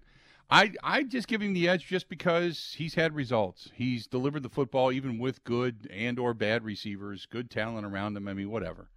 I 0.50 0.72
I 0.82 1.02
just 1.04 1.28
give 1.28 1.40
him 1.40 1.54
the 1.54 1.68
edge 1.68 1.86
just 1.86 2.08
because 2.08 2.74
he's 2.76 2.94
had 2.94 3.14
results. 3.14 3.70
He's 3.74 4.06
delivered 4.06 4.42
the 4.42 4.48
football 4.48 4.92
even 4.92 5.18
with 5.18 5.42
good 5.44 5.88
and 5.92 6.18
or 6.18 6.34
bad 6.34 6.64
receivers, 6.64 7.26
good 7.26 7.50
talent 7.50 7.86
around 7.86 8.16
him. 8.16 8.28
I 8.28 8.34
mean, 8.34 8.50
whatever. 8.50 8.90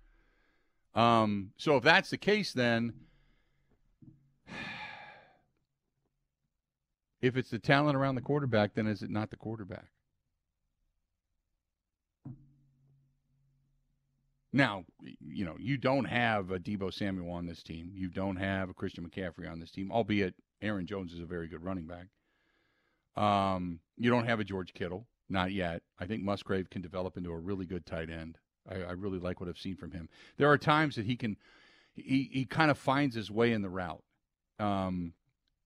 Um, 0.94 1.52
so 1.58 1.78
if 1.78 1.84
that's 1.84 2.10
the 2.10 2.18
case, 2.18 2.54
then 2.54 2.94
if 7.22 7.38
it's 7.38 7.50
the 7.50 7.60
talent 7.60 7.96
around 7.96 8.16
the 8.16 8.22
quarterback, 8.22 8.74
then 8.74 8.88
is 8.88 9.02
it 9.02 9.10
not 9.10 9.30
the 9.30 9.38
quarterback? 9.38 9.88
Now, 14.54 14.86
you 15.20 15.46
know, 15.46 15.56
you 15.60 15.78
don't 15.78 16.06
have 16.06 16.52
a 16.52 16.60
Deebo 16.60 16.94
Samuel 16.94 17.32
on 17.32 17.46
this 17.46 17.62
team. 17.62 17.92
You 17.94 18.10
don't 18.10 18.38
have 18.38 18.70
a 18.70 18.74
Christian 18.74 19.08
McCaffrey 19.08 19.50
on 19.50 19.60
this 19.60 19.72
team, 19.72 19.92
albeit 19.92 20.36
Aaron 20.62 20.86
Jones 20.86 21.14
is 21.14 21.20
a 21.20 21.26
very 21.26 21.48
good 21.48 21.64
running 21.64 21.86
back. 21.86 22.08
Um, 23.22 23.80
you 23.98 24.10
don't 24.10 24.26
have 24.26 24.40
a 24.40 24.44
George 24.44 24.74
Kittle, 24.74 25.08
not 25.30 25.52
yet. 25.52 25.82
I 26.00 26.06
think 26.06 26.24
Musgrave 26.24 26.70
can 26.70 26.82
develop 26.82 27.18
into 27.18 27.32
a 27.32 27.38
really 27.38 27.66
good 27.66 27.86
tight 27.86 28.10
end. 28.10 28.38
I, 28.70 28.76
I 28.76 28.92
really 28.92 29.20
like 29.20 29.40
what 29.40 29.50
I've 29.50 29.58
seen 29.58 29.76
from 29.76 29.92
him. 29.92 30.08
There 30.38 30.50
are 30.50 30.58
times 30.58 30.96
that 30.96 31.06
he 31.06 31.16
can, 31.16 31.38
he, 31.96 32.30
he 32.32 32.46
kind 32.46 32.72
of 32.72 32.78
finds 32.78 33.16
his 33.16 33.30
way 33.30 33.52
in 33.52 33.62
the 33.62 33.70
route. 33.70 34.04
Um, 34.60 35.14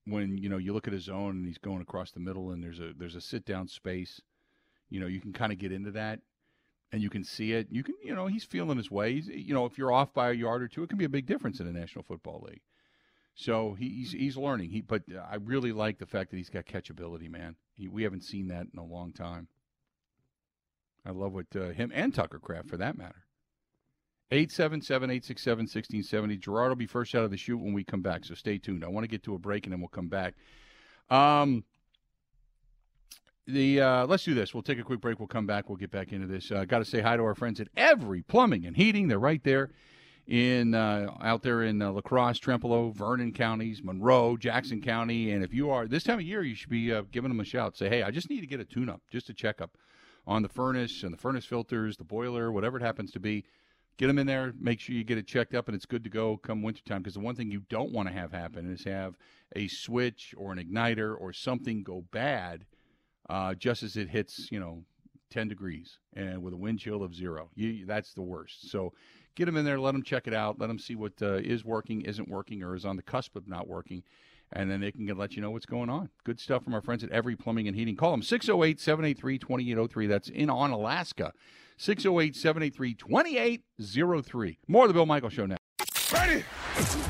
when 0.06 0.38
you 0.38 0.50
know 0.50 0.58
you 0.58 0.74
look 0.74 0.88
at 0.88 0.94
his 0.94 1.04
zone 1.04 1.38
and 1.38 1.46
he's 1.46 1.60
going 1.60 1.82
across 1.82 2.12
the 2.12 2.20
middle 2.20 2.52
and 2.52 2.64
there's 2.64 2.80
a 2.80 2.92
there's 2.98 3.16
a 3.16 3.22
sit 3.22 3.46
down 3.46 3.68
space, 3.68 4.20
you 4.90 5.00
know 5.00 5.06
you 5.06 5.22
can 5.22 5.32
kind 5.32 5.52
of 5.52 5.60
get 5.60 5.72
into 5.72 5.92
that 5.92 6.20
and 6.92 7.02
you 7.02 7.10
can 7.10 7.24
see 7.24 7.54
it. 7.54 7.68
You 7.72 7.84
can, 7.84 7.96
you 8.04 8.16
know, 8.16 8.28
he's 8.28 8.44
feeling 8.44 8.78
his 8.78 8.92
way. 8.92 9.14
He's, 9.14 9.28
you 9.28 9.54
know, 9.54 9.66
if 9.66 9.78
you're 9.78 9.92
off 9.92 10.14
by 10.14 10.32
a 10.32 10.34
yard 10.34 10.62
or 10.62 10.68
two, 10.68 10.84
it 10.84 10.90
can 10.90 10.98
be 10.98 11.06
a 11.06 11.10
big 11.10 11.26
difference 11.26 11.60
in 11.60 11.66
the 11.66 11.72
National 11.72 12.04
Football 12.04 12.46
League. 12.48 12.62
So 13.34 13.76
he's 13.80 14.12
he's 14.12 14.36
learning. 14.36 14.72
He, 14.72 14.82
but 14.82 15.04
I 15.30 15.36
really 15.36 15.72
like 15.72 16.00
the 16.00 16.06
fact 16.06 16.32
that 16.32 16.38
he's 16.38 16.50
got 16.50 16.66
catchability, 16.66 17.30
man. 17.30 17.56
He, 17.76 17.88
we 17.88 18.04
haven't 18.04 18.24
seen 18.24 18.50
that 18.50 18.68
in 18.74 18.80
a 18.80 18.84
long 18.84 19.14
time. 19.14 19.48
I 21.06 21.12
love 21.12 21.34
what 21.34 21.48
uh, 21.56 21.70
him 21.70 21.92
and 21.96 22.14
Tucker 22.14 22.40
Kraft, 22.40 22.70
for 22.70 22.78
that 22.78 22.98
matter. 22.98 23.24
877-867-1670. 24.32 26.40
Gerard 26.40 26.70
will 26.70 26.76
be 26.76 26.86
first 26.86 27.16
out 27.16 27.24
of 27.24 27.32
the 27.32 27.38
chute 27.38 27.60
when 27.60 27.74
we 27.74 27.84
come 27.84 28.02
back, 28.02 28.24
so 28.24 28.34
stay 28.34 28.58
tuned. 28.58 28.86
I 28.86 28.88
want 28.88 29.04
to 29.04 29.10
get 29.10 29.24
to 29.24 29.36
a 29.36 29.40
break 29.40 29.66
and 29.66 29.74
then 29.74 29.82
we'll 29.82 29.90
come 29.90 30.08
back. 30.08 30.36
Um, 31.10 31.66
the 33.48 33.82
uh, 33.82 34.06
let's 34.06 34.24
do 34.24 34.34
this. 34.34 34.54
We'll 34.54 34.64
take 34.64 34.80
a 34.80 34.84
quick 34.84 35.02
break. 35.02 35.20
We'll 35.20 35.28
come 35.28 35.46
back. 35.46 35.70
We'll 35.70 35.78
get 35.78 35.92
back 35.92 36.12
into 36.12 36.28
this. 36.28 36.52
Uh, 36.52 36.66
Got 36.66 36.80
to 36.80 36.86
say 36.86 37.02
hi 37.02 37.18
to 37.18 37.24
our 37.24 37.36
friends 37.36 37.60
at 37.60 37.68
Every 37.76 38.22
Plumbing 38.22 38.66
and 38.66 38.76
Heating. 38.76 39.08
They're 39.08 39.20
right 39.20 39.44
there 39.44 39.72
in 40.28 40.74
uh, 40.74 41.14
out 41.22 41.44
there 41.44 41.64
in 41.64 41.82
uh, 41.82 41.92
La 41.92 42.02
Crosse, 42.02 42.40
Trempealeau, 42.40 42.94
Vernon 42.94 43.34
counties, 43.34 43.84
Monroe, 43.84 44.38
Jackson 44.38 44.82
County. 44.82 45.32
And 45.32 45.44
if 45.44 45.54
you 45.54 45.70
are 45.70 45.88
this 45.88 46.04
time 46.04 46.20
of 46.20 46.26
year, 46.26 46.44
you 46.44 46.56
should 46.56 46.70
be 46.70 46.94
uh, 46.94 47.04
giving 47.12 47.30
them 47.30 47.40
a 47.40 47.46
shout. 47.46 47.78
Say, 47.78 47.90
hey, 47.90 48.04
I 48.04 48.12
just 48.12 48.30
need 48.30 48.42
to 48.42 48.48
get 48.48 48.60
a 48.60 48.66
tune-up, 48.66 49.02
just 49.12 49.30
a 49.30 49.34
checkup 49.34 49.78
on 50.28 50.44
the 50.44 50.50
furnace 50.50 51.04
and 51.04 51.12
the 51.12 51.18
furnace 51.18 51.46
filters, 51.46 51.98
the 51.98 52.04
boiler, 52.04 52.52
whatever 52.52 52.78
it 52.78 52.84
happens 52.84 53.12
to 53.12 53.20
be. 53.20 53.44
Get 53.98 54.08
them 54.08 54.20
in 54.20 54.28
there. 54.28 54.54
Make 54.60 54.80
sure 54.80 54.96
you 54.96 55.04
get 55.04 55.18
it 55.18 55.28
checked 55.28 55.54
up, 55.54 55.68
and 55.68 55.76
it's 55.76 55.86
good 55.86 56.04
to 56.06 56.10
go 56.10 56.38
come 56.38 56.64
wintertime. 56.64 57.02
Because 57.02 57.16
the 57.16 57.20
one 57.20 57.36
thing 57.36 57.52
you 57.52 57.64
don't 57.70 57.92
want 57.92 58.08
to 58.08 58.14
have 58.14 58.32
happen 58.32 58.72
is 58.72 58.84
have 58.86 59.18
a 59.56 59.68
switch 59.68 60.34
or 60.38 60.52
an 60.54 60.60
igniter 60.60 61.16
or 61.20 61.34
something 61.34 61.84
go 61.84 62.06
bad 62.12 62.66
uh, 63.32 63.54
just 63.54 63.82
as 63.82 63.96
it 63.96 64.10
hits, 64.10 64.50
you 64.52 64.60
know, 64.60 64.84
10 65.32 65.48
degrees 65.48 66.00
and 66.14 66.44
with 66.44 66.54
a 66.54 66.58
wind 66.58 66.80
chill 66.80 67.02
of 67.02 67.16
zero. 67.16 67.50
You, 67.56 67.86
that's 67.86 68.14
the 68.14 68.22
worst. 68.22 68.70
So 68.70 68.94
get 69.36 69.46
them 69.46 69.56
in 69.56 69.64
there, 69.64 69.80
let 69.80 69.94
them 69.94 70.04
check 70.04 70.28
it 70.28 70.34
out, 70.34 70.60
let 70.60 70.68
them 70.68 70.78
see 70.78 70.96
what 70.96 71.14
uh, 71.22 71.36
is 71.36 71.64
working, 71.64 72.02
isn't 72.02 72.28
working, 72.28 72.62
or 72.62 72.76
is 72.76 72.84
on 72.84 72.98
the 72.98 73.02
cusp 73.02 73.38
of 73.38 73.48
not 73.48 73.70
working. 73.70 74.04
And 74.52 74.70
then 74.70 74.82
they 74.82 74.92
can 74.92 75.08
let 75.18 75.38
you 75.38 75.42
know 75.42 75.50
what's 75.50 75.66
going 75.66 75.90
on. 75.90 76.10
Good 76.26 76.42
stuff 76.42 76.66
from 76.66 76.74
our 76.74 76.82
friends 76.82 77.06
at 77.06 77.10
Every 77.12 77.38
Plumbing 77.38 77.70
and 77.70 77.78
Heating. 77.78 77.96
Call 77.96 78.12
them 78.12 78.22
608 78.22 78.82
783 78.82 79.40
2803. 79.40 80.08
That's 80.08 80.28
in 80.28 80.50
Onalaska. 80.50 81.32
608 81.78 82.36
783 82.36 82.94
2803. 82.96 84.58
More 84.68 84.84
of 84.84 84.90
the 84.90 84.94
Bill 84.94 85.06
Michael 85.06 85.30
Show 85.30 85.46
now. 85.46 85.56
Ready? 86.12 86.44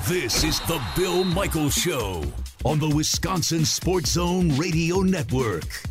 This 0.07 0.43
is 0.43 0.59
the 0.61 0.79
Bill 0.95 1.23
Michael 1.23 1.71
Show 1.71 2.23
on 2.63 2.77
the 2.77 2.89
Wisconsin 2.89 3.65
Sports 3.65 4.11
Zone 4.11 4.55
Radio 4.55 4.97
Network. 4.97 5.90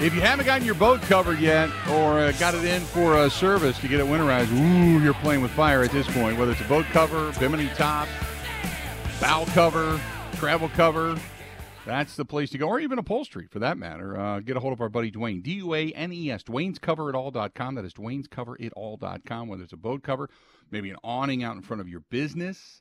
If 0.00 0.14
you 0.14 0.22
haven't 0.22 0.46
gotten 0.46 0.64
your 0.64 0.76
boat 0.76 1.02
covered 1.02 1.40
yet 1.40 1.68
or 1.90 2.20
uh, 2.20 2.32
got 2.32 2.54
it 2.54 2.64
in 2.64 2.80
for 2.80 3.18
a 3.22 3.28
service 3.28 3.78
to 3.80 3.86
get 3.86 4.00
it 4.00 4.06
winterized, 4.06 4.50
ooh, 4.50 4.98
you're 4.98 5.12
playing 5.12 5.42
with 5.42 5.50
fire 5.50 5.82
at 5.82 5.90
this 5.90 6.06
point. 6.06 6.38
Whether 6.38 6.52
it's 6.52 6.60
a 6.62 6.68
boat 6.68 6.86
cover, 6.86 7.30
bimini 7.38 7.68
top, 7.74 8.08
bow 9.20 9.44
cover, 9.52 10.00
travel 10.36 10.70
cover, 10.70 11.18
that's 11.84 12.16
the 12.16 12.24
place 12.24 12.48
to 12.50 12.58
go, 12.58 12.66
or 12.66 12.80
even 12.80 12.98
upholstery 12.98 13.46
for 13.46 13.58
that 13.58 13.76
matter. 13.76 14.18
Uh, 14.18 14.40
get 14.40 14.56
a 14.56 14.60
hold 14.60 14.72
of 14.72 14.80
our 14.80 14.88
buddy 14.88 15.10
Duane, 15.10 15.42
D 15.42 15.56
U 15.56 15.74
A 15.74 15.90
N 15.90 16.14
E 16.14 16.30
S, 16.30 16.44
Duane'sCoverItAll.com. 16.44 17.74
That 17.74 17.84
is 17.84 17.92
Duane'sCoverItAll.com. 17.92 19.48
Whether 19.48 19.64
it's 19.64 19.74
a 19.74 19.76
boat 19.76 20.02
cover, 20.02 20.30
maybe 20.70 20.88
an 20.88 20.96
awning 21.04 21.42
out 21.42 21.56
in 21.56 21.62
front 21.62 21.82
of 21.82 21.88
your 21.88 22.00
business, 22.08 22.80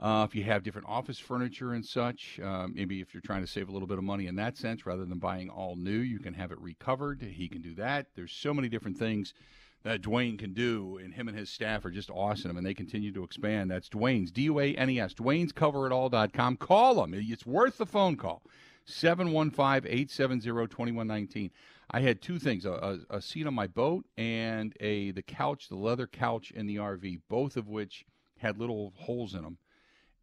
uh, 0.00 0.26
if 0.26 0.34
you 0.34 0.42
have 0.44 0.62
different 0.62 0.88
office 0.88 1.18
furniture 1.18 1.74
and 1.74 1.84
such, 1.84 2.40
uh, 2.42 2.66
maybe 2.72 3.02
if 3.02 3.12
you're 3.12 3.20
trying 3.20 3.42
to 3.42 3.46
save 3.46 3.68
a 3.68 3.72
little 3.72 3.86
bit 3.86 3.98
of 3.98 4.04
money 4.04 4.26
in 4.26 4.34
that 4.36 4.56
sense, 4.56 4.86
rather 4.86 5.04
than 5.04 5.18
buying 5.18 5.50
all 5.50 5.76
new, 5.76 5.98
you 5.98 6.18
can 6.18 6.32
have 6.32 6.50
it 6.50 6.58
recovered. 6.58 7.20
He 7.20 7.48
can 7.48 7.60
do 7.60 7.74
that. 7.74 8.06
There's 8.16 8.32
so 8.32 8.54
many 8.54 8.70
different 8.70 8.96
things 8.96 9.34
that 9.82 10.00
Duane 10.00 10.38
can 10.38 10.54
do, 10.54 10.98
and 11.02 11.12
him 11.12 11.28
and 11.28 11.36
his 11.36 11.50
staff 11.50 11.84
are 11.84 11.90
just 11.90 12.10
awesome, 12.10 12.56
and 12.56 12.66
they 12.66 12.72
continue 12.72 13.12
to 13.12 13.24
expand. 13.24 13.70
That's 13.70 13.90
Duane's, 13.90 14.30
D 14.30 14.42
U 14.42 14.58
A 14.58 14.74
N 14.74 14.88
E 14.88 15.00
S, 15.00 15.12
Duane'sCoverItAll.com. 15.14 16.56
Call 16.56 16.94
them. 16.94 17.12
It's 17.14 17.46
worth 17.46 17.76
the 17.76 17.86
phone 17.86 18.16
call. 18.16 18.42
715 18.86 19.90
870 19.90 20.66
2119. 20.68 21.50
I 21.90 22.00
had 22.00 22.22
two 22.22 22.38
things 22.38 22.64
a, 22.64 22.72
a, 23.10 23.16
a 23.16 23.22
seat 23.22 23.46
on 23.46 23.54
my 23.54 23.66
boat 23.66 24.06
and 24.16 24.74
a 24.80 25.10
the 25.10 25.22
couch, 25.22 25.68
the 25.68 25.76
leather 25.76 26.06
couch 26.06 26.50
in 26.52 26.66
the 26.66 26.76
RV, 26.76 27.20
both 27.28 27.58
of 27.58 27.68
which 27.68 28.06
had 28.38 28.58
little 28.58 28.94
holes 28.96 29.34
in 29.34 29.42
them 29.42 29.58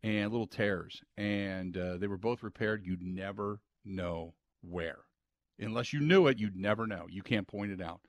and 0.04 0.32
little 0.32 0.48
tears, 0.48 1.02
and 1.18 1.78
uh, 1.78 1.98
they 1.98 2.08
were 2.08 2.18
both 2.18 2.44
repaired. 2.44 2.86
You'd 2.86 3.02
never 3.02 3.60
know 3.84 4.34
where, 4.62 5.00
unless 5.60 5.92
you 5.94 6.00
knew 6.00 6.28
it. 6.28 6.40
You'd 6.40 6.56
never 6.56 6.88
know. 6.88 7.08
You 7.10 7.24
can't 7.24 7.48
point 7.48 7.72
it 7.72 7.82
out, 7.82 8.02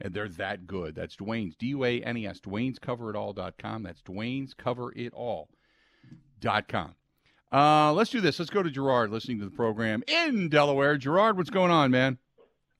and 0.00 0.14
they're 0.14 0.28
that 0.30 0.66
good. 0.66 0.94
That's 0.94 1.16
Duane's 1.16 1.56
D 1.56 1.66
U 1.68 1.84
A 1.84 2.02
N 2.02 2.16
E 2.16 2.26
S. 2.26 2.40
Duane's 2.40 2.78
CoverItAll.com. 2.78 3.82
That's 3.82 4.02
Duane's 4.02 4.54
CoverItAll.com. 4.54 6.94
Uh, 7.52 7.92
let's 7.92 8.10
do 8.10 8.20
this. 8.20 8.38
Let's 8.38 8.50
go 8.50 8.62
to 8.64 8.70
Gerard 8.70 9.10
listening 9.10 9.38
to 9.38 9.44
the 9.44 9.50
program 9.52 10.02
in 10.08 10.48
Delaware. 10.48 10.96
Gerard, 10.96 11.36
what's 11.36 11.50
going 11.50 11.70
on, 11.70 11.92
man? 11.92 12.18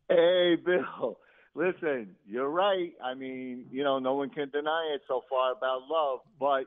Hey, 0.09 0.57
Bill. 0.57 1.19
Listen, 1.55 2.17
you're 2.27 2.51
right. 2.51 2.93
I 3.03 3.15
mean, 3.15 3.67
you 3.71 3.85
know, 3.85 4.01
no 4.01 4.15
one 4.15 4.31
can 4.31 4.51
deny 4.51 4.91
it 4.95 5.03
so 5.07 5.23
far 5.31 5.53
about 5.53 5.83
love, 5.89 6.21
but 6.41 6.65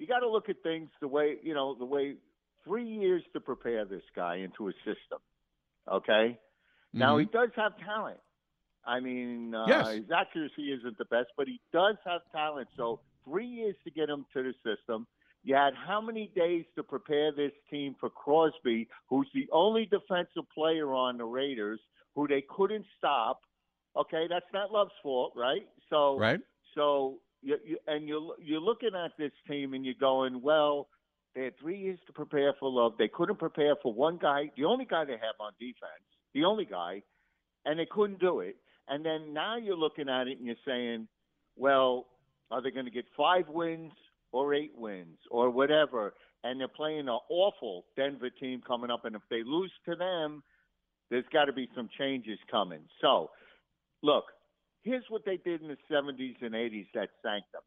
you 0.00 0.06
got 0.06 0.20
to 0.20 0.28
look 0.28 0.48
at 0.48 0.56
things 0.62 0.88
the 1.02 1.06
way, 1.06 1.36
you 1.42 1.52
know, 1.52 1.74
the 1.78 1.84
way 1.84 2.14
three 2.64 2.86
years 2.86 3.22
to 3.34 3.40
prepare 3.40 3.84
this 3.84 4.02
guy 4.16 4.36
into 4.36 4.68
a 4.68 4.72
system. 4.78 5.18
Okay? 5.86 6.38
Mm-hmm. 6.38 6.98
Now, 6.98 7.18
he 7.18 7.26
does 7.26 7.50
have 7.54 7.72
talent. 7.84 8.18
I 8.86 8.98
mean, 9.00 9.54
uh, 9.54 9.66
yes. 9.68 9.88
his 9.88 10.10
accuracy 10.10 10.72
isn't 10.72 10.96
the 10.96 11.04
best, 11.04 11.28
but 11.36 11.46
he 11.46 11.60
does 11.70 11.96
have 12.06 12.22
talent. 12.32 12.68
So, 12.78 13.00
three 13.26 13.46
years 13.46 13.76
to 13.84 13.90
get 13.90 14.08
him 14.08 14.24
to 14.32 14.42
the 14.42 14.54
system. 14.64 15.06
You 15.44 15.54
had 15.54 15.74
how 15.74 16.00
many 16.00 16.30
days 16.34 16.64
to 16.76 16.82
prepare 16.82 17.30
this 17.32 17.52
team 17.70 17.94
for 18.00 18.08
Crosby, 18.08 18.88
who's 19.08 19.28
the 19.34 19.48
only 19.52 19.84
defensive 19.84 20.44
player 20.54 20.94
on 20.94 21.18
the 21.18 21.24
Raiders 21.24 21.80
who 22.14 22.26
they 22.26 22.42
couldn't 22.48 22.86
stop? 22.96 23.40
Okay, 23.96 24.26
that's 24.30 24.46
not 24.54 24.72
Love's 24.72 24.92
fault, 25.02 25.34
right? 25.36 25.66
So, 25.90 26.18
right. 26.18 26.40
So, 26.74 27.18
you, 27.42 27.56
you, 27.64 27.78
and 27.86 28.06
you're 28.08 28.34
you're 28.42 28.60
looking 28.60 28.90
at 28.94 29.12
this 29.18 29.32
team 29.48 29.74
and 29.74 29.84
you're 29.84 29.94
going, 29.98 30.42
well, 30.42 30.88
they 31.34 31.44
had 31.44 31.58
three 31.58 31.78
years 31.78 31.98
to 32.06 32.12
prepare 32.12 32.54
for 32.58 32.70
Love. 32.70 32.94
They 32.98 33.08
couldn't 33.08 33.38
prepare 33.38 33.74
for 33.82 33.92
one 33.92 34.18
guy, 34.18 34.50
the 34.56 34.64
only 34.64 34.84
guy 34.84 35.04
they 35.04 35.12
have 35.12 35.38
on 35.38 35.52
defense, 35.58 36.04
the 36.34 36.44
only 36.44 36.64
guy, 36.64 37.02
and 37.64 37.78
they 37.78 37.86
couldn't 37.90 38.20
do 38.20 38.40
it. 38.40 38.56
And 38.88 39.04
then 39.04 39.32
now 39.32 39.56
you're 39.56 39.76
looking 39.76 40.08
at 40.08 40.26
it 40.26 40.38
and 40.38 40.46
you're 40.46 40.56
saying, 40.66 41.06
well, 41.56 42.06
are 42.50 42.60
they 42.60 42.70
going 42.70 42.86
to 42.86 42.90
get 42.90 43.04
five 43.16 43.44
wins? 43.48 43.92
or 44.32 44.54
eight 44.54 44.72
wins 44.76 45.18
or 45.30 45.50
whatever, 45.50 46.14
and 46.44 46.60
they're 46.60 46.68
playing 46.68 47.00
an 47.00 47.18
awful 47.28 47.84
Denver 47.96 48.30
team 48.30 48.62
coming 48.66 48.90
up, 48.90 49.04
and 49.04 49.16
if 49.16 49.22
they 49.30 49.42
lose 49.44 49.72
to 49.86 49.96
them, 49.96 50.42
there's 51.10 51.24
got 51.32 51.46
to 51.46 51.52
be 51.52 51.68
some 51.74 51.88
changes 51.98 52.38
coming. 52.50 52.82
So, 53.00 53.30
look, 54.02 54.24
here's 54.82 55.04
what 55.08 55.24
they 55.24 55.36
did 55.36 55.62
in 55.62 55.68
the 55.68 55.76
70s 55.90 56.36
and 56.42 56.54
80s 56.54 56.86
that 56.94 57.10
sank 57.22 57.44
them. 57.52 57.62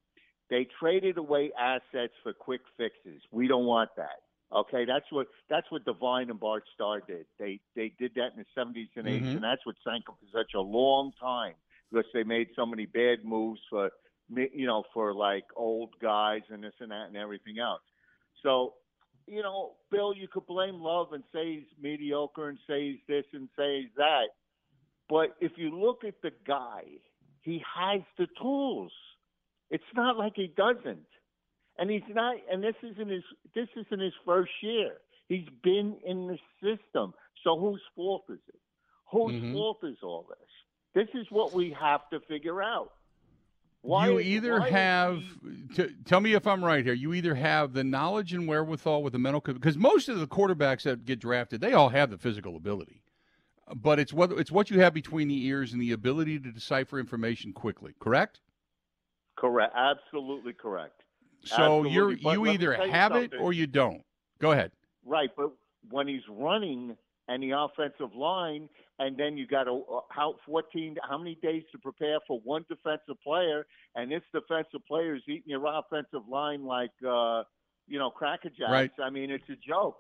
They 0.50 0.68
traded 0.80 1.18
away 1.18 1.52
assets 1.60 2.14
for 2.22 2.34
quick 2.34 2.62
fixes. 2.78 3.22
We 3.32 3.48
don't 3.48 3.66
want 3.66 3.90
that. 3.98 4.22
Okay, 4.54 4.86
that's 4.86 5.06
what 5.12 5.28
that's 5.50 5.72
what 5.72 5.84
Devine 5.84 6.30
and 6.30 6.40
Bart 6.40 6.64
Starr 6.76 7.02
did. 7.02 7.26
They 7.40 7.60
they 7.76 7.92
did 7.98 8.14
that 8.16 8.34
in 8.36 8.38
the 8.38 8.46
70s 8.56 8.90
and 8.96 9.08
80s, 9.08 9.24
Mhm. 9.24 9.36
and 9.36 9.44
that's 9.44 9.66
what 9.66 9.76
sank 9.84 10.06
them 10.06 10.16
for 10.20 10.28
such 10.28 10.54
a 10.54 10.62
long 10.62 11.12
time 11.14 11.56
because 11.92 12.06
they 12.14 12.24
made 12.24 12.50
so 12.56 12.66
many 12.66 12.86
bad 12.86 13.26
moves 13.26 13.62
for 13.70 13.90
you 14.30 14.66
know, 14.66 14.84
for 14.94 15.14
like 15.14 15.46
old 15.56 15.98
guys 16.00 16.42
and 16.50 16.64
this 16.64 16.74
and 16.80 16.92
that 16.92 17.08
and 17.08 17.18
everything 17.18 17.60
else. 17.60 17.82
So, 18.42 18.76
you 19.28 19.42
know, 19.42 19.76
Bill, 19.92 20.14
you 20.14 20.28
could 20.28 20.46
blame 20.46 20.82
Love 20.82 21.14
and 21.14 21.24
say 21.34 21.56
he's 21.56 21.68
mediocre 21.80 22.50
and 22.50 22.58
say 22.68 22.92
he's 22.92 23.00
this 23.08 23.26
and 23.34 23.50
say 23.58 23.82
he's 23.82 23.94
that. 23.96 24.28
But 25.14 25.36
if 25.40 25.52
you 25.58 25.70
look 25.80 26.04
at 26.04 26.16
the 26.24 26.32
guy, 26.48 26.86
he 27.42 27.62
has 27.76 28.02
the 28.18 28.26
tools. 28.42 28.92
It's 29.70 29.84
not 29.96 30.18
like 30.18 30.34
he 30.36 30.48
doesn't. 30.58 31.06
And 31.78 31.92
he's 31.92 32.02
not 32.10 32.38
and 32.52 32.64
this 32.64 32.74
isn't 32.82 33.10
his 33.10 33.22
this 33.54 33.68
isn't 33.78 34.00
his 34.00 34.14
first 34.26 34.52
year. 34.64 34.94
He's 35.28 35.48
been 35.64 35.98
in 36.04 36.26
the 36.28 36.40
system. 36.64 37.14
So 37.44 37.60
whose 37.60 37.82
fault 37.96 38.24
is 38.30 38.40
it? 38.48 38.60
Whose 39.12 39.34
Mhm. 39.36 39.54
fault 39.54 39.84
is 39.84 39.98
all 40.02 40.26
this? 40.28 40.50
This 40.96 41.10
is 41.22 41.30
what 41.30 41.54
we 41.54 41.70
have 41.80 42.10
to 42.10 42.20
figure 42.22 42.64
out. 42.64 42.92
Why, 43.82 44.08
you 44.08 44.20
either 44.20 44.62
why 44.62 44.70
have 44.72 45.22
he- 45.22 45.68
t- 45.76 45.96
tell 46.06 46.22
me 46.22 46.34
if 46.34 46.48
I'm 46.48 46.66
right 46.66 46.84
here. 46.84 46.94
You 46.96 47.14
either 47.14 47.36
have 47.36 47.74
the 47.74 47.84
knowledge 47.84 48.34
and 48.34 48.48
wherewithal 48.48 49.04
with 49.04 49.14
the 49.14 49.20
mental 49.20 49.42
because 49.42 49.78
most 49.78 50.10
of 50.10 50.20
the 50.20 50.28
quarterbacks 50.28 50.84
that 50.84 51.06
get 51.06 51.20
drafted, 51.20 51.62
they 51.62 51.74
all 51.74 51.90
have 51.90 52.10
the 52.10 52.18
physical 52.18 52.56
ability. 52.56 53.03
But 53.76 54.00
it's 54.00 54.12
what 54.12 54.32
it's 54.34 54.52
what 54.52 54.70
you 54.70 54.80
have 54.82 54.94
between 54.94 55.30
the 55.30 55.46
ears 55.46 55.72
and 55.72 55.82
the 55.82 55.94
ability 55.94 56.40
to 56.40 56.52
decipher 56.52 57.00
information 57.00 57.54
quickly, 57.54 57.94
correct? 58.00 58.42
correct, 59.44 59.74
absolutely 59.76 60.54
correct. 60.54 61.02
So 61.44 61.84
you're 61.84 62.14
you 62.14 62.48
either 62.48 62.74
have 62.74 63.16
it 63.16 63.34
or 63.40 63.52
you 63.52 63.68
don't. 63.68 64.02
Go 64.40 64.52
ahead. 64.52 64.72
Right, 65.06 65.30
but 65.36 65.52
when 65.90 66.08
he's 66.08 66.22
running 66.30 66.96
and 67.28 67.44
the 67.44 67.52
offensive 67.52 68.16
line, 68.16 68.70
and 69.00 69.18
then 69.18 69.38
you 69.38 69.46
got 69.48 69.66
to 69.66 69.84
how 70.10 70.36
fourteen 70.46 70.96
how 71.08 71.18
many 71.18 71.38
days 71.42 71.64
to 71.74 71.78
prepare 71.78 72.20
for 72.28 72.40
one 72.44 72.66
defensive 72.70 73.22
player, 73.24 73.66
and 73.96 74.12
this 74.12 74.22
defensive 74.34 74.86
player 74.88 75.16
is 75.16 75.22
eating 75.28 75.44
your 75.48 75.66
offensive 75.66 76.28
line 76.30 76.66
like 76.66 76.92
uh, 77.08 77.44
you 77.88 78.00
know 78.00 78.10
cracker 78.10 78.50
jacks. 78.50 78.72
Right. 78.72 78.92
I 79.02 79.10
mean, 79.10 79.30
it's 79.30 79.50
a 79.50 79.58
joke. 79.68 80.00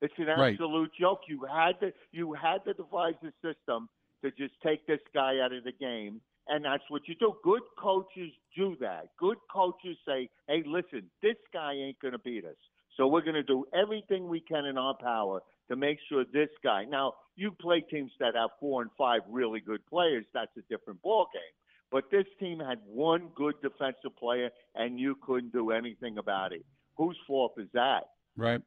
It's 0.00 0.14
an 0.18 0.26
Right. 0.26 0.52
absolute 0.52 0.92
joke. 0.94 1.22
You 1.28 1.44
had 1.44 1.80
to 1.80 1.92
you 2.12 2.32
had 2.34 2.64
to 2.64 2.74
devise 2.74 3.16
a 3.22 3.32
system 3.42 3.88
to 4.22 4.30
just 4.32 4.60
take 4.62 4.86
this 4.86 5.00
guy 5.14 5.40
out 5.40 5.52
of 5.52 5.64
the 5.64 5.72
game. 5.72 6.20
And 6.48 6.64
that's 6.64 6.88
what 6.88 7.08
you 7.08 7.14
do. 7.16 7.36
Good 7.42 7.62
coaches 7.76 8.32
do 8.54 8.76
that. 8.76 9.16
Good 9.16 9.38
coaches 9.50 9.98
say, 10.06 10.30
hey, 10.46 10.62
listen, 10.64 11.10
this 11.20 11.36
guy 11.52 11.72
ain't 11.72 11.98
going 11.98 12.12
to 12.12 12.18
beat 12.20 12.44
us. 12.44 12.56
So 12.96 13.08
we're 13.08 13.22
going 13.22 13.34
to 13.34 13.42
do 13.42 13.66
everything 13.74 14.28
we 14.28 14.40
can 14.40 14.64
in 14.64 14.78
our 14.78 14.94
power 14.94 15.40
to 15.68 15.76
make 15.76 15.98
sure 16.08 16.24
this 16.24 16.48
guy. 16.62 16.84
Now, 16.84 17.14
you 17.34 17.50
play 17.50 17.80
teams 17.80 18.12
that 18.20 18.36
have 18.36 18.50
four 18.60 18.82
and 18.82 18.90
five 18.96 19.22
really 19.28 19.60
good 19.60 19.84
players. 19.86 20.24
That's 20.32 20.56
a 20.56 20.62
different 20.70 21.02
ball 21.02 21.26
game. 21.34 21.42
But 21.90 22.10
this 22.10 22.26
team 22.38 22.60
had 22.60 22.78
one 22.86 23.28
good 23.34 23.54
defensive 23.60 24.16
player, 24.18 24.50
and 24.74 24.98
you 24.98 25.16
couldn't 25.22 25.52
do 25.52 25.72
anything 25.72 26.18
about 26.18 26.52
it. 26.52 26.64
Whose 26.96 27.18
fault 27.26 27.54
is 27.58 27.68
that? 27.74 28.04
Right. 28.36 28.62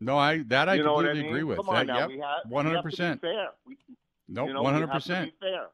No, 0.00 0.16
I 0.18 0.38
that 0.48 0.68
I 0.68 0.76
you 0.76 0.84
what 0.84 1.04
I 1.06 1.14
completely 1.14 1.22
mean? 1.22 1.30
agree 1.30 1.44
with. 1.44 1.56
Come 1.58 1.68
on 1.70 1.74
that, 1.74 1.86
now, 1.86 1.98
yep, 2.00 2.08
we 2.08 2.18
have, 2.18 2.52
hundred 2.52 2.76
have 2.76 2.84
to 2.84 2.88
be 2.88 2.90
percent. 2.90 3.20
fair. 3.20 3.46
We, 3.66 3.76
Nope, 4.28 4.48
you 4.48 4.54
know, 4.54 4.62
one 4.62 4.72
hundred 4.74 4.88
have 4.88 5.02
to 5.02 5.08
be 5.08 5.14
percent. 5.14 5.32
fair. 5.40 5.66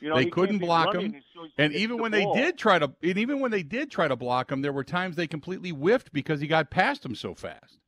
You 0.00 0.08
know, 0.10 0.14
They 0.16 0.26
couldn't 0.26 0.58
block 0.58 0.94
him, 0.94 1.06
as 1.06 1.22
soon 1.34 1.44
as 1.46 1.50
he 1.56 1.62
And 1.62 1.72
even 1.74 1.96
the 1.96 2.02
when 2.02 2.12
they 2.12 2.24
ball. 2.24 2.34
did 2.34 2.56
try 2.58 2.78
to, 2.78 2.92
and 3.02 3.18
even 3.18 3.40
when 3.40 3.50
they 3.50 3.62
did 3.64 3.90
try 3.90 4.06
to 4.06 4.16
block 4.16 4.50
him, 4.50 4.62
there 4.62 4.72
were 4.72 4.84
times 4.84 5.16
they 5.16 5.26
completely 5.26 5.70
whiffed 5.70 6.12
because 6.12 6.40
he 6.40 6.46
got 6.46 6.70
past 6.70 7.04
him 7.04 7.14
so 7.14 7.34
fast. 7.34 7.78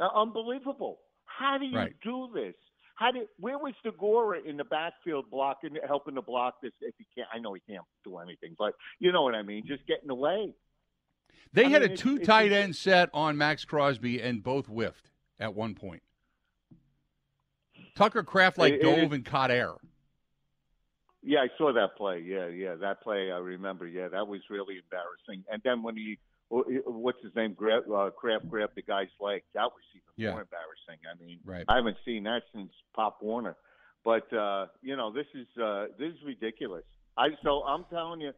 Uh, 0.00 0.08
unbelievable. 0.14 0.98
How 1.26 1.58
do 1.58 1.66
you 1.66 1.76
Right. 1.76 1.94
do 2.02 2.30
this? 2.34 2.54
How 2.94 3.12
did 3.12 3.28
where 3.38 3.58
was 3.58 3.74
Degora 3.84 4.44
in 4.44 4.56
the 4.56 4.64
backfield 4.64 5.30
blocking, 5.30 5.76
helping 5.86 6.14
to 6.16 6.22
block 6.22 6.54
this? 6.62 6.72
If 6.80 6.94
he 6.98 7.06
can't, 7.16 7.28
I 7.32 7.38
know 7.38 7.54
he 7.54 7.60
can't 7.68 7.84
do 8.04 8.18
anything, 8.18 8.54
but 8.58 8.74
you 8.98 9.12
know 9.12 9.22
what 9.22 9.34
I 9.34 9.42
mean. 9.42 9.64
Just 9.66 9.86
getting 9.86 10.10
away. 10.10 10.52
They 11.52 11.64
I 11.64 11.68
had 11.68 11.82
mean, 11.82 11.92
a 11.92 11.96
two 11.96 12.16
it's 12.16 12.26
tight 12.26 12.48
just- 12.50 12.56
end 12.62 12.76
set 12.76 13.10
on 13.14 13.36
Maxx 13.36 13.64
Crosby, 13.64 14.20
and 14.20 14.42
both 14.42 14.66
whiffed 14.66 15.10
at 15.38 15.54
one 15.54 15.74
point. 15.74 16.02
Tucker 17.94 18.22
Kraft 18.22 18.58
like 18.58 18.74
It- 18.74 18.80
it- 18.80 18.82
dove 18.82 19.12
and 19.12 19.24
caught 19.24 19.50
air. 19.50 19.74
Yeah, 21.22 21.40
I 21.42 21.48
saw 21.58 21.72
that 21.72 21.96
play. 21.96 22.20
Yeah, 22.20 22.46
yeah, 22.46 22.76
that 22.76 23.00
play 23.02 23.32
I 23.32 23.38
remember. 23.38 23.86
Yeah, 23.86 24.08
that 24.08 24.26
was 24.28 24.40
really 24.48 24.78
embarrassing. 24.78 25.44
And 25.50 25.60
then 25.64 25.82
when 25.82 25.96
he, 25.96 26.18
what's 26.48 27.20
his 27.22 27.34
name, 27.34 27.54
Grab, 27.54 27.90
uh, 27.90 28.10
Kraft 28.10 28.48
grabbed 28.48 28.76
the 28.76 28.82
guy's 28.82 29.08
leg, 29.20 29.42
that 29.52 29.64
was 29.64 29.82
even 29.94 30.06
Yeah. 30.16 30.30
more 30.30 30.42
embarrassing. 30.42 31.00
I 31.10 31.14
mean, 31.22 31.40
Right. 31.44 31.64
I 31.68 31.76
haven't 31.76 31.98
seen 32.04 32.22
that 32.24 32.44
since 32.52 32.72
Pop 32.94 33.20
Warner. 33.20 33.56
But 34.04 34.32
uh, 34.32 34.68
you 34.80 34.94
know, 34.96 35.10
this 35.10 35.26
is 35.34 35.48
uh, 35.58 35.88
this 35.98 36.14
is 36.14 36.22
ridiculous. 36.22 36.84
I 37.16 37.36
so 37.42 37.64
I'm 37.64 37.84
telling 37.86 38.20
you, 38.20 38.32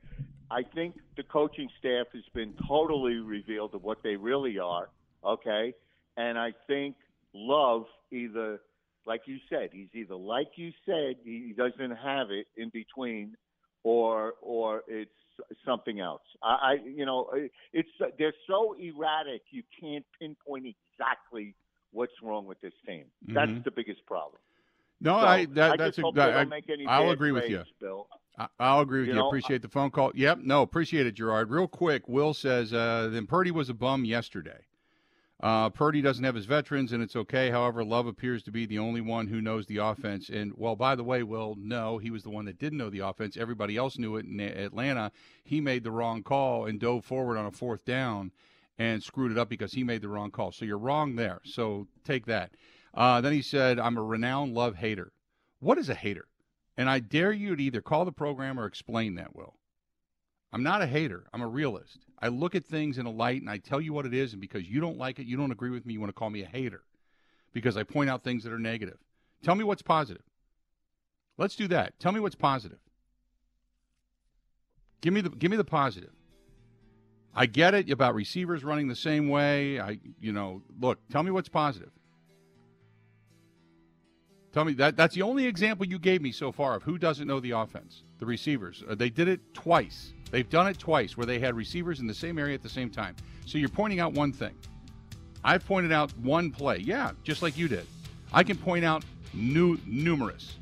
I 0.51 0.63
think 0.75 0.95
the 1.17 1.23
coaching 1.23 1.69
staff 1.79 2.07
has 2.13 2.25
been 2.35 2.55
totally 2.67 3.17
revealed 3.17 3.75
of 3.75 3.83
what 3.83 3.99
they 4.03 4.17
really 4.17 4.59
are. 4.59 4.89
Okay, 5.25 5.75
and 6.17 6.39
I 6.39 6.53
think 6.67 6.97
Love 7.33 7.85
either, 8.11 8.61
like 9.07 9.23
you 9.27 9.39
said, 9.49 9.71
he's 9.73 9.89
either 9.95 10.17
like 10.17 10.49
you 10.57 10.73
said, 10.85 11.17
he 11.23 11.55
doesn't 11.57 11.97
have 11.97 12.31
it 12.31 12.47
in 12.57 12.71
between, 12.71 13.37
or 13.85 14.35
or 14.43 14.83
it's 14.89 15.11
something 15.65 16.01
else. 16.01 16.23
I, 16.43 16.49
I 16.49 16.73
you 16.85 17.07
know, 17.07 17.31
it's 17.73 17.89
they're 18.19 18.35
so 18.49 18.75
erratic 18.81 19.43
you 19.51 19.63
can't 19.81 20.05
pinpoint 20.19 20.67
exactly 20.67 21.55
what's 21.93 22.13
wrong 22.23 22.47
with 22.47 22.61
this 22.61 22.75
team. 22.87 23.05
That's 23.29 23.51
Mhm. 23.51 23.65
the 23.65 23.71
biggest 23.71 24.05
problem. 24.07 24.41
No, 25.01 25.13
So, 25.13 25.27
I 25.27 25.45
that, 25.47 25.73
I 25.73 25.77
that's 25.77 25.99
a, 25.99 26.03
hope 26.03 26.15
they 26.17 26.23
I, 26.23 26.31
don't 26.33 26.49
make 26.49 26.69
any 26.69 26.87
I'll 26.87 27.11
agree 27.11 27.33
with 27.33 27.49
you. 27.49 27.65
Bill. 27.81 28.07
I, 28.39 28.49
I'll 28.59 28.81
agree 28.81 29.01
with 29.01 29.09
you. 29.09 29.15
You 29.15 29.21
know, 29.21 29.29
appreciate 29.29 29.63
the 29.63 29.69
phone 29.69 29.91
call. 29.91 30.13
Yep. 30.15 30.39
No, 30.43 30.63
appreciate 30.63 31.07
it, 31.07 31.13
Gerard. 31.13 31.51
Real 31.51 31.69
quick, 31.69 32.09
Will 32.09 32.35
says 32.35 32.73
uh, 32.73 33.09
then 33.13 33.27
Purdy 33.27 33.51
was 33.51 33.69
a 33.69 33.75
bum 33.75 34.05
yesterday. 34.05 34.67
Uh, 35.43 35.71
Purdy 35.71 36.03
doesn't 36.03 36.25
have 36.25 36.35
his 36.35 36.45
veterans, 36.45 36.93
and 36.93 37.03
it's 37.03 37.17
okay. 37.17 37.49
However, 37.49 37.83
Love 37.83 38.07
appears 38.07 38.43
to 38.43 38.51
be 38.51 38.67
the 38.67 38.79
only 38.79 39.01
one 39.01 39.27
who 39.27 39.41
knows 39.41 39.67
the 39.67 39.79
offense. 39.79 40.29
And 40.29 40.53
well, 40.55 40.77
by 40.77 40.95
the 40.95 41.05
way, 41.05 41.23
Will, 41.23 41.57
no, 41.59 41.97
he 41.97 42.11
was 42.11 42.23
the 42.23 42.31
one 42.31 42.45
that 42.45 42.59
didn't 42.59 42.79
know 42.79 42.91
the 42.91 42.99
offense. 42.99 43.39
Everybody 43.39 43.77
else 43.77 43.99
knew 43.99 44.17
it 44.17 44.27
in 44.27 44.39
Atlanta. 44.39 45.13
He 45.43 45.63
made 45.63 45.83
the 45.83 45.91
wrong 45.91 46.23
call 46.23 46.67
and 46.67 46.79
dove 46.79 47.07
forward 47.07 47.39
on 47.39 47.47
a 47.47 47.51
fourth 47.51 47.87
down, 47.87 48.33
and 48.79 49.03
screwed 49.03 49.33
it 49.33 49.39
up 49.39 49.49
because 49.49 49.73
he 49.73 49.83
made 49.83 50.03
the 50.03 50.09
wrong 50.09 50.31
call. 50.31 50.53
So 50.53 50.67
you're 50.67 50.77
wrong 50.77 51.17
there. 51.17 51.41
So 51.45 51.87
take 52.05 52.27
that. 52.27 52.51
Uh, 52.93 53.23
then 53.23 53.33
he 53.33 53.41
said, 53.41 53.79
I'm 53.79 53.97
a 53.97 54.03
renowned 54.03 54.53
love 54.53 54.77
hater. 54.77 55.13
What 55.61 55.79
is 55.79 55.89
a 55.89 55.95
hater? 55.95 56.27
And 56.81 56.89
I 56.89 56.99
dare 56.99 57.31
you 57.31 57.55
to 57.57 57.63
either 57.63 57.83
call 57.83 58.07
the 58.07 58.11
program 58.11 58.59
or 58.59 58.65
explain 58.65 59.17
that, 59.17 59.37
Will. 59.37 59.53
I'm 60.51 60.63
not 60.63 60.81
a 60.81 60.87
hater. 60.87 61.25
I'm 61.31 61.43
a 61.43 61.47
realist. 61.47 62.07
I 62.19 62.29
look 62.29 62.55
at 62.55 62.65
things 62.65 62.97
in 62.97 63.05
a 63.05 63.11
light 63.11 63.43
and 63.43 63.51
I 63.51 63.59
tell 63.59 63.83
you 63.83 63.93
what 63.93 64.07
it 64.07 64.15
is. 64.15 64.33
And 64.33 64.41
because 64.41 64.67
you 64.67 64.81
don't 64.81 64.97
like 64.97 65.19
it, 65.19 65.27
you 65.27 65.37
don't 65.37 65.53
agree 65.53 65.69
with 65.69 65.85
me, 65.85 65.93
you 65.93 66.01
want 66.01 66.09
to 66.09 66.19
call 66.19 66.31
me 66.31 66.41
a 66.41 66.47
hater 66.47 66.81
because 67.53 67.77
I 67.77 67.83
point 67.83 68.09
out 68.09 68.25
things 68.25 68.45
that 68.45 68.53
are 68.55 68.59
negative. 68.59 68.97
Tell 69.43 69.55
me 69.57 69.63
what's 69.63 69.83
positive. 69.83 70.23
Let's 71.37 71.55
do 71.55 71.69
that. 71.69 72.01
Tell 72.01 72.13
me 72.13 72.21
what's 72.21 72.35
positive. 72.35 72.79
Give 75.03 75.13
me 75.13 75.21
the 75.21 75.29
give 75.29 75.51
me 75.51 75.59
the 75.59 75.65
positive. 75.65 76.15
I 77.35 77.45
get 77.45 77.75
it 77.75 77.91
about 77.91 78.15
receivers 78.15 78.65
running 78.65 78.89
the 78.89 78.97
same 78.97 79.29
way. 79.29 79.79
I 79.79 79.99
you 80.19 80.33
know, 80.33 80.63
look, 80.81 81.07
tell 81.11 81.25
me 81.25 81.31
what's 81.31 81.51
positive. 81.51 81.91
Tell 84.53 84.65
me 84.65 84.73
that 84.75 84.97
that's 84.97 85.15
the 85.15 85.23
only 85.23 85.47
example 85.47 85.87
you 85.87 85.99
gave 85.99 86.23
me 86.23 86.33
so 86.33 86.51
far 86.51 86.75
of 86.75 86.83
who 86.83 86.99
doesn't 86.99 87.27
know 87.27 87.39
the 87.41 87.53
offense. 87.53 88.03
The 88.19 88.27
receivers. 88.27 88.83
Uh, 88.89 88.97
they 88.97 89.09
did 89.09 89.29
it 89.29 89.41
twice. 89.55 90.13
They've 90.31 90.49
done 90.49 90.67
it 90.67 90.79
twice 90.79 91.17
where 91.17 91.27
they 91.27 91.39
had 91.39 91.55
receivers 91.55 92.01
in 92.01 92.07
the 92.07 92.15
same 92.15 92.39
area 92.39 92.55
at 92.55 92.63
the 92.63 92.69
same 92.69 92.91
time. 92.91 93.15
So 93.47 93.59
you're 93.59 93.69
pointing 93.69 94.01
out 94.01 94.13
one 94.13 94.33
thing. 94.33 94.55
I've 95.45 95.65
pointed 95.65 95.93
out 95.93 96.17
one 96.19 96.51
play. 96.51 96.79
Yeah, 96.79 97.13
just 97.23 97.43
like 97.43 97.57
you 97.57 97.69
did. 97.69 97.87
I 98.33 98.43
can 98.43 98.57
point 98.57 98.85
out 98.85 99.05
new 99.33 99.79
numerous. 99.87 100.57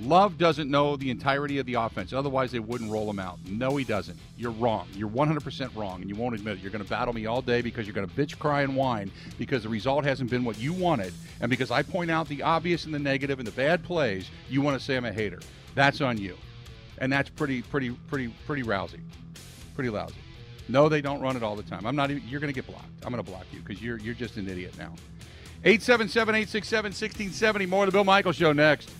Love 0.00 0.36
doesn't 0.36 0.70
know 0.70 0.96
the 0.96 1.10
entirety 1.10 1.58
of 1.58 1.64
the 1.64 1.74
offense. 1.74 2.12
Otherwise, 2.12 2.52
they 2.52 2.58
wouldn't 2.58 2.90
roll 2.90 3.08
him 3.08 3.18
out. 3.18 3.38
No, 3.48 3.76
he 3.76 3.84
doesn't. 3.84 4.18
You're 4.36 4.50
wrong. 4.50 4.86
You're 4.92 5.08
100% 5.08 5.74
wrong, 5.74 6.02
and 6.02 6.10
you 6.10 6.14
won't 6.14 6.34
admit 6.34 6.58
it. 6.58 6.62
You're 6.62 6.70
going 6.70 6.84
to 6.84 6.90
battle 6.90 7.14
me 7.14 7.24
all 7.24 7.40
day 7.40 7.62
because 7.62 7.86
you're 7.86 7.94
going 7.94 8.06
to 8.06 8.14
bitch, 8.14 8.38
cry, 8.38 8.62
and 8.62 8.76
whine 8.76 9.10
because 9.38 9.62
the 9.62 9.70
result 9.70 10.04
hasn't 10.04 10.28
been 10.28 10.44
what 10.44 10.58
you 10.58 10.74
wanted. 10.74 11.14
And 11.40 11.48
because 11.48 11.70
I 11.70 11.82
point 11.82 12.10
out 12.10 12.28
the 12.28 12.42
obvious 12.42 12.84
and 12.84 12.92
the 12.92 12.98
negative 12.98 13.38
and 13.38 13.48
the 13.48 13.52
bad 13.52 13.82
plays, 13.82 14.28
you 14.50 14.60
want 14.60 14.78
to 14.78 14.84
say 14.84 14.96
I'm 14.96 15.06
a 15.06 15.12
hater. 15.12 15.40
That's 15.74 16.02
on 16.02 16.18
you. 16.18 16.36
And 16.98 17.10
that's 17.10 17.30
pretty, 17.30 17.62
pretty, 17.62 17.90
pretty, 17.90 18.28
pretty 18.46 18.64
rousy. 18.64 19.00
Pretty 19.74 19.90
lousy. 19.90 20.14
No, 20.68 20.90
they 20.90 21.00
don't 21.00 21.20
run 21.20 21.36
it 21.36 21.42
all 21.42 21.56
the 21.56 21.62
time. 21.62 21.86
I'm 21.86 21.96
not 21.96 22.10
even, 22.10 22.22
you're 22.28 22.40
going 22.40 22.52
to 22.52 22.54
get 22.54 22.66
blocked. 22.66 22.86
I'm 23.02 23.12
going 23.12 23.24
to 23.24 23.30
block 23.30 23.46
you 23.52 23.60
because 23.60 23.82
you're, 23.82 23.98
you're 23.98 24.14
just 24.14 24.36
an 24.36 24.48
idiot 24.48 24.74
now. 24.76 24.92
877 25.64 26.34
867 26.34 26.90
1670. 26.90 27.66
More 27.66 27.84
of 27.84 27.86
the 27.86 27.92
Bill 27.92 28.04
Michael 28.04 28.32
Show 28.32 28.52
next. 28.52 28.90